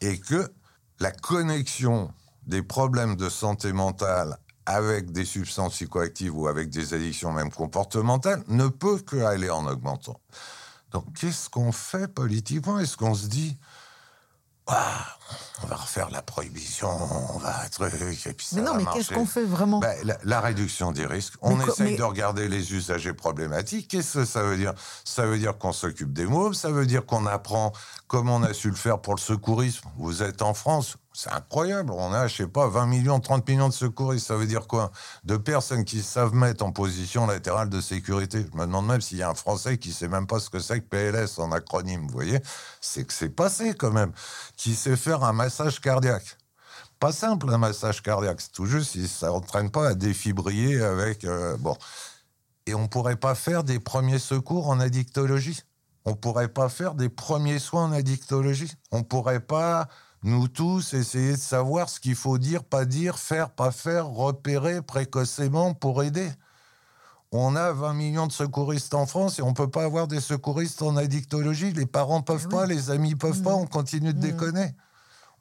et 0.00 0.18
que 0.18 0.50
la 0.98 1.10
connexion 1.10 2.10
des 2.46 2.62
problèmes 2.62 3.16
de 3.16 3.28
santé 3.28 3.74
mentale 3.74 4.38
avec 4.64 5.12
des 5.12 5.26
substances 5.26 5.74
psychoactives 5.74 6.34
ou 6.34 6.48
avec 6.48 6.70
des 6.70 6.94
addictions 6.94 7.32
même 7.32 7.50
comportementales 7.50 8.42
ne 8.48 8.66
peut 8.66 8.98
qu'aller 8.98 9.50
en 9.50 9.66
augmentant. 9.66 10.18
Donc, 10.92 11.04
qu'est-ce 11.12 11.50
qu'on 11.50 11.70
fait 11.70 12.08
politiquement? 12.08 12.78
Est-ce 12.78 12.96
qu'on 12.96 13.14
se 13.14 13.26
dit, 13.26 13.58
ah, 14.66 15.06
on 15.62 15.66
va 15.68 15.76
refaire 15.76 16.10
la 16.10 16.22
prohibition, 16.22 16.88
on 17.34 17.38
va 17.38 17.54
truc, 17.70 17.92
et 18.26 18.32
puis 18.32 18.46
ça 18.46 18.56
mais 18.56 18.62
non 18.62 18.72
va 18.72 18.78
mais 18.78 18.84
qu'est-ce 18.92 19.12
qu'on 19.14 19.26
fait 19.26 19.44
vraiment? 19.44 19.78
Ben, 19.78 19.96
la, 20.04 20.18
la 20.24 20.40
réduction 20.40 20.92
des 20.92 21.06
risques. 21.06 21.34
On 21.40 21.56
Mais 21.56 21.64
essaye 21.66 21.92
mais- 21.92 21.96
de 21.96 22.02
regarder 22.02 22.48
les 22.48 22.72
usagers 22.74 23.14
problématiques. 23.14 23.88
Qu'est-ce 23.88 24.18
que 24.18 24.24
ça 24.24 24.42
veut 24.42 24.56
dire? 24.56 24.74
Ça 25.04 25.24
veut 25.26 25.38
dire 25.38 25.56
qu'on 25.58 25.72
s'occupe 25.72 26.12
des 26.12 26.26
mômes, 26.26 26.54
ça 26.54 26.70
veut 26.70 26.86
dire 26.86 27.06
qu'on 27.06 27.26
apprend 27.26 27.72
comme 28.06 28.28
on 28.28 28.42
a 28.42 28.52
su 28.54 28.68
le 28.70 28.76
faire 28.76 28.98
pour 29.00 29.14
le 29.14 29.20
secourisme. 29.20 29.88
Vous 29.96 30.22
êtes 30.22 30.42
en 30.42 30.52
France, 30.54 30.96
c'est 31.16 31.32
incroyable. 31.32 31.92
On 31.92 32.12
a, 32.12 32.26
je 32.28 32.36
sais 32.36 32.46
pas, 32.46 32.68
20 32.68 32.86
millions, 32.86 33.18
30 33.20 33.48
millions 33.48 33.68
de 33.68 33.72
secouristes. 33.72 34.26
Ça 34.26 34.36
veut 34.36 34.46
dire 34.46 34.66
quoi? 34.66 34.92
De 35.24 35.38
personnes 35.38 35.86
qui 35.86 36.02
savent 36.02 36.34
mettre 36.34 36.62
en 36.62 36.72
position 36.72 37.26
latérale 37.26 37.70
de 37.70 37.80
sécurité. 37.80 38.44
Je 38.52 38.56
me 38.56 38.66
demande 38.66 38.86
même 38.86 39.00
s'il 39.00 39.16
y 39.16 39.22
a 39.22 39.30
un 39.30 39.34
Français 39.34 39.78
qui 39.78 39.92
sait 39.92 40.08
même 40.08 40.26
pas 40.26 40.40
ce 40.40 40.50
que 40.50 40.58
c'est 40.58 40.80
que 40.80 40.84
PLS 40.84 41.38
en 41.38 41.52
acronyme. 41.52 42.02
Vous 42.02 42.12
voyez? 42.12 42.38
C'est 42.82 43.04
que 43.04 43.14
c'est 43.14 43.30
passé 43.30 43.72
quand 43.72 43.92
même. 43.92 44.12
Qui 44.58 44.74
sait 44.74 44.96
faire 44.96 45.24
un 45.24 45.32
massage 45.32 45.80
cardiaque 45.80 46.36
pas 46.98 47.12
simple 47.12 47.50
un 47.52 47.58
massage 47.58 48.02
cardiaque, 48.02 48.40
c'est 48.40 48.52
tout 48.52 48.64
juste 48.64 48.92
si 48.92 49.06
ça 49.06 49.26
n'entraîne 49.26 49.70
pas 49.70 49.88
à 49.88 49.94
défibriller 49.94 50.80
avec 50.82 51.24
euh, 51.24 51.54
bon. 51.58 51.76
Et 52.64 52.74
on 52.74 52.88
pourrait 52.88 53.16
pas 53.16 53.34
faire 53.34 53.64
des 53.64 53.78
premiers 53.78 54.18
secours 54.18 54.70
en 54.70 54.80
addictologie? 54.80 55.60
On 56.06 56.14
pourrait 56.14 56.48
pas 56.48 56.70
faire 56.70 56.94
des 56.94 57.10
premiers 57.10 57.58
soins 57.58 57.84
en 57.84 57.92
addictologie? 57.92 58.72
On 58.92 59.02
pourrait 59.02 59.40
pas 59.40 59.88
nous 60.22 60.48
tous 60.48 60.94
essayer 60.94 61.32
de 61.32 61.36
savoir 61.40 61.88
ce 61.88 62.00
qu'il 62.00 62.16
faut 62.16 62.38
dire, 62.38 62.64
pas 62.64 62.84
dire, 62.84 63.18
faire, 63.18 63.50
pas 63.50 63.70
faire, 63.70 64.06
repérer 64.08 64.82
précocement 64.82 65.74
pour 65.74 66.02
aider. 66.02 66.30
On 67.32 67.56
a 67.56 67.72
20 67.72 67.92
millions 67.94 68.26
de 68.26 68.32
secouristes 68.32 68.94
en 68.94 69.06
France 69.06 69.38
et 69.38 69.42
on 69.42 69.52
peut 69.52 69.68
pas 69.68 69.84
avoir 69.84 70.06
des 70.08 70.20
secouristes 70.20 70.80
en 70.82 70.96
addictologie. 70.96 71.72
Les 71.72 71.86
parents 71.86 72.22
peuvent 72.22 72.42
Eh 72.44 72.54
oui. 72.54 72.60
pas, 72.60 72.66
les 72.66 72.90
amis 72.90 73.14
peuvent 73.14 73.42
pas, 73.42 73.50
Mhm. 73.50 73.62
on 73.62 73.66
continue 73.66 74.12
de 74.14 74.18
Mhm. 74.18 74.22
déconner. 74.32 74.74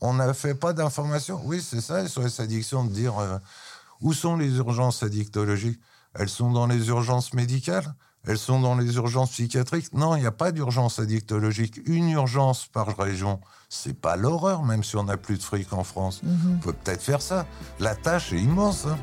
On 0.02 0.14
n'a 0.14 0.34
fait 0.34 0.56
pas 0.56 0.74
d'informations. 0.74 1.42
Oui, 1.46 1.62
c'est 1.62 1.82
ça, 1.82 2.04
SOS 2.06 2.40
Addiction, 2.40 2.84
de 2.84 2.90
dire 2.90 3.18
euh, 3.20 3.38
où 4.02 4.14
sont 4.14 4.36
les 4.36 4.58
urgences 4.58 5.04
addictologiques? 5.04 5.80
Elles 6.16 6.30
sont 6.30 6.52
dans 6.52 6.68
les 6.68 6.88
urgences 6.90 7.34
médicales 7.34 7.94
Elles 8.28 8.38
sont 8.38 8.60
dans 8.60 8.76
les 8.76 8.96
urgences 8.96 9.32
psychiatriques 9.32 9.94
Non, 9.94 10.16
il 10.16 10.22
n'y 10.22 10.26
a 10.26 10.32
pas 10.32 10.52
d'urgence 10.52 11.00
addictologique. 11.00 11.80
Une 11.86 12.10
urgence 12.10 12.66
par 12.66 12.96
région, 12.98 13.40
c'est 13.70 13.94
pas 14.00 14.16
l'horreur, 14.16 14.64
même 14.64 14.84
si 14.84 14.96
on 14.96 15.04
n'a 15.04 15.18
plus 15.18 15.38
de 15.38 15.44
fric 15.44 15.72
en 15.74 15.84
France. 15.84 16.22
On 16.26 16.58
peut 16.58 16.74
peut-être 16.74 17.02
faire 17.04 17.22
ça. 17.22 17.46
La 17.80 17.96
tâche 17.96 18.34
est 18.34 18.40
immense. 18.40 18.86
hein. 18.88 18.98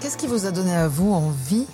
Qu'est-ce 0.00 0.16
qui 0.16 0.26
vous 0.26 0.46
a 0.46 0.50
donné 0.50 0.74
à 0.74 0.88
vous 0.88 1.12
envie 1.12 1.66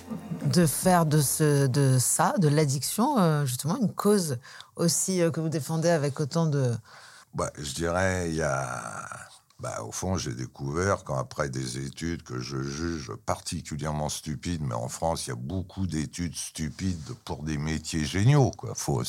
de 0.49 0.65
faire 0.65 1.05
de, 1.05 1.21
ce, 1.21 1.67
de 1.67 1.97
ça, 1.99 2.33
de 2.39 2.47
l'addiction, 2.47 3.19
euh, 3.19 3.45
justement, 3.45 3.77
une 3.77 3.93
cause 3.93 4.37
aussi 4.75 5.21
euh, 5.21 5.31
que 5.31 5.39
vous 5.39 5.49
défendez 5.49 5.89
avec 5.89 6.19
autant 6.19 6.47
de... 6.47 6.73
Bah, 7.33 7.51
je 7.57 7.73
dirais, 7.73 8.29
il 8.29 8.35
y 8.35 8.41
a. 8.41 9.07
Bah, 9.59 9.83
au 9.83 9.91
fond, 9.91 10.15
j'ai 10.15 10.33
découvert, 10.33 11.03
quand 11.03 11.17
après 11.17 11.49
des 11.49 11.77
études 11.85 12.23
que 12.23 12.39
je 12.39 12.61
juge 12.63 13.11
particulièrement 13.25 14.07
stupides, 14.07 14.61
mais 14.61 14.73
en 14.73 14.87
France, 14.87 15.27
il 15.27 15.31
y 15.31 15.33
a 15.33 15.35
beaucoup 15.35 15.85
d'études 15.85 16.35
stupides 16.35 17.13
pour 17.25 17.43
des 17.43 17.57
métiers 17.57 18.05
géniaux. 18.05 18.51
Quoi. 18.51 18.73
Faut, 18.73 19.03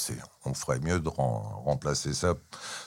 on 0.45 0.55
ferait 0.55 0.80
mieux 0.80 1.01
de 1.01 1.09
remplacer 1.09 2.14
ça, 2.14 2.34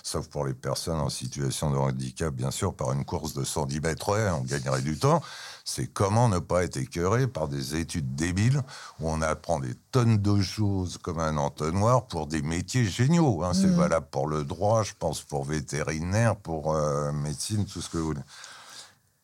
sauf 0.01 0.27
pour 0.27 0.45
les 0.45 0.53
personnes 0.53 0.99
en 0.99 1.09
situation 1.09 1.69
de 1.69 1.77
handicap, 1.77 2.33
bien 2.33 2.51
sûr, 2.51 2.73
par 2.73 2.91
une 2.91 3.05
course 3.05 3.33
de 3.33 3.43
110 3.43 3.79
mètres, 3.79 4.09
ouais, 4.11 4.29
on 4.31 4.41
gagnerait 4.41 4.81
du 4.81 4.97
temps. 4.97 5.21
C'est 5.65 5.87
comment 5.87 6.27
ne 6.27 6.39
pas 6.39 6.63
être 6.63 6.77
écœuré 6.77 7.27
par 7.27 7.47
des 7.47 7.75
études 7.75 8.15
débiles 8.15 8.61
où 8.99 9.09
on 9.09 9.21
apprend 9.21 9.59
des 9.59 9.75
tonnes 9.91 10.17
de 10.17 10.41
choses 10.41 10.97
comme 10.97 11.19
un 11.19 11.37
entonnoir 11.37 12.07
pour 12.07 12.27
des 12.27 12.41
métiers 12.41 12.85
géniaux. 12.85 13.43
hein. 13.43 13.53
C'est 13.53 13.67
valable 13.67 14.07
pour 14.11 14.27
le 14.27 14.43
droit, 14.43 14.83
je 14.83 14.93
pense 14.97 15.21
pour 15.21 15.45
vétérinaire, 15.45 16.35
pour 16.35 16.75
euh, 16.75 17.11
médecine, 17.13 17.65
tout 17.65 17.81
ce 17.81 17.89
que 17.89 17.97
vous 17.97 18.07
voulez. 18.07 18.21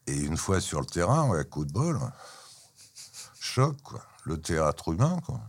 Et 0.08 0.16
une 0.16 0.38
fois 0.38 0.62
sur 0.62 0.80
le 0.80 0.86
terrain, 0.86 1.28
ouais, 1.30 1.44
coup 1.46 1.66
de 1.66 1.74
bol, 1.74 2.00
choc, 3.40 3.76
quoi. 3.84 4.02
Le 4.24 4.40
théâtre 4.40 4.94
humain, 4.94 5.20
quoi. 5.26 5.40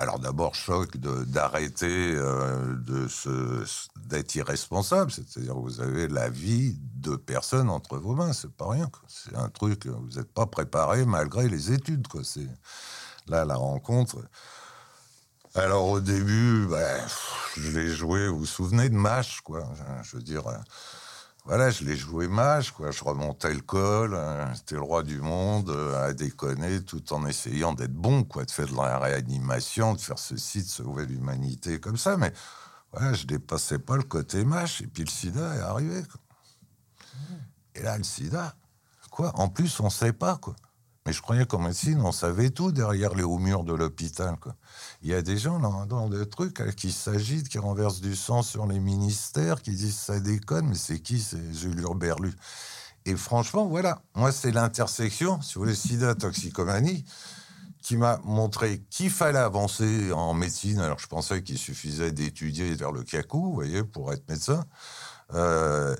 Alors 0.00 0.18
d'abord, 0.18 0.54
choc 0.54 0.96
d'arrêter 0.96 2.14
euh, 2.14 2.74
d'être 3.96 4.34
irresponsable, 4.34 5.10
c'est-à-dire 5.10 5.54
vous 5.54 5.82
avez 5.82 6.08
la 6.08 6.30
vie 6.30 6.78
de 6.94 7.16
personnes 7.16 7.68
entre 7.68 7.98
vos 7.98 8.14
mains, 8.14 8.32
c'est 8.32 8.50
pas 8.50 8.70
rien. 8.70 8.90
C'est 9.08 9.36
un 9.36 9.50
truc, 9.50 9.84
euh, 9.84 9.90
vous 9.90 10.18
n'êtes 10.18 10.32
pas 10.32 10.46
préparé 10.46 11.04
malgré 11.04 11.50
les 11.50 11.72
études. 11.72 12.08
Quoi. 12.08 12.22
Là 13.26 13.44
la 13.44 13.56
rencontre. 13.56 14.16
Alors 15.54 15.86
au 15.88 16.00
début, 16.00 16.66
ben, 16.66 16.98
je 17.58 17.70
l'ai 17.70 17.88
joué. 17.88 18.26
Vous 18.26 18.38
vous 18.38 18.46
souvenez 18.46 18.88
de 18.88 18.96
Mash, 18.96 19.42
quoi? 19.42 19.68
Je, 19.74 20.08
je 20.08 20.16
veux 20.16 20.22
dire. 20.22 20.44
Voilà, 21.50 21.70
je 21.70 21.82
l'ai 21.82 21.96
joué 21.96 22.28
mage, 22.28 22.70
quoi. 22.70 22.92
Je 22.92 23.02
remontais 23.02 23.52
le 23.52 23.60
col, 23.60 24.14
euh, 24.14 24.54
j'étais 24.54 24.76
le 24.76 24.82
roi 24.82 25.02
du 25.02 25.20
monde, 25.20 25.68
euh, 25.70 26.08
à 26.08 26.12
déconner, 26.12 26.84
tout 26.84 27.12
en 27.12 27.26
essayant 27.26 27.72
d'être 27.72 27.92
bon, 27.92 28.22
quoi, 28.22 28.44
de 28.44 28.52
faire 28.52 28.68
de 28.68 28.76
la 28.76 29.00
réanimation, 29.00 29.94
de 29.94 30.00
faire 30.00 30.20
ceci, 30.20 30.62
de 30.62 30.68
sauver 30.68 31.06
l'humanité 31.06 31.80
comme 31.80 31.96
ça. 31.96 32.16
Mais 32.16 32.32
voilà, 32.92 33.14
je 33.14 33.26
dépassais 33.26 33.80
pas 33.80 33.96
le 33.96 34.04
côté 34.04 34.44
mâche. 34.44 34.80
Et 34.82 34.86
puis 34.86 35.02
le 35.02 35.10
sida 35.10 35.56
est 35.56 35.60
arrivé, 35.62 36.04
quoi. 36.04 36.20
Et 37.74 37.82
là, 37.82 37.98
le 37.98 38.04
sida, 38.04 38.54
quoi 39.10 39.32
En 39.34 39.48
plus, 39.48 39.80
on 39.80 39.90
sait 39.90 40.12
pas, 40.12 40.36
quoi. 40.36 40.54
Mais 41.06 41.14
je 41.14 41.22
croyais 41.22 41.46
qu'en 41.46 41.60
médecine, 41.60 42.00
on 42.02 42.12
savait 42.12 42.50
tout 42.50 42.72
derrière 42.72 43.14
les 43.14 43.22
hauts 43.22 43.38
murs 43.38 43.64
de 43.64 43.72
l'hôpital. 43.72 44.36
Il 45.00 45.08
y 45.08 45.14
a 45.14 45.22
des 45.22 45.38
gens 45.38 45.58
dans, 45.58 45.86
dans 45.86 46.08
le 46.08 46.26
truc 46.26 46.60
euh, 46.60 46.72
qui 46.72 46.92
s'agitent, 46.92 47.48
qui 47.48 47.58
renversent 47.58 48.02
du 48.02 48.14
sang 48.14 48.42
sur 48.42 48.66
les 48.66 48.78
ministères, 48.78 49.62
qui 49.62 49.70
disent 49.70 49.96
ça 49.96 50.20
déconne, 50.20 50.68
mais 50.68 50.74
c'est 50.74 51.00
qui 51.00 51.20
C'est 51.20 51.54
Jules 51.54 51.82
Berlu? 51.96 52.34
Et 53.06 53.16
franchement, 53.16 53.66
voilà, 53.66 54.02
moi, 54.14 54.30
c'est 54.30 54.50
l'intersection, 54.50 55.40
si 55.40 55.54
vous 55.54 55.62
voulez, 55.62 55.74
sida, 55.74 56.14
toxicomanie, 56.14 57.04
qui 57.80 57.96
m'a 57.96 58.18
montré 58.24 58.82
qu'il 58.90 59.08
fallait 59.10 59.38
avancer 59.38 60.12
en 60.12 60.34
médecine. 60.34 60.80
Alors, 60.80 60.98
je 60.98 61.06
pensais 61.06 61.42
qu'il 61.42 61.56
suffisait 61.56 62.12
d'étudier 62.12 62.74
vers 62.74 62.92
le 62.92 63.02
cacou, 63.02 63.42
vous 63.42 63.54
voyez, 63.54 63.84
pour 63.84 64.12
être 64.12 64.28
médecin. 64.28 64.66
Euh, 65.32 65.96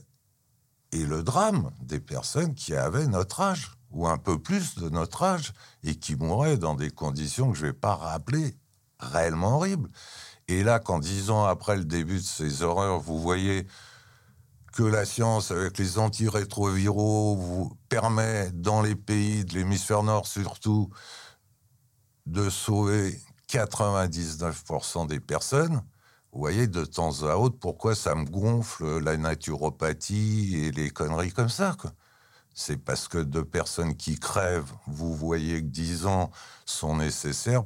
et 0.93 1.07
le 1.07 1.23
drame 1.23 1.71
des 1.81 2.01
personnes 2.01 2.55
qui 2.55 2.75
avaient 2.75 3.07
notre 3.07 3.41
âge, 3.41 3.79
ou 3.91 4.07
un 4.07 4.19
peu 4.19 4.39
plus 4.39 4.77
de 4.77 4.89
notre 4.89 5.23
âge, 5.23 5.53
et 5.83 5.95
qui 5.97 6.17
mouraient 6.17 6.57
dans 6.57 6.75
des 6.75 6.91
conditions 6.91 7.51
que 7.51 7.59
je 7.59 7.67
ne 7.67 7.71
vais 7.71 7.79
pas 7.79 7.95
rappeler, 7.97 8.57
réellement 8.99 9.57
horribles. 9.57 9.91
Et 10.49 10.63
là, 10.63 10.79
quand 10.79 10.99
dix 10.99 11.31
ans 11.31 11.45
après 11.45 11.77
le 11.77 11.85
début 11.85 12.19
de 12.19 12.25
ces 12.25 12.63
horreurs, 12.63 13.01
vous 13.01 13.21
voyez 13.21 13.67
que 14.73 14.83
la 14.83 15.05
science, 15.05 15.51
avec 15.51 15.79
les 15.79 15.99
antirétroviraux, 15.99 17.37
vous 17.37 17.73
permet, 17.89 18.51
dans 18.53 18.83
les 18.83 18.95
pays 18.95 19.45
de 19.45 19.55
l'hémisphère 19.55 20.03
nord 20.03 20.27
surtout, 20.27 20.91
de 22.27 22.49
sauver 22.49 23.21
99% 23.49 25.09
des 25.09 25.21
personnes, 25.21 25.83
vous 26.33 26.39
voyez 26.39 26.69
de 26.69 26.85
temps 26.85 27.25
à 27.25 27.35
autre 27.37 27.59
pourquoi 27.59 27.97
ça 27.97 28.15
me 28.15 28.25
gonfle 28.25 28.99
la 29.01 29.17
naturopathie 29.17 30.57
et 30.57 30.71
les 30.71 30.91
conneries 30.91 31.33
comme 31.33 31.49
ça. 31.49 31.77
C'est 32.55 32.77
parce 32.77 33.09
que 33.09 33.19
deux 33.19 33.45
personnes 33.45 33.97
qui 33.97 34.19
crèvent, 34.19 34.73
vous 34.87 35.15
voyez 35.15 35.63
que 35.63 35.69
10 35.69 36.07
ans 36.07 36.31
sont 36.67 36.97
nécessaires 36.97 37.65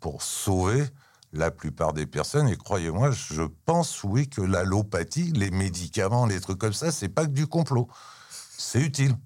pour 0.00 0.22
sauver 0.22 0.86
la 1.32 1.50
plupart 1.50 1.92
des 1.92 2.06
personnes. 2.06 2.48
Et 2.48 2.56
croyez-moi, 2.56 3.10
je 3.12 3.42
pense, 3.64 4.02
oui, 4.04 4.28
que 4.28 4.40
l'allopathie, 4.40 5.32
les 5.32 5.50
médicaments, 5.50 6.26
les 6.26 6.40
trucs 6.40 6.58
comme 6.58 6.72
ça, 6.72 6.90
c'est 6.90 7.08
pas 7.08 7.26
que 7.26 7.30
du 7.30 7.46
complot. 7.46 7.88
C'est 8.58 8.80
utile. 8.80 9.16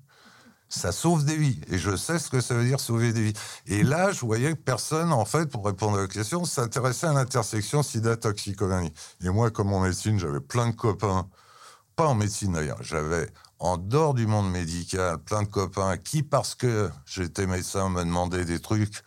Ça 0.68 0.92
sauve 0.92 1.24
des 1.24 1.36
vies. 1.36 1.60
Et 1.68 1.78
je 1.78 1.96
sais 1.96 2.18
ce 2.18 2.28
que 2.28 2.40
ça 2.40 2.54
veut 2.54 2.64
dire 2.64 2.80
sauver 2.80 3.12
des 3.12 3.22
vies. 3.22 3.32
Et 3.66 3.82
là, 3.82 4.12
je 4.12 4.20
voyais 4.20 4.50
que 4.54 4.60
personne, 4.60 5.12
en 5.12 5.24
fait, 5.24 5.46
pour 5.46 5.64
répondre 5.64 5.98
à 5.98 6.02
la 6.02 6.08
question, 6.08 6.44
s'intéressait 6.44 7.06
à 7.06 7.12
l'intersection 7.12 7.82
sida-toxicomanie. 7.82 8.92
Et 9.22 9.28
moi, 9.28 9.50
comme 9.50 9.72
en 9.72 9.80
médecine, 9.80 10.18
j'avais 10.18 10.40
plein 10.40 10.68
de 10.70 10.74
copains, 10.74 11.28
pas 11.96 12.06
en 12.06 12.14
médecine 12.14 12.52
d'ailleurs, 12.52 12.82
j'avais 12.82 13.30
en 13.58 13.76
dehors 13.78 14.14
du 14.14 14.26
monde 14.26 14.50
médical 14.50 15.18
plein 15.18 15.42
de 15.42 15.48
copains 15.48 15.96
qui, 15.96 16.22
parce 16.22 16.54
que 16.54 16.90
j'étais 17.06 17.46
médecin, 17.46 17.88
me 17.88 18.04
demandaient 18.04 18.44
des 18.44 18.60
trucs 18.60 19.02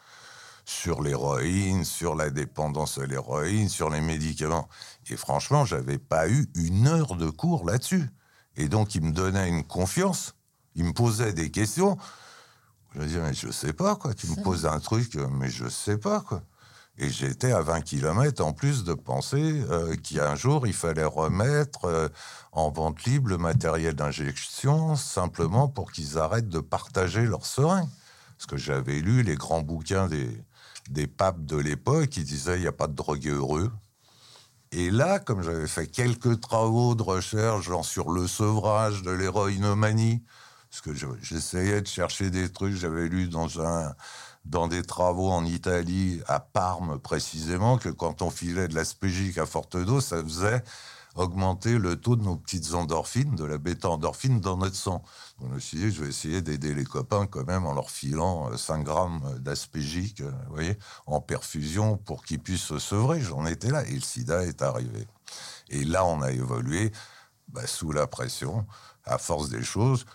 sur 0.66 1.02
l'héroïne, 1.02 1.86
sur 1.86 2.16
la 2.16 2.30
dépendance 2.30 2.98
à 2.98 3.06
l'héroïne, 3.06 3.70
sur 3.70 3.90
les 3.90 4.02
médicaments. 4.02 4.68
Et 5.10 5.16
franchement, 5.16 5.64
j'avais 5.64 5.98
pas 5.98 6.28
eu 6.28 6.50
une 6.56 6.88
heure 6.88 7.16
de 7.16 7.30
cours 7.30 7.66
là-dessus. 7.66 8.10
Et 8.58 8.68
donc, 8.68 8.96
ils 8.96 9.02
me 9.02 9.12
donnaient 9.12 9.48
une 9.48 9.64
confiance, 9.64 10.36
ils 10.76 10.84
me 10.84 10.92
posaient 10.92 11.34
des 11.34 11.52
questions. 11.52 11.98
Je 12.94 13.00
me 13.00 13.06
disais, 13.06 13.22
mais 13.22 13.34
je 13.34 13.52
sais 13.52 13.74
pas, 13.74 13.96
quoi. 13.96 14.14
Tu 14.14 14.28
me 14.28 14.44
poses 14.44 14.66
un 14.66 14.80
truc, 14.80 15.16
mais 15.16 15.50
je 15.50 15.70
sais 15.70 15.98
pas, 15.98 16.22
quoi. 16.22 16.42
Et 17.00 17.10
j'étais 17.10 17.52
à 17.52 17.62
20 17.62 17.82
km 17.82 18.44
en 18.44 18.54
plus 18.54 18.84
de 18.84 18.94
penser 18.94 19.64
euh, 19.70 19.96
qu'un 19.96 20.36
jour, 20.36 20.66
il 20.66 20.74
fallait 20.74 21.04
remettre 21.04 21.86
euh, 21.86 22.10
en 22.52 22.72
vente 22.72 23.04
libre 23.04 23.30
le 23.30 23.38
matériel 23.38 23.94
d'injection 23.94 24.96
simplement 24.96 25.68
pour 25.68 25.92
qu'ils 25.92 26.18
arrêtent 26.18 26.50
de 26.50 26.60
partager 26.60 27.26
leurs 27.26 27.46
seringues. 27.46 27.90
Parce 28.38 28.48
que 28.48 28.58
j'avais 28.58 29.00
lu 29.00 29.22
les 29.22 29.36
grands 29.36 29.62
bouquins 29.62 30.08
des, 30.08 31.08
papes 31.08 31.46
de 31.46 31.58
l'époque 31.58 32.10
qui 32.10 32.24
disaient 32.24 32.58
il 32.58 32.62
n'y 32.62 32.68
a 32.68 32.72
pas 32.72 32.88
de 32.88 32.96
drogué 32.96 33.30
heureux. 33.30 33.72
Et 34.72 34.90
là, 34.90 35.20
comme 35.20 35.44
j'avais 35.44 35.68
fait 35.68 35.88
quelques 35.88 36.42
travaux 36.42 36.96
de 36.96 37.04
recherche 37.04 37.66
genre 37.66 37.86
sur 37.86 38.10
le 38.10 38.28
sevrage 38.28 39.04
de 39.04 39.12
l'héroïnomanie, 39.12 40.24
parce 40.70 40.82
que 40.82 40.94
je- 40.94 41.08
j'essayais 41.22 41.82
de 41.82 41.88
chercher 41.88 42.30
des 42.30 42.52
trucs, 42.52 42.76
j'avais 42.76 43.08
lu 43.08 43.28
dans, 43.28 43.62
un, 43.62 43.94
dans 44.50 44.68
des 44.68 44.84
travaux 44.84 45.30
en 45.30 45.46
Italie, 45.46 46.22
à 46.28 46.40
Parme 46.40 47.00
précisément, 47.00 47.78
que 47.78 47.90
quand 47.90 48.22
on 48.22 48.30
filait 48.30 48.68
de 48.68 48.76
l'aspégique 48.76 49.38
à 49.38 49.46
forte 49.46 49.78
dose, 49.78 50.06
ça 50.06 50.24
faisait 50.24 50.64
augmenter 51.16 51.80
le 51.80 52.00
taux 52.00 52.16
de 52.16 52.24
nos 52.24 52.36
petites 52.36 52.74
endorphines, 52.74 53.36
de 53.36 53.44
la 53.44 53.58
bêta-endorphine 53.58 54.40
dans 54.40 54.58
notre 54.58 54.76
sang. 54.76 55.04
Donc, 55.42 55.58
je 55.58 55.76
dit, 55.76 55.92
je 55.92 56.04
vais 56.04 56.10
essayer 56.10 56.42
d'aider 56.42 56.74
les 56.74 56.86
copains 56.86 57.26
quand 57.26 57.46
même 57.46 57.66
en 57.66 57.74
leur 57.74 57.90
filant 57.90 58.52
euh, 58.52 58.58
5 58.58 58.84
grammes 58.84 59.38
d'aspégique, 59.40 60.22
euh, 60.22 60.32
vous 60.48 60.54
voyez, 60.54 60.78
en 61.08 61.20
perfusion 61.20 61.98
pour 61.98 62.24
qu'ils 62.24 62.40
puissent 62.40 62.62
se 62.62 62.80
sevrer. 62.80 63.20
J'en 63.20 63.46
étais 63.46 63.72
là 63.72 63.84
et 63.86 63.94
le 63.94 64.02
sida 64.02 64.44
est 64.44 64.62
arrivé. 64.62 65.08
Et 65.70 65.84
là, 65.84 66.06
on 66.06 66.22
a 66.22 66.32
évolué 66.32 66.92
bah, 67.48 67.66
sous 67.66 67.92
la 67.92 68.08
pression, 68.08 68.66
à 69.04 69.18
force 69.18 69.50
des 69.50 69.64
choses. 69.64 70.06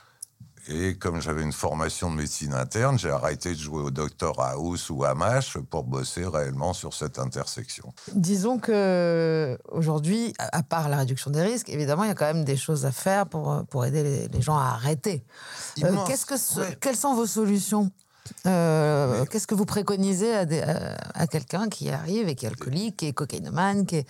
Et 0.69 0.95
comme 0.97 1.21
j'avais 1.21 1.43
une 1.43 1.53
formation 1.53 2.09
de 2.11 2.17
médecine 2.17 2.55
interne, 2.55 2.97
j'ai 2.99 3.11
arrêté 3.11 3.53
de 3.55 3.59
jouer 3.59 3.83
au 3.83 3.91
docteur 3.91 4.41
House 4.41 4.91
ou 4.91 5.03
à 5.05 5.15
MASH 5.15 5.59
pour 5.71 5.83
bosser 5.83 6.25
réellement 6.25 6.73
sur 6.73 6.95
cette 6.95 7.19
intersection. 7.19 7.93
Disons 8.15 8.61
que 8.61 9.59
aujourd'hui, 9.71 10.33
à 10.39 10.63
part 10.63 10.89
la 10.89 10.99
réduction 10.99 11.33
des 11.33 11.43
risques, 11.43 11.69
évidemment, 11.69 12.05
il 12.05 12.09
y 12.09 12.11
a 12.13 12.15
quand 12.15 12.33
même 12.33 12.45
des 12.45 12.57
choses 12.57 12.87
à 12.87 12.93
faire 12.93 13.27
pour, 13.27 13.65
pour 13.71 13.85
aider 13.85 14.05
les, 14.05 14.29
les 14.29 14.41
gens 14.41 14.57
à 14.57 14.67
arrêter. 14.67 15.25
Euh, 15.83 15.97
qu'est-ce 16.07 16.27
que 16.27 16.37
ce- 16.37 16.61
ouais. 16.61 16.79
Quelles 16.81 16.97
sont 16.97 17.15
vos 17.15 17.27
solutions? 17.27 17.91
Euh, 18.47 19.25
Qu'est-ce 19.27 19.49
que 19.49 19.57
vous 19.57 19.67
préconisez 19.67 20.33
à, 20.33 20.45
des- 20.47 20.61
à- 20.63 20.97
à 21.15 21.27
quelqu'un 21.27 21.69
qui 21.69 21.91
arrive 21.91 22.29
et 22.29 22.37
qui 22.37 22.47
est 22.47 22.49
alcoolique, 22.49 22.99
qui 22.99 23.07
est 23.09 23.13
cocaïnomane, 23.13 23.85
qui 23.85 23.97
est... 23.97 24.07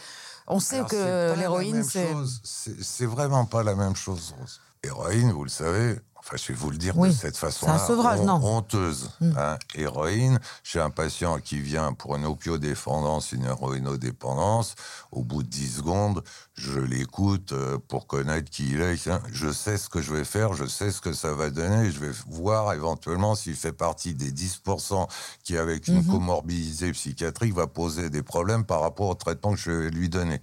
On 0.49 0.61
sait 0.61 0.77
Alors, 0.77 0.89
que 0.91 1.39
l'héroïne. 1.39 1.83
C'est 1.83 2.09
c'est 2.45 3.07
vraiment 3.07 3.47
pas 3.47 3.63
la 3.63 3.75
même 3.75 3.97
chose, 3.97 4.35
Rose. 4.39 4.61
Héroïne, 4.83 5.31
vous 5.33 5.45
le 5.45 5.51
savez, 5.51 5.99
enfin, 6.25 6.37
je 6.37 6.49
vais 6.49 6.55
vous 6.55 6.71
le 6.71 6.77
dire 6.77 6.97
Oui, 6.97 7.09
de 7.09 7.15
cette 7.15 7.37
façon-là. 7.37 7.77
c'est 7.79 7.85
un 7.85 7.87
sevrage, 7.87 8.21
hon- 8.21 8.25
non. 8.27 8.35
Honteuse. 8.43 9.11
Mm. 9.21 9.33
hein. 9.37 9.59
Héroïne, 9.75 10.41
j'ai 10.65 10.81
un 10.81 10.91
patient 10.91 11.39
qui 11.39 11.61
vient 11.61 11.93
pour 11.93 12.17
une 12.17 12.25
opiodépendance, 12.27 13.33
une 13.33 13.45
héroïnodépendance. 13.45 14.75
Au 15.11 15.23
bout 15.23 15.43
de 15.43 15.49
10 15.49 15.77
secondes, 15.77 16.23
je 16.55 16.79
l'écoute 16.79 17.53
euh, 17.53 17.79
pour 17.89 18.07
connaître 18.07 18.51
qui 18.51 18.71
il 18.73 18.81
est. 18.81 19.07
hein. 19.09 19.21
Je 19.33 19.51
sais 19.53 19.77
ce 19.79 19.89
que 19.89 20.01
je 20.01 20.13
vais 20.15 20.25
faire, 20.25 20.55
je 20.55 20.65
sais 20.67 20.91
ce 20.91 21.01
que 21.01 21.13
ça 21.13 21.33
va 21.35 21.51
donner. 21.51 21.91
Je 21.91 21.99
vais 22.01 22.13
voir 22.29 22.73
éventuellement 22.73 23.35
s'il 23.35 23.57
fait 23.57 23.73
partie 23.73 24.15
des 24.15 24.31
10% 24.33 25.09
qui, 25.45 25.57
avec 25.57 25.89
une 25.89 25.97
Mhm. 26.03 26.07
comorbidité 26.11 26.93
psychiatrique, 26.93 27.55
va 27.55 27.67
poser 27.67 28.11
des 28.11 28.23
problèmes 28.23 28.65
par 28.65 28.81
rapport 28.81 29.09
au 29.09 29.15
traitement 29.15 29.53
que 29.53 29.59
je 29.59 29.71
vais 29.71 29.91
lui 29.91 30.09
donner. 30.09 30.41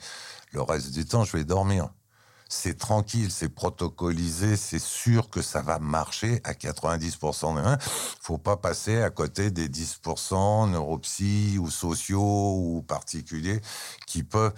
Le 0.51 0.61
reste 0.61 0.91
du 0.91 1.05
temps, 1.05 1.23
je 1.23 1.37
vais 1.37 1.43
dormir. 1.43 1.89
C'est 2.51 2.79
tranquille, 2.79 3.31
c'est 3.31 3.49
protocolisé, 3.49 4.57
c'est 4.57 4.79
sûr 4.79 5.29
que 5.29 5.43
ça 5.43 5.61
va 5.61 5.77
marcher 5.77 6.41
à 6.43 6.53
90% 6.53 7.55
de 7.55 7.83
faut 8.21 8.39
pas 8.39 8.57
passer 8.57 9.03
à 9.03 9.11
côté 9.11 9.51
des 9.51 9.69
10% 9.69 10.71
neuropsy 10.71 11.57
ou 11.59 11.69
sociaux 11.69 12.55
ou 12.57 12.81
particuliers 12.81 13.61
qui 14.07 14.23
peuvent... 14.23 14.53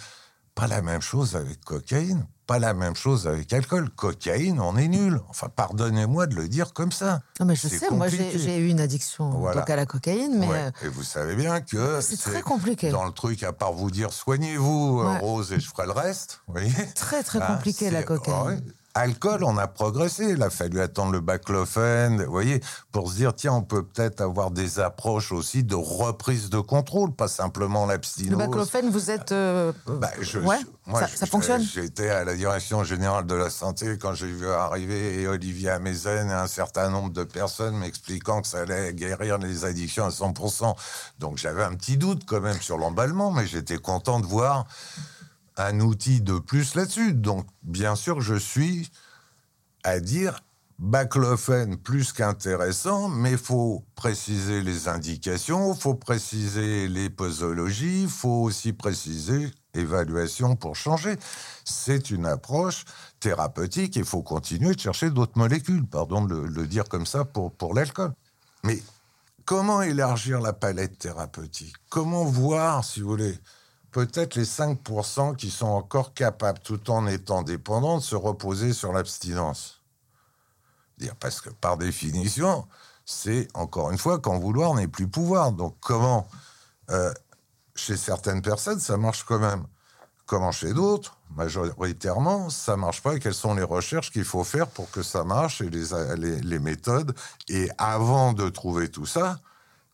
Pas 0.61 0.67
la 0.67 0.83
même 0.83 1.01
chose 1.01 1.35
avec 1.35 1.59
cocaïne, 1.65 2.27
pas 2.45 2.59
la 2.59 2.75
même 2.75 2.95
chose 2.95 3.27
avec 3.27 3.51
alcool. 3.51 3.89
Cocaïne, 3.89 4.59
on 4.59 4.77
est 4.77 4.87
nul. 4.87 5.19
Enfin, 5.27 5.47
pardonnez-moi 5.49 6.27
de 6.27 6.35
le 6.35 6.47
dire 6.47 6.71
comme 6.73 6.91
ça. 6.91 7.21
Non, 7.39 7.47
mais 7.47 7.55
je 7.55 7.67
C'est 7.67 7.79
sais, 7.79 7.89
moi 7.89 8.07
j'ai 8.09 8.19
compliqué. 8.19 8.57
eu 8.59 8.69
une 8.69 8.79
addiction 8.79 9.31
Voilà. 9.31 9.61
donc 9.61 9.69
à 9.71 9.75
la 9.75 9.87
cocaïne, 9.87 10.37
mais 10.37 10.47
Ouais. 10.47 10.65
euh, 10.83 10.85
Et 10.85 10.89
vous 10.89 11.01
savez 11.01 11.35
bien 11.35 11.61
que 11.61 11.99
c'est 12.01 12.15
très 12.15 12.43
compliqué. 12.43 12.91
dans 12.91 13.05
le 13.05 13.11
truc, 13.11 13.41
à 13.41 13.53
part 13.53 13.73
vous 13.73 13.89
dire 13.89 14.13
soignez-vous, 14.13 15.01
Ouais. 15.01 15.17
Rose, 15.17 15.51
et 15.51 15.59
je 15.59 15.67
ferai 15.67 15.87
le 15.87 15.93
reste. 15.93 16.41
Vous 16.45 16.53
voyez 16.53 16.71
Très 16.93 17.23
très 17.23 17.39
Ah, 17.41 17.47
compliqué 17.55 17.89
la 17.89 18.03
cocaïne. 18.03 18.45
ouais. 18.45 18.59
Alcool, 18.93 19.43
on 19.43 19.57
a 19.57 19.67
progressé. 19.67 20.31
Il 20.31 20.43
a 20.43 20.49
fallu 20.49 20.81
attendre 20.81 21.11
le 21.11 21.19
baclofen, 21.21 22.23
vous 22.23 22.31
voyez, 22.31 22.61
pour 22.91 23.09
se 23.11 23.15
dire, 23.15 23.33
tiens, 23.33 23.53
on 23.53 23.61
peut 23.61 23.83
peut-être 23.83 24.21
avoir 24.21 24.51
des 24.51 24.79
approches 24.79 25.31
aussi 25.31 25.63
de 25.63 25.75
reprise 25.75 26.49
de 26.49 26.59
contrôle, 26.59 27.13
pas 27.13 27.27
simplement 27.27 27.85
Le 27.85 27.93
l'abstinence. 27.93 28.37
baclofen, 28.37 28.89
vous 28.89 29.09
êtes... 29.11 29.31
euh, 29.31 29.71
Bah, 29.87 30.09
je- 30.19 30.39
ouais, 30.39 30.57
moi, 30.85 30.99
ça, 31.01 31.07
je- 31.07 31.15
ça 31.17 31.25
fonctionne? 31.25 31.61
J'étais 31.61 32.09
à 32.09 32.23
la 32.25 32.35
direction 32.35 32.83
générale 32.83 33.25
de 33.25 33.35
la 33.35 33.49
santé 33.49 33.97
quand 33.97 34.13
j'ai 34.13 34.27
vu 34.27 34.47
arriver 34.49 35.27
Olivier 35.27 35.69
Amezen 35.69 36.29
et 36.29 36.33
un 36.33 36.47
certain 36.47 36.89
nombre 36.89 37.11
de 37.11 37.23
personnes 37.23 37.77
m'expliquant 37.77 38.41
que 38.41 38.47
ça 38.47 38.59
allait 38.59 38.93
guérir 38.93 39.37
les 39.37 39.63
addictions 39.65 40.05
à 40.05 40.09
100%. 40.09 40.75
Donc 41.19 41.37
j'avais 41.37 41.63
un 41.63 41.75
petit 41.75 41.97
doute 41.97 42.23
quand 42.27 42.41
même 42.41 42.59
sur 42.59 42.77
l'emballement, 42.77 43.31
mais 43.31 43.47
j'étais 43.47 43.77
content 43.77 44.19
de 44.19 44.25
voir 44.25 44.65
un 45.57 45.79
outil 45.79 46.21
de 46.21 46.39
plus 46.39 46.75
là-dessus. 46.75 47.13
Donc 47.13 47.45
bien 47.63 47.95
sûr, 47.95 48.21
je 48.21 48.35
suis 48.35 48.91
à 49.83 49.99
dire 49.99 50.41
baclofen 50.79 51.77
plus 51.77 52.11
qu'intéressant, 52.11 53.07
mais 53.07 53.37
faut 53.37 53.85
préciser 53.95 54.61
les 54.61 54.87
indications, 54.87 55.75
faut 55.75 55.93
préciser 55.93 56.87
les 56.87 57.09
posologies, 57.09 58.07
faut 58.07 58.41
aussi 58.41 58.73
préciser 58.73 59.51
évaluation 59.75 60.55
pour 60.55 60.75
changer. 60.75 61.17
C'est 61.65 62.09
une 62.09 62.25
approche 62.25 62.85
thérapeutique 63.19 63.95
et 63.95 63.99
il 63.99 64.05
faut 64.05 64.23
continuer 64.23 64.73
de 64.73 64.79
chercher 64.79 65.11
d'autres 65.11 65.37
molécules, 65.37 65.85
pardon 65.85 66.25
de 66.25 66.33
le, 66.35 66.47
le 66.47 66.67
dire 66.67 66.85
comme 66.89 67.05
ça 67.05 67.25
pour, 67.25 67.51
pour 67.51 67.75
l'alcool. 67.75 68.13
Mais 68.63 68.81
comment 69.45 69.83
élargir 69.83 70.41
la 70.41 70.53
palette 70.53 70.97
thérapeutique? 70.97 71.75
Comment 71.89 72.25
voir, 72.25 72.83
si 72.83 73.01
vous 73.01 73.09
voulez, 73.09 73.37
peut-être 73.91 74.35
les 74.35 74.45
5% 74.45 75.35
qui 75.35 75.49
sont 75.49 75.67
encore 75.67 76.13
capables, 76.13 76.59
tout 76.59 76.89
en 76.89 77.07
étant 77.07 77.43
dépendants, 77.43 77.97
de 77.97 78.03
se 78.03 78.15
reposer 78.15 78.73
sur 78.73 78.93
l'abstinence 78.93 79.81
Parce 81.19 81.41
que 81.41 81.49
par 81.49 81.77
définition, 81.77 82.67
c'est 83.05 83.47
encore 83.53 83.91
une 83.91 83.97
fois 83.97 84.19
qu'en 84.19 84.39
vouloir 84.39 84.73
n'est 84.75 84.87
plus 84.87 85.07
pouvoir. 85.07 85.51
Donc 85.51 85.75
comment 85.79 86.27
euh, 86.89 87.13
Chez 87.75 87.97
certaines 87.97 88.41
personnes, 88.41 88.79
ça 88.79 88.97
marche 88.97 89.23
quand 89.23 89.39
même? 89.39 89.65
Comment 90.25 90.53
chez 90.53 90.73
d'autres? 90.73 91.17
Majoritairement, 91.35 92.49
ça 92.49 92.77
marche 92.77 93.01
pas. 93.01 93.19
Quelles 93.19 93.33
sont 93.33 93.53
les 93.53 93.63
recherches 93.63 94.11
qu'il 94.11 94.23
faut 94.23 94.45
faire 94.45 94.67
pour 94.67 94.89
que 94.89 95.03
ça 95.03 95.25
marche 95.25 95.59
et 95.59 95.69
les 95.69 96.59
méthodes? 96.59 97.13
Et 97.49 97.69
avant 97.77 98.31
de 98.31 98.47
trouver 98.47 98.89
tout 98.89 99.05
ça, 99.05 99.39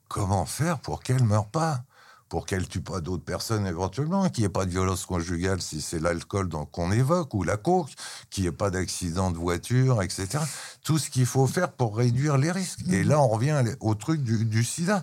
comment 0.08 0.46
faire 0.46 0.78
pour 0.80 1.02
qu'elle 1.02 1.24
meure 1.24 1.48
pas? 1.48 1.82
Pour 2.30 2.46
qu'elle 2.46 2.68
tue 2.68 2.82
pas 2.82 3.00
d'autres 3.00 3.24
personnes 3.24 3.66
éventuellement, 3.66 4.30
qu'il 4.30 4.42
n'y 4.44 4.46
ait 4.48 4.50
pas 4.50 4.66
de 4.66 4.72
violence 4.72 5.06
conjugale 5.06 5.62
si 5.62 5.82
c'est 5.82 6.00
l'alcool 6.00 6.50
qu'on 6.72 6.92
évoque, 6.92 7.34
ou 7.34 7.44
la 7.44 7.58
coke, 7.58 7.90
qu'il 8.30 8.44
n'y 8.44 8.50
ait 8.50 8.54
pas 8.54 8.70
d'accident 8.70 9.32
de 9.32 9.38
voiture, 9.38 10.02
etc. 10.02 10.40
Tout 10.84 10.98
ce 10.98 11.10
qu'il 11.10 11.26
faut 11.26 11.48
faire 11.48 11.72
pour 11.72 11.96
réduire 11.98 12.38
les 12.38 12.52
risques. 12.52 12.80
Et 12.90 13.04
là, 13.04 13.20
on 13.20 13.28
revient 13.28 13.64
au 13.80 13.96
truc 13.96 14.22
du, 14.24 14.64
sida. 14.64 15.00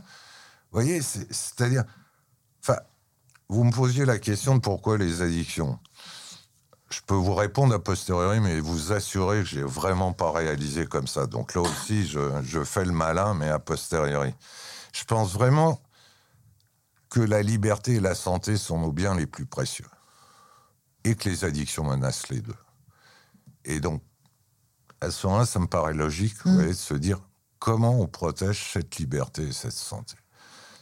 Vous 0.71 0.81
voyez, 0.81 1.01
c'est- 1.03 1.33
c'est-à-dire... 1.33 1.85
Enfin, 2.63 2.79
vous 3.49 3.65
me 3.65 3.73
posiez 3.73 4.05
la 4.05 4.19
question 4.19 4.57
de 4.57 4.61
pourquoi 4.61 4.99
les 4.99 5.23
addictions. 5.23 5.79
Je 6.91 7.01
peux 7.07 7.15
vous 7.15 7.35
répondre 7.35 7.75
a 7.75 7.79
posteriori, 7.79 8.41
mais 8.41 8.61
vous 8.61 8.93
assurer 8.93 9.41
que 9.41 9.49
j'ai 9.49 9.63
vraiment 9.63 10.13
pas 10.13 10.31
réalisé 10.31 10.87
comme 10.87 11.07
ça. 11.07 11.27
Donc 11.27 11.55
là 11.55 11.63
aussi, 11.63 12.07
je, 12.07 12.21
je 12.45 12.63
fais 12.63 12.85
le 12.85 12.93
malin, 12.93 13.35
mais 13.35 13.49
a 13.49 13.59
posteriori. 13.59 14.35
Je 14.93 15.05
pense 15.05 15.33
vraiment 15.33 15.81
que 17.15 17.21
la 17.21 17.43
liberté 17.43 17.95
et 17.95 18.01
la 18.01 18.17
santé 18.17 18.57
sont 18.57 18.81
nos 18.81 18.91
biens 18.91 19.15
les 19.15 19.29
plus 19.29 19.47
précieux. 19.47 19.87
Et 21.05 21.15
que 21.15 21.29
les 21.29 21.45
addictions 21.45 21.85
menacent 21.85 22.29
les 22.29 22.41
deux. 22.41 22.57
Et 23.65 23.79
donc, 23.79 24.03
à 25.01 25.13
ce 25.13 25.29
moment-là, 25.29 25.47
ça 25.47 25.61
me 25.61 25.69
paraît 25.69 25.95
logique 25.95 26.35
vous 26.45 26.55
voyez, 26.55 26.71
de 26.71 26.75
se 26.75 26.95
dire 26.95 27.21
comment 27.61 28.01
on 28.01 28.09
protège 28.09 28.73
cette 28.73 28.97
liberté 28.97 29.47
et 29.47 29.53
cette 29.53 29.71
santé. 29.71 30.17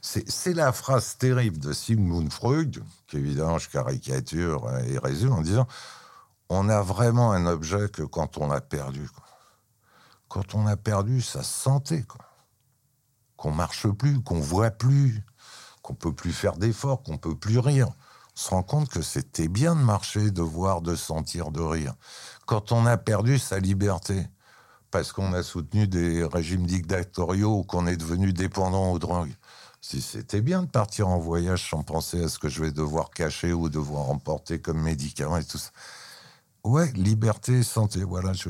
C'est 0.01 0.55
la 0.55 0.73
phrase 0.73 1.19
terrible 1.19 1.59
de 1.59 1.75
Sigmund 1.75 2.33
Freud, 2.33 2.83
qu'évidemment 3.09 3.59
je 3.59 3.69
caricature 3.69 4.71
et 4.87 4.97
résume 4.97 5.35
en 5.35 5.43
disant 5.43 5.67
on 6.49 6.71
a 6.71 6.81
vraiment 6.81 7.33
un 7.33 7.45
objet 7.45 7.91
que 7.91 8.03
quand 8.03 8.39
on 8.39 8.51
a 8.51 8.63
perdu. 8.63 9.07
quoi. 9.15 9.25
Quand 10.29 10.55
on 10.55 10.67
a 10.67 10.79
perdu 10.79 11.21
sa 11.21 11.43
santé, 11.43 12.07
qu'on 13.37 13.53
marche 13.53 13.87
plus, 13.89 14.23
qu'on 14.23 14.41
voit 14.41 14.71
plus, 14.71 15.23
qu'on 15.83 15.95
peut 15.95 16.13
plus 16.13 16.33
faire 16.33 16.57
d'efforts, 16.57 17.03
qu'on 17.03 17.19
peut 17.19 17.35
plus 17.35 17.59
rire. 17.59 17.89
On 18.35 18.41
se 18.41 18.51
rend 18.51 18.63
compte 18.63 18.89
que 18.89 19.03
c'était 19.03 19.49
bien 19.49 19.77
de 19.77 19.83
marcher, 19.83 20.31
de 20.31 20.43
voir, 20.43 20.81
de 20.81 20.97
sentir, 20.97 21.51
de 21.51 21.61
rire. 21.61 21.95
Quand 22.47 22.73
on 22.73 22.87
a 22.87 22.97
perdu 22.97 23.39
sa 23.39 23.59
liberté, 23.59 24.27
parce 24.91 25.13
qu'on 25.13 25.33
a 25.33 25.43
soutenu 25.43 25.87
des 25.87 26.25
régimes 26.25 26.67
dictatoriaux 26.67 27.59
ou 27.59 27.63
qu'on 27.63 27.87
est 27.87 27.97
devenu 27.97 28.33
dépendant 28.33 28.93
aux 28.93 28.99
drogues, 28.99 29.35
si 29.81 30.01
c'était 30.01 30.41
bien 30.41 30.63
de 30.63 30.69
partir 30.69 31.09
en 31.09 31.19
voyage 31.19 31.69
sans 31.69 31.83
penser 31.83 32.23
à 32.23 32.29
ce 32.29 32.39
que 32.39 32.49
je 32.49 32.63
vais 32.63 32.71
devoir 32.71 33.11
cacher 33.11 33.53
ou 33.53 33.69
devoir 33.69 34.11
emporter 34.11 34.61
comme 34.61 34.81
médicament 34.81 35.39
et 35.39 35.45
tout 35.45 35.59
ça. 35.59 35.71
Ouais, 36.65 36.93
liberté 36.93 37.63
santé, 37.65 38.05
voilà. 38.05 38.33
Je... 38.35 38.49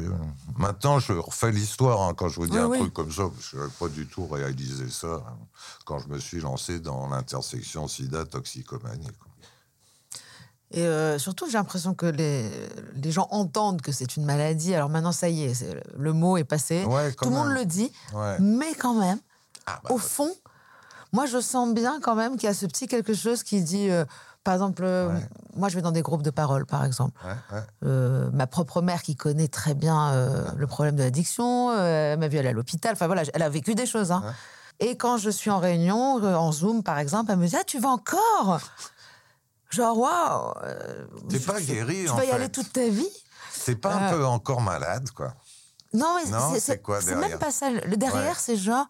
Maintenant, 0.59 0.99
je 0.99 1.15
refais 1.15 1.51
l'histoire 1.51 2.03
hein, 2.03 2.13
quand 2.15 2.29
je 2.29 2.37
vous 2.41 2.47
dis 2.47 2.53
Oui, 2.53 2.59
un 2.59 2.67
oui. 2.67 2.79
truc 2.79 2.93
comme 2.93 3.11
ça, 3.11 3.23
parce 3.23 3.37
que 3.37 3.43
je 3.53 3.57
n'avais 3.57 3.73
pas 3.79 3.89
du 3.89 4.07
tout 4.07 4.27
réalisé 4.27 4.91
ça 4.91 5.25
hein, 5.27 5.39
quand 5.87 5.99
je 5.99 6.09
me 6.09 6.19
suis 6.19 6.41
lancé 6.41 6.79
dans 6.79 7.09
l'intersection 7.09 7.89
sida-toxicomanie. 7.89 9.09
Et 10.73 10.87
euh, 10.87 11.19
surtout, 11.19 11.47
j'ai 11.47 11.55
l'impression 11.59 11.95
que 11.95 12.07
les, 12.07 12.51
les 12.95 13.11
gens 13.13 13.29
entendent 13.31 13.83
que 13.83 13.93
c'est 13.93 14.17
une 14.17 14.25
maladie. 14.25 14.75
Alors 14.75 14.89
maintenant, 14.89 15.13
ça 15.13 15.29
y 15.29 15.45
est, 15.45 15.67
le 15.99 16.13
mot 16.13 16.37
est 16.39 16.45
passé. 16.45 16.85
Ouais, 16.85 17.13
Tout 17.13 17.27
le 17.31 17.35
monde 17.35 17.51
le 17.53 17.65
dit. 17.67 17.93
Ouais. 18.15 18.37
Mais 18.41 18.75
quand 18.75 18.95
même, 18.95 19.19
Ah, 19.67 19.81
bah, 19.85 19.91
au 19.95 19.99
fond, 19.99 20.35
moi, 21.13 21.27
je 21.27 21.41
sens 21.41 21.75
bien 21.75 22.01
quand 22.01 22.15
même 22.15 22.37
qu'il 22.37 22.45
y 22.47 22.51
a 22.51 22.55
ce 22.55 22.65
petit 22.67 22.89
quelque 22.89 23.13
chose 23.13 23.43
qui 23.43 23.61
dit, 23.63 23.91
euh, 23.91 24.05
par 24.45 24.55
exemple, 24.55 24.83
euh, 24.85 25.09
Ouais. 25.09 25.29
moi, 25.57 25.69
je 25.69 25.77
vais 25.77 25.83
dans 25.83 25.93
des 25.93 26.03
groupes 26.03 26.23
de 26.23 26.31
parole, 26.31 26.67
par 26.67 26.85
exemple. 26.85 27.19
ouais, 27.25 27.57
ouais. 27.57 27.63
Euh, 27.85 28.31
ma 28.33 28.47
propre 28.47 28.83
mère 28.83 29.03
qui 29.03 29.17
connaît 29.17 29.49
très 29.49 29.75
bien 29.75 30.11
euh, 30.13 30.45
le 30.57 30.67
problème 30.67 30.97
de 30.97 31.03
l'addiction, 31.03 31.71
euh, 31.71 32.13
elle 32.13 32.19
m'a 32.19 32.29
vu 32.29 32.39
aller 32.39 32.49
à 32.49 32.53
l'hôpital, 32.53 32.93
enfin 32.93 33.07
voilà, 33.07 33.23
elle 33.35 33.43
a 33.43 33.49
vécu 33.49 33.75
des 33.75 33.87
choses. 33.87 34.13
hein. 34.13 34.23
Et 34.81 34.97
quand 34.97 35.17
je 35.17 35.31
suis 35.31 35.51
en 35.51 35.59
réunion, 35.59 36.17
en 36.25 36.51
Zoom 36.53 36.83
par 36.83 36.99
exemple, 36.99 37.31
elle 37.31 37.39
me 37.39 37.47
dit 37.47 37.57
Ah, 37.57 37.65
tu 37.65 37.79
vas 37.79 37.91
encore? 37.91 38.61
Genre, 39.71 39.97
waouh 39.99 40.55
T'es 41.31 41.39
pas 41.41 41.61
guéri, 41.61 42.05
Tu 42.05 42.11
en 42.11 42.17
vas 42.17 42.25
y 42.25 42.29
fait. 42.29 42.33
aller 42.35 42.49
toute 42.51 42.73
ta 42.73 42.89
vie? 42.89 43.09
C'est 43.51 43.77
pas 43.77 43.95
un 43.95 44.11
peu 44.13 44.25
encore 44.27 44.61
malade, 44.61 45.11
quoi. 45.13 45.35
Non, 45.95 46.17
mais 46.17 46.25
c'est- 46.25 46.55
c'est 46.55 46.61
c'est 46.61 46.83
quoi 46.83 47.01
c'est 47.01 47.09
derrière? 47.15 47.29
même 47.31 47.39
pas 47.39 47.51
ça. 47.51 47.71
Le 47.71 47.97
derrière, 47.97 48.39
c'est 48.41 48.57
genre 48.57 48.87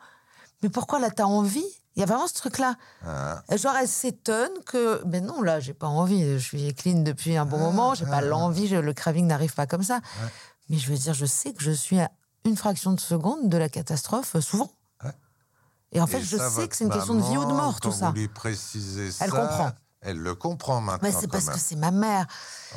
Mais 0.62 0.68
pourquoi 0.68 0.98
là, 1.00 1.10
t'as 1.10 1.24
envie? 1.24 1.64
Il 1.94 2.00
y 2.00 2.02
a 2.02 2.06
vraiment 2.06 2.26
ce 2.26 2.34
truc-là. 2.34 2.76
Hein. 3.06 3.42
Genre, 3.54 3.74
elle 3.76 3.88
s'étonne 3.88 4.52
que. 4.64 5.02
Mais 5.04 5.20
non, 5.20 5.42
là, 5.42 5.60
j'ai 5.60 5.74
pas 5.74 5.86
envie. 5.88 6.22
Je 6.34 6.38
suis 6.38 6.74
clean 6.74 7.00
depuis 7.02 7.36
un 7.36 7.44
bon 7.44 7.58
moment. 7.58 7.94
J'ai 7.94 8.06
pas 8.06 8.20
l'envie. 8.22 8.68
Le 8.68 8.92
craving 8.94 9.26
n'arrive 9.26 9.54
pas 9.54 9.66
comme 9.66 9.82
ça. 9.82 10.00
Mais 10.68 10.78
je 10.78 10.90
veux 10.90 10.96
dire, 10.96 11.12
je 11.12 11.26
sais 11.26 11.52
que 11.52 11.62
je 11.62 11.70
suis 11.72 12.00
à 12.00 12.10
une 12.44 12.56
fraction 12.56 12.92
de 12.92 13.00
seconde 13.00 13.48
de 13.48 13.56
la 13.56 13.68
catastrophe, 13.68 14.36
euh, 14.36 14.40
souvent. 14.40 14.70
Et 15.94 16.00
en 16.00 16.06
fait, 16.06 16.18
Et 16.20 16.22
je 16.22 16.38
ça, 16.38 16.48
sais 16.48 16.66
que 16.66 16.74
c'est 16.74 16.84
une 16.84 16.90
question 16.90 17.14
de 17.14 17.20
vie 17.22 17.36
ou 17.36 17.44
de 17.44 17.52
mort, 17.52 17.78
tout 17.78 17.92
ça. 17.92 18.12
Lui 18.12 18.26
précisez 18.26 19.08
Elle 19.08 19.12
ça, 19.12 19.28
comprend. 19.28 19.72
Elle 20.04 20.18
le 20.18 20.34
comprend 20.34 20.80
maintenant. 20.80 21.08
Mais 21.08 21.14
c'est 21.16 21.28
parce 21.28 21.46
même. 21.46 21.54
que 21.54 21.60
c'est 21.60 21.76
ma 21.76 21.90
mère. 21.92 22.26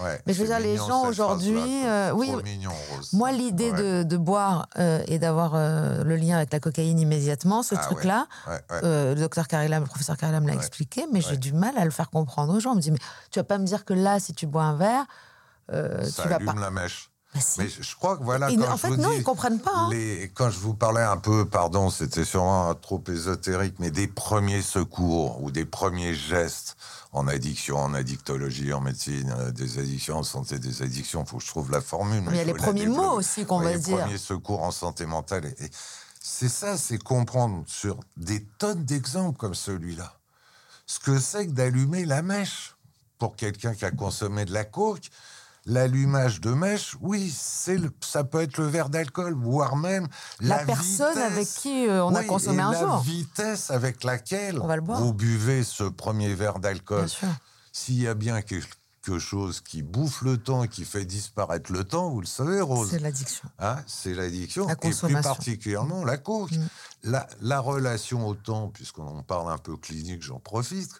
Ouais, 0.01 0.21
Mais 0.27 0.33
je 0.33 0.41
veux 0.41 0.47
dire, 0.47 0.59
les 0.59 0.77
gens 0.77 1.07
aujourd'hui, 1.07 1.57
euh, 1.85 2.11
oui, 2.13 2.31
mignon, 2.43 2.71
Rose. 2.91 3.09
Moi, 3.13 3.31
l'idée 3.31 3.71
Ouais. 3.71 3.81
de, 3.81 4.03
de 4.03 4.17
boire 4.17 4.67
euh, 4.77 5.01
et 5.07 5.17
d'avoir 5.19 5.53
euh, 5.55 6.03
le 6.03 6.15
lien 6.17 6.35
avec 6.37 6.53
la 6.53 6.59
cocaïne 6.59 6.99
immédiatement, 6.99 7.63
ce 7.63 7.73
Ah 7.75 7.79
truc-là, 7.79 8.27
Ouais, 8.47 8.61
euh, 8.83 9.15
le 9.15 9.21
docteur 9.21 9.47
Karelam, 9.47 9.81
le 9.83 9.89
professeur 9.89 10.17
Karelam 10.17 10.45
l'a 10.45 10.53
expliqué, 10.53 11.05
mais 11.11 11.21
j'ai 11.21 11.37
du 11.37 11.51
mal 11.53 11.75
à 11.77 11.85
le 11.85 11.91
faire 11.91 12.09
comprendre 12.11 12.53
aux 12.55 12.59
gens. 12.59 12.71
On 12.73 12.75
me 12.75 12.81
dit, 12.81 12.91
mais 12.91 12.99
tu 13.31 13.39
vas 13.39 13.43
pas 13.43 13.57
me 13.57 13.65
dire 13.65 13.85
que 13.85 13.93
là, 13.93 14.19
si 14.19 14.33
tu 14.33 14.45
bois 14.47 14.63
un 14.63 14.75
verre, 14.75 15.05
ça 15.71 16.23
tu 16.23 16.29
vas 16.29 16.35
allume 16.35 16.53
pas. 16.53 16.59
la 16.61 16.69
mèche. 16.71 17.09
Bah. 17.33 17.41
Mais 17.57 17.67
je 17.67 17.95
crois 17.97 18.17
que 18.17 18.23
voilà. 18.23 18.47
Quand 18.47 18.61
en 18.71 18.75
je 18.77 18.81
fait, 18.81 18.87
vous 18.89 18.95
non, 18.95 19.09
dis, 19.09 19.17
ils 19.17 19.23
comprennent 19.23 19.59
pas. 19.59 19.71
hein. 19.75 19.89
Les, 19.91 20.31
quand 20.33 20.49
je 20.49 20.57
vous 20.59 20.73
parlais 20.73 21.01
un 21.01 21.17
peu, 21.17 21.45
pardon, 21.45 21.89
c'était 21.89 22.23
sûrement 22.23 22.73
trop 22.75 23.03
ésotérique, 23.09 23.75
mais 23.79 23.91
des 23.91 24.07
premiers 24.07 24.61
secours 24.61 25.43
ou 25.43 25.51
des 25.51 25.65
premiers 25.65 26.13
gestes 26.13 26.77
en 27.15 27.27
addiction, 27.27 27.77
en 27.77 27.93
addictologie, 27.93 28.73
en 28.73 28.81
médecine, 28.81 29.33
euh, 29.39 29.51
des 29.51 29.79
addictions, 29.79 30.17
en 30.17 30.23
santé 30.23 30.59
des 30.59 30.81
addictions, 30.81 31.23
il 31.23 31.29
faut 31.29 31.37
que 31.37 31.43
je 31.43 31.49
trouve 31.49 31.71
la 31.71 31.81
formule. 31.81 32.21
Mais 32.21 32.31
il 32.31 32.37
y 32.37 32.41
a 32.41 32.43
les 32.43 32.53
premiers 32.53 32.87
mots 32.87 33.11
aussi 33.11 33.45
qu'on 33.45 33.59
va 33.59 33.71
les 33.71 33.79
dire. 33.79 33.99
premiers 33.99 34.17
secours 34.17 34.61
en 34.63 34.71
santé 34.71 35.05
mentale. 35.05 35.45
Et, 35.45 35.65
et 35.65 35.69
c'est 36.21 36.49
ça, 36.49 36.77
c'est 36.77 37.01
comprendre 37.01 37.63
sur 37.67 37.99
des 38.17 38.43
tonnes 38.57 38.83
d'exemples 38.83 39.37
comme 39.37 39.55
celui-là, 39.55 40.13
ce 40.85 40.99
que 40.99 41.17
c'est 41.19 41.47
que 41.47 41.51
d'allumer 41.51 42.03
la 42.03 42.21
mèche 42.21 42.75
pour 43.17 43.37
quelqu'un 43.37 43.73
qui 43.73 43.85
a 43.85 43.91
consommé 43.91 44.43
de 44.43 44.51
la 44.51 44.65
coke. 44.65 45.09
L'allumage 45.67 46.41
de 46.41 46.51
mèche, 46.51 46.95
oui, 47.01 47.33
c'est 47.35 47.77
le- 47.77 47.91
ça 48.01 48.23
peut 48.23 48.41
être 48.41 48.57
le 48.57 48.67
verre 48.67 48.89
d'alcool, 48.89 49.33
voire 49.33 49.75
même 49.75 50.07
La, 50.39 50.57
la, 50.57 50.65
personne 50.65 51.13
vitesse. 51.15 51.31
avec 51.31 51.47
qui 51.47 51.87
euh, 51.87 52.05
on 52.05 52.13
a 52.13 52.23
consommé 52.23 52.57
et 52.59 52.61
un 52.61 52.71
la 52.71 52.79
jour. 52.81 52.99
vitesse 53.01 53.71
avec 53.71 54.03
laquelle 54.03 54.59
vous 54.59 55.13
buvez 55.13 55.63
ce 55.63 55.83
premier 55.85 56.33
verre 56.35 56.59
d'alcool. 56.59 57.07
S'il 57.71 57.99
y 57.99 58.07
a 58.07 58.13
bien 58.13 58.41
quelque 58.43 59.17
chose 59.19 59.59
qui 59.61 59.81
bouffe 59.81 60.21
le 60.21 60.37
temps 60.37 60.63
et 60.63 60.67
qui 60.67 60.85
fait 60.85 61.03
disparaître 61.05 61.71
le 61.71 61.83
temps, 61.83 62.09
vous 62.11 62.21
le 62.21 62.27
savez, 62.27 62.61
Rose, 62.61 62.89
C'est 62.91 62.99
l'addiction. 62.99 63.49
Hein, 63.59 63.77
c'est 63.87 64.13
l'addiction, 64.13 64.67
La 64.67 64.73
et 64.73 64.75
plus 64.75 65.21
particulièrement 65.21 66.05
la 66.05 66.17
coke. 66.17 66.51
Mm. 66.51 66.67
La, 67.05 67.27
la 67.41 67.59
relation 67.59 68.27
au 68.27 68.35
temps, 68.35 68.69
puisqu'on 68.69 69.07
en 69.07 69.23
parle 69.23 69.51
un 69.51 69.57
peu 69.57 69.75
clinique, 69.77 70.21
j'en 70.23 70.39
profite, 70.39 70.91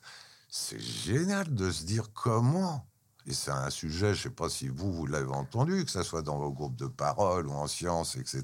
c'est 0.50 0.80
génial 0.80 1.54
de 1.54 1.70
se 1.72 1.84
dire 1.84 2.10
comment, 2.14 2.86
et 3.28 3.34
c'est 3.34 3.52
un 3.52 3.70
sujet, 3.70 4.14
je 4.14 4.20
ne 4.20 4.24
sais 4.24 4.30
pas 4.36 4.50
si 4.50 4.68
vous, 4.68 4.92
vous 4.94 5.06
l'avez 5.08 5.32
entendu, 5.34 5.84
que 5.84 5.92
ce 5.92 6.04
soit 6.04 6.22
dans 6.22 6.38
vos 6.38 6.52
groupes 6.52 6.76
de 6.76 6.88
parole 6.88 7.48
ou 7.48 7.54
en 7.54 7.68
sciences, 7.68 8.16
etc., 8.18 8.44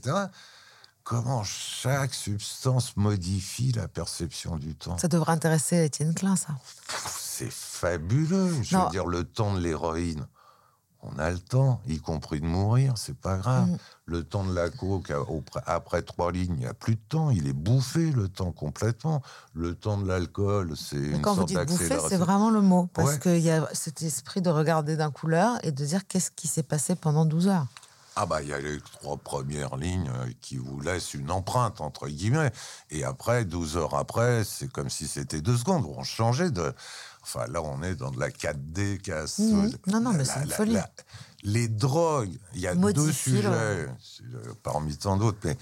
comment 1.04 1.44
chaque 1.44 2.14
substance 2.14 2.96
modifie 2.98 3.72
la 3.74 3.88
perception 3.88 4.58
du 4.58 4.76
temps? 4.76 4.98
Ça 4.98 5.08
devrait 5.08 5.34
intéresser 5.34 5.84
Étienne 5.86 6.14
Klein, 6.14 6.36
ça. 6.36 6.56
C'est 7.08 7.52
fabuleux. 7.52 8.62
Je 8.62 8.76
Non. 8.76 8.86
veux 8.86 8.90
dire, 8.92 9.06
le 9.08 9.24
temps 9.24 9.54
de 9.54 9.60
l'héroïne, 9.60 10.26
on 11.04 11.18
a 11.20 11.32
le 11.32 11.40
temps, 11.40 11.82
y 11.88 12.00
compris 12.00 12.42
de 12.42 12.46
mourir, 12.46 12.94
c'est 12.96 13.18
pas 13.18 13.38
grave. 13.38 13.68
Mm. 13.70 13.78
Le 14.06 14.24
temps 14.24 14.44
de 14.44 14.54
la 14.54 14.70
coke, 14.70 15.12
au- 15.30 15.44
après 15.66 16.02
trois 16.02 16.32
lignes, 16.32 16.54
il 16.54 16.60
n'y 16.60 16.66
a 16.68 16.74
plus 16.74 16.96
de 16.96 17.02
temps, 17.10 17.30
il 17.32 17.48
est 17.48 17.54
bouffé 17.54 18.12
le 18.12 18.28
temps 18.28 18.52
complètement. 18.52 19.22
Le 19.54 19.74
temps 19.74 19.98
de 19.98 20.08
l'alcool, 20.08 20.74
c'est 20.78 20.98
une 20.98 21.22
quand 21.22 21.32
vous 21.32 21.38
sorte 21.38 21.48
dites 21.50 21.58
bouffer, 21.60 21.84
c'est 21.86 21.90
d'accélération. 21.90 22.18
vraiment 22.20 22.50
le 22.52 22.62
mot. 22.62 22.88
Parce 22.94 23.14
Ouais. 23.14 23.20
qu'il 23.20 23.40
y 23.40 23.50
a 23.52 23.68
cet 23.74 24.02
esprit 24.02 24.42
de 24.42 24.50
regarder 24.50 24.96
d'un 24.98 25.12
couleur 25.12 25.58
et 25.66 25.72
de 25.72 25.86
dire 25.86 26.06
qu'est-ce 26.08 26.32
qui 26.32 26.48
s'est 26.48 26.64
passé 26.64 26.96
pendant 26.96 27.26
12 27.26 27.48
heures. 27.48 27.68
Ah 28.18 28.26
bah 28.26 28.42
il 28.42 28.50
y 28.50 28.54
a 28.54 28.60
les 28.60 28.78
trois 29.00 29.16
premières 29.16 29.78
lignes 29.78 30.12
euh, 30.14 30.28
qui 30.42 30.58
vous 30.58 30.82
laissent 30.82 31.14
une 31.14 31.32
empreinte 31.32 31.80
entre 31.80 32.10
guillemets 32.10 32.52
et 32.90 33.06
après 33.06 33.46
12 33.46 33.78
heures 33.78 33.96
après 33.96 34.44
c'est 34.44 34.70
comme 34.70 34.90
si 34.90 35.08
c'était 35.08 35.40
deux 35.40 35.56
secondes 35.56 35.86
on 35.98 36.04
changeait 36.04 36.52
de 36.52 36.74
enfin 37.24 37.46
là 37.48 37.62
on 37.62 37.82
est 37.84 37.96
dans 37.96 38.12
de 38.12 38.20
la 38.20 38.30
4D 38.30 38.98
casse 39.00 39.40
Mhm. 39.40 39.72
Non, 39.88 40.00
non, 40.02 40.14
mais 40.14 40.26
c'est 40.26 40.44
une 40.44 40.50
folie. 40.50 40.78
les 41.44 41.68
drogues 41.68 42.38
il 42.54 42.62
y 42.62 42.68
a 42.68 42.74
deux 42.76 42.80
Modifie 42.82 43.14
sujets 43.14 43.48
euh, 43.48 43.88
parmi 44.64 44.98
tant 44.98 45.18
d'autres 45.18 45.40
mais 45.44 45.58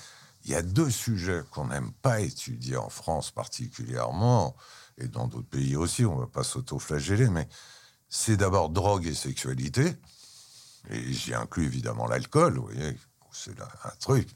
il 0.45 0.51
y 0.51 0.55
a 0.55 0.61
deux 0.61 0.89
sujets 0.89 1.41
qu'on 1.51 1.67
n'aime 1.67 1.91
pas 2.01 2.21
étudier 2.21 2.77
en 2.77 2.89
France 2.89 3.31
particulièrement 3.31 4.55
et 4.97 5.07
dans 5.07 5.27
d'autres 5.27 5.49
pays 5.49 5.75
aussi 5.75 6.05
on 6.05 6.15
va 6.17 6.27
pas 6.27 6.43
s'auto-flageller 6.43 7.29
mais 7.29 7.47
c'est 8.09 8.37
d'abord 8.37 8.69
drogue 8.69 9.05
et 9.05 9.13
sexualité 9.13 9.95
et 10.89 11.13
j'y 11.13 11.33
inclus 11.33 11.65
évidemment 11.65 12.07
l'alcool, 12.07 12.57
vous 12.57 12.63
voyez, 12.67 12.97
c'est 13.31 13.59
un 13.59 13.91
truc. 13.99 14.29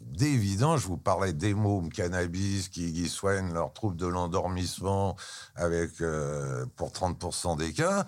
D'évident, 0.00 0.76
je 0.76 0.86
vous 0.86 0.96
parlais 0.98 1.32
des 1.32 1.54
mômes 1.54 1.90
cannabis 1.90 2.68
qui, 2.68 3.08
soignent 3.08 3.52
leurs 3.52 3.72
troubles 3.72 3.96
de 3.96 4.06
l'endormissement 4.06 5.16
avec 5.56 6.00
euh, 6.00 6.66
pour 6.76 6.90
30% 6.90 7.56
des 7.56 7.72
cas. 7.72 8.06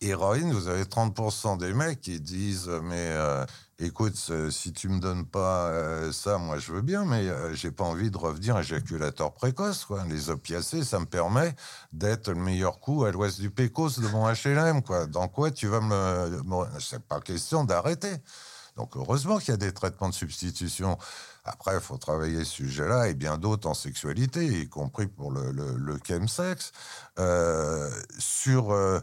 Héroïne, 0.00 0.52
vous 0.52 0.68
avez 0.68 0.84
30% 0.84 1.58
des 1.58 1.72
mecs 1.72 2.00
qui 2.02 2.20
disent 2.20 2.68
mais 2.82 3.08
euh, 3.12 3.44
écoute, 3.78 4.14
si 4.50 4.72
tu 4.72 4.88
me 4.90 5.00
donnes 5.00 5.24
pas 5.24 5.68
euh, 5.68 6.12
ça, 6.12 6.36
moi 6.36 6.58
je 6.58 6.72
veux 6.72 6.82
bien, 6.82 7.04
mais 7.06 7.26
j'ai 7.54 7.70
pas 7.70 7.84
envie 7.84 8.10
de 8.10 8.18
revenir 8.18 8.58
éjaculateur 8.58 9.32
précoce. 9.32 9.86
Quoi. 9.86 10.04
Les 10.04 10.28
opiacés, 10.28 10.84
ça 10.84 11.00
me 11.00 11.06
permet 11.06 11.56
d'être 11.92 12.28
le 12.28 12.40
meilleur 12.40 12.78
coup 12.78 13.04
à 13.04 13.10
l'ouest 13.10 13.40
du 13.40 13.50
Pécos 13.50 13.88
de 13.98 14.06
mon 14.08 14.28
HLM. 14.30 14.82
Quoi. 14.82 15.06
Dans 15.06 15.28
quoi 15.28 15.50
tu 15.50 15.66
vas 15.66 15.80
me. 15.80 16.42
me- 16.44 16.80
C'est 16.80 17.02
pas 17.02 17.20
question 17.20 17.64
d'arrêter. 17.64 18.12
Donc 18.76 18.94
heureusement 18.96 19.38
qu'il 19.38 19.48
y 19.50 19.52
a 19.52 19.56
des 19.56 19.72
traitements 19.72 20.08
de 20.10 20.14
substitution. 20.14 20.98
Après, 21.44 21.74
il 21.74 21.80
faut 21.80 21.96
travailler 21.96 22.44
ce 22.44 22.52
sujet-là 22.56 23.08
et 23.08 23.14
bien 23.14 23.38
d'autres 23.38 23.68
en 23.68 23.74
sexualité, 23.74 24.44
y 24.62 24.68
compris 24.68 25.06
pour 25.06 25.30
le, 25.32 25.50
le, 25.50 25.76
le 25.76 25.98
chemsex. 26.06 26.72
Euh, 27.18 27.90
sur, 28.18 28.72
euh, 28.72 29.00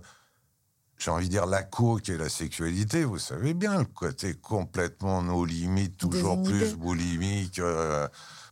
j'ai 0.97 1.09
envie 1.09 1.25
de 1.25 1.31
dire, 1.31 1.45
la 1.47 1.63
coke 1.63 2.07
et 2.09 2.17
la 2.17 2.29
sexualité, 2.29 3.03
vous 3.03 3.17
savez 3.17 3.53
bien, 3.55 3.79
le 3.79 3.85
côté 3.85 4.35
complètement 4.35 5.23
nos 5.23 5.43
limites, 5.45 5.97
toujours 5.97 6.41
plus 6.43 6.75
boulimique. 6.75 7.59
euh, 7.59 8.07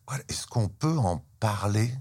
voilà. 0.07 0.23
Est-ce 0.27 0.47
qu'on 0.47 0.69
peut 0.69 0.97
en 0.97 1.23
parler 1.39 1.93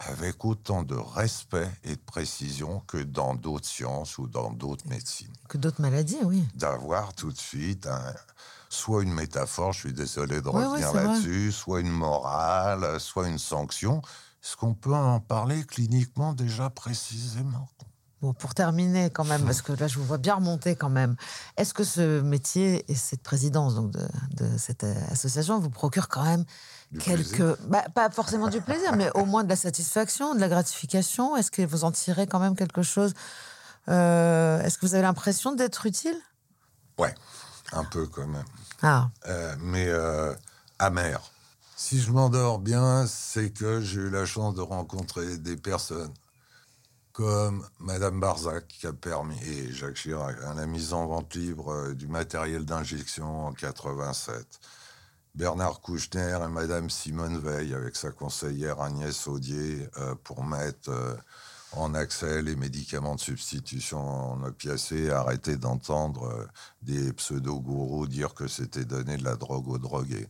avec 0.00 0.44
autant 0.44 0.82
de 0.82 0.96
respect 0.96 1.70
et 1.84 1.94
de 1.94 2.00
précision 2.02 2.80
que 2.88 2.98
dans 2.98 3.34
d'autres 3.34 3.68
sciences 3.68 4.18
ou 4.18 4.26
dans 4.26 4.50
d'autres 4.50 4.86
médecines? 4.88 5.32
Que 5.48 5.58
d'autres 5.58 5.80
maladies, 5.80 6.18
oui. 6.24 6.44
d'avoir 6.56 7.14
tout 7.14 7.30
de 7.30 7.38
suite 7.38 7.86
un- 7.86 8.14
soit 8.74 9.02
une 9.02 9.12
métaphore, 9.12 9.72
je 9.72 9.80
suis 9.80 9.92
désolé 9.92 10.40
de 10.40 10.48
revenir 10.48 10.92
là-dessus, 10.92 11.52
soit 11.52 11.80
une 11.80 11.90
morale, 11.90 13.00
soit 13.00 13.28
une 13.28 13.38
sanction. 13.38 14.02
Est-ce 14.42 14.56
qu'on 14.56 14.74
peut 14.74 14.94
en 14.94 15.20
parler 15.20 15.64
cliniquement 15.64 16.32
déjà 16.34 16.68
précisément? 16.70 17.68
Bon, 18.20 18.32
pour 18.32 18.54
terminer 18.54 19.10
quand 19.10 19.24
même, 19.24 19.44
parce 19.44 19.60
que 19.62 19.72
là 19.72 19.86
je 19.86 19.98
vous 19.98 20.04
vois 20.04 20.18
bien 20.18 20.34
remonter 20.36 20.76
quand 20.76 20.88
même, 20.88 21.14
est-ce 21.56 21.74
que 21.74 21.84
ce 21.84 22.20
métier 22.20 22.84
et 22.90 22.94
cette 22.94 23.22
présidence 23.22 23.74
donc, 23.74 23.90
de, 23.90 24.06
de 24.36 24.58
cette 24.58 24.84
euh, 24.84 24.94
association 25.10 25.58
vous 25.58 25.68
procure 25.70 26.08
quand 26.08 26.24
même 26.24 26.44
Du 26.90 26.98
quelques... 26.98 27.60
Bah, 27.68 27.84
pas 27.94 28.08
forcément 28.10 28.48
du 28.48 28.60
plaisir, 28.62 28.96
mais 28.96 29.10
au 29.14 29.26
moins 29.26 29.44
de 29.44 29.48
la 29.50 29.56
satisfaction, 29.56 30.34
de 30.34 30.40
la 30.40 30.48
gratification? 30.48 31.36
Est-ce 31.36 31.50
que 31.50 31.62
vous 31.62 31.84
en 31.84 31.92
tirez 31.92 32.26
quand 32.26 32.40
même 32.40 32.56
quelque 32.56 32.82
chose 32.82 33.12
Euh, 33.88 34.62
Est-ce 34.62 34.78
que 34.78 34.86
vous 34.86 34.94
avez 34.94 35.02
l'impression 35.02 35.52
d'être 35.54 35.84
utile? 35.84 36.16
Ouais, 36.98 37.14
un 37.72 37.84
peu 37.84 38.06
quand 38.06 38.26
même. 38.26 38.44
Ah, 38.86 39.10
Euh, 39.26 39.56
mais 39.60 39.88
euh, 39.88 40.34
amer. 40.78 41.18
Si 41.74 42.02
je 42.02 42.12
m'endors 42.12 42.58
bien, 42.58 43.06
c'est 43.06 43.50
que 43.50 43.80
j'ai 43.80 44.02
eu 44.02 44.10
la 44.10 44.26
chance 44.26 44.54
de 44.54 44.60
rencontrer 44.60 45.38
des 45.38 45.56
personnes 45.56 46.12
comme 47.12 47.66
Madame 47.78 48.20
Barzac 48.20 48.68
qui 48.68 48.86
a 48.86 48.92
permis, 48.92 49.38
et 49.44 49.72
Jacques 49.72 49.94
Chirac, 49.94 50.36
à 50.44 50.52
la 50.52 50.66
mise 50.66 50.92
en 50.92 51.06
vente 51.06 51.34
libre 51.34 51.72
euh, 51.72 51.94
du 51.94 52.08
matériel 52.08 52.66
d'injection 52.66 53.46
en 53.46 53.52
87. 53.54 54.60
Bernard 55.34 55.80
Kouchner 55.80 56.38
et 56.44 56.48
Madame 56.48 56.90
Simone 56.90 57.38
Veil 57.38 57.72
avec 57.74 57.96
sa 57.96 58.10
conseillère 58.10 58.82
Agnès 58.82 59.26
Audier 59.26 59.88
pour 60.22 60.44
mettre 60.44 60.92
en 61.76 61.94
accès 61.94 62.42
les 62.42 62.56
médicaments 62.56 63.14
de 63.14 63.20
substitution 63.20 63.98
en 64.32 64.42
opiacés, 64.44 65.10
arrêter 65.10 65.56
d'entendre 65.56 66.24
euh, 66.24 66.46
des 66.82 67.12
pseudo-gourous 67.12 68.06
dire 68.06 68.34
que 68.34 68.48
c'était 68.48 68.84
donner 68.84 69.16
de 69.16 69.24
la 69.24 69.36
drogue 69.36 69.68
aux 69.68 69.78
drogués. 69.78 70.28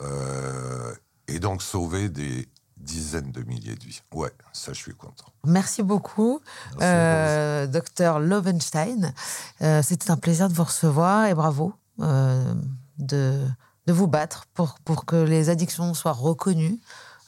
Euh, 0.00 0.94
et 1.28 1.40
donc 1.40 1.62
sauver 1.62 2.08
des 2.08 2.48
dizaines 2.76 3.32
de 3.32 3.42
milliers 3.42 3.74
de 3.74 3.84
vies. 3.84 4.02
Ouais, 4.12 4.32
ça 4.52 4.72
je 4.72 4.78
suis 4.78 4.94
content. 4.94 5.24
merci 5.44 5.82
beaucoup, 5.82 6.40
euh, 6.82 7.66
docteur 7.66 8.20
Lovenstein. 8.20 9.14
Euh, 9.62 9.82
C'était 9.82 10.10
un 10.10 10.18
plaisir 10.18 10.48
de 10.48 10.54
vous 10.54 10.64
recevoir 10.64 11.26
et 11.26 11.34
bravo 11.34 11.72
de, 11.98 13.46
de 13.86 13.92
vous 13.92 14.06
battre 14.06 14.44
pour, 14.52 14.78
pour 14.84 15.06
que 15.06 15.16
les 15.16 15.48
addictions 15.48 15.94
soient 15.94 16.12
reconnues, 16.12 16.78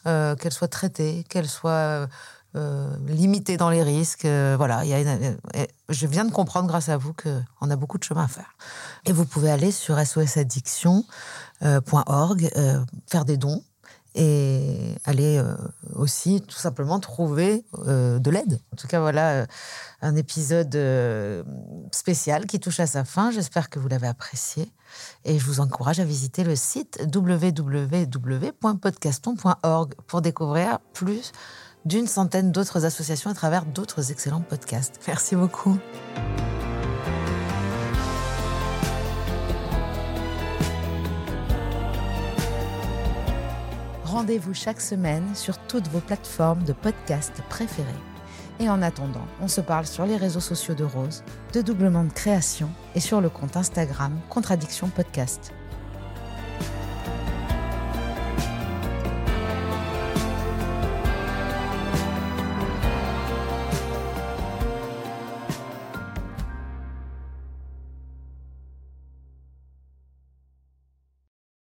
qu'elles 0.05 0.53
soient 0.53 0.69
traitées, 0.69 1.25
qu'elles 1.29 1.49
soient 1.49 2.07
euh, 2.57 2.97
limitées 3.07 3.59
dans 3.59 3.69
les 3.69 3.83
risques. 3.83 4.25
Euh, 4.25 4.55
voilà, 4.57 4.81
euh, 4.81 5.37
je 5.91 6.07
viens 6.07 6.25
de 6.25 6.33
comprendre 6.33 6.67
grâce 6.67 6.89
à 6.89 6.97
vous 6.97 7.13
qu'on 7.13 7.71
a 7.71 7.77
beaucoup 7.77 7.99
de 7.99 8.05
chemin 8.05 8.25
à 8.25 8.29
faire. 8.29 8.57
Et 9.05 9.13
vous 9.13 9.27
pouvez 9.27 9.51
aller 9.51 9.71
sur 9.71 9.99
sosaddiction.org, 9.99 12.51
faire 13.07 13.27
des 13.27 13.37
dons 13.37 13.63
et 14.15 14.95
aller 15.05 15.43
aussi 15.95 16.41
tout 16.41 16.57
simplement 16.57 17.01
trouver 17.01 17.67
de 17.87 18.31
l'aide. 18.31 18.59
En 18.73 18.77
tout 18.77 18.89
cas, 18.89 19.01
voilà 19.01 19.47
un 20.01 20.17
épisode 20.17 20.75
spécial 21.93 22.47
qui 22.47 22.61
touche 22.61 22.81
à 22.81 22.87
sa 22.87 23.05
fin. 23.05 23.31
J'espère 23.31 23.69
que 23.69 23.79
vous 23.79 23.89
l'avez 23.89 24.09
apprécié 24.09 24.73
et 25.27 25.39
je 25.39 25.45
vous 25.45 25.61
encourage 25.61 26.01
à 26.01 26.05
visiter 26.05 26.45
le 26.45 26.57
site 26.57 26.99
www.podcaston.org 27.15 29.95
pour 30.07 30.23
découvrir 30.23 30.79
plus 30.95 31.33
d'une 31.85 32.07
centaine 32.07 32.53
d'autres 32.53 32.85
associations 32.85 33.31
à 33.31 33.35
travers 33.35 33.65
d'autres 33.65 34.11
excellents 34.11 34.41
podcasts. 34.41 35.01
Merci 35.07 35.37
beaucoup. 35.37 35.79
Rendez-vous 44.05 44.55
chaque 44.55 44.81
semaine 44.81 45.35
sur 45.35 45.59
toutes 45.59 45.89
vos 45.89 46.01
plateformes 46.01 46.65
de 46.65 46.73
podcast 46.73 47.33
préférées. 47.49 47.87
Et 48.61 48.69
en 48.69 48.83
attendant, 48.83 49.27
on 49.41 49.47
se 49.47 49.61
parle 49.61 49.87
sur 49.87 50.05
les 50.07 50.17
réseaux 50.17 50.41
sociaux 50.41 50.75
de 50.75 50.83
Rose, 50.83 51.23
de 51.53 51.63
Doublement 51.63 52.03
de 52.03 52.13
Création 52.13 52.69
et 52.95 53.01
sur 53.01 53.21
le 53.21 53.29
compte 53.29 53.57
Instagram 53.57 54.19
Contradiction 54.29 54.89
Podcast. 54.89 55.53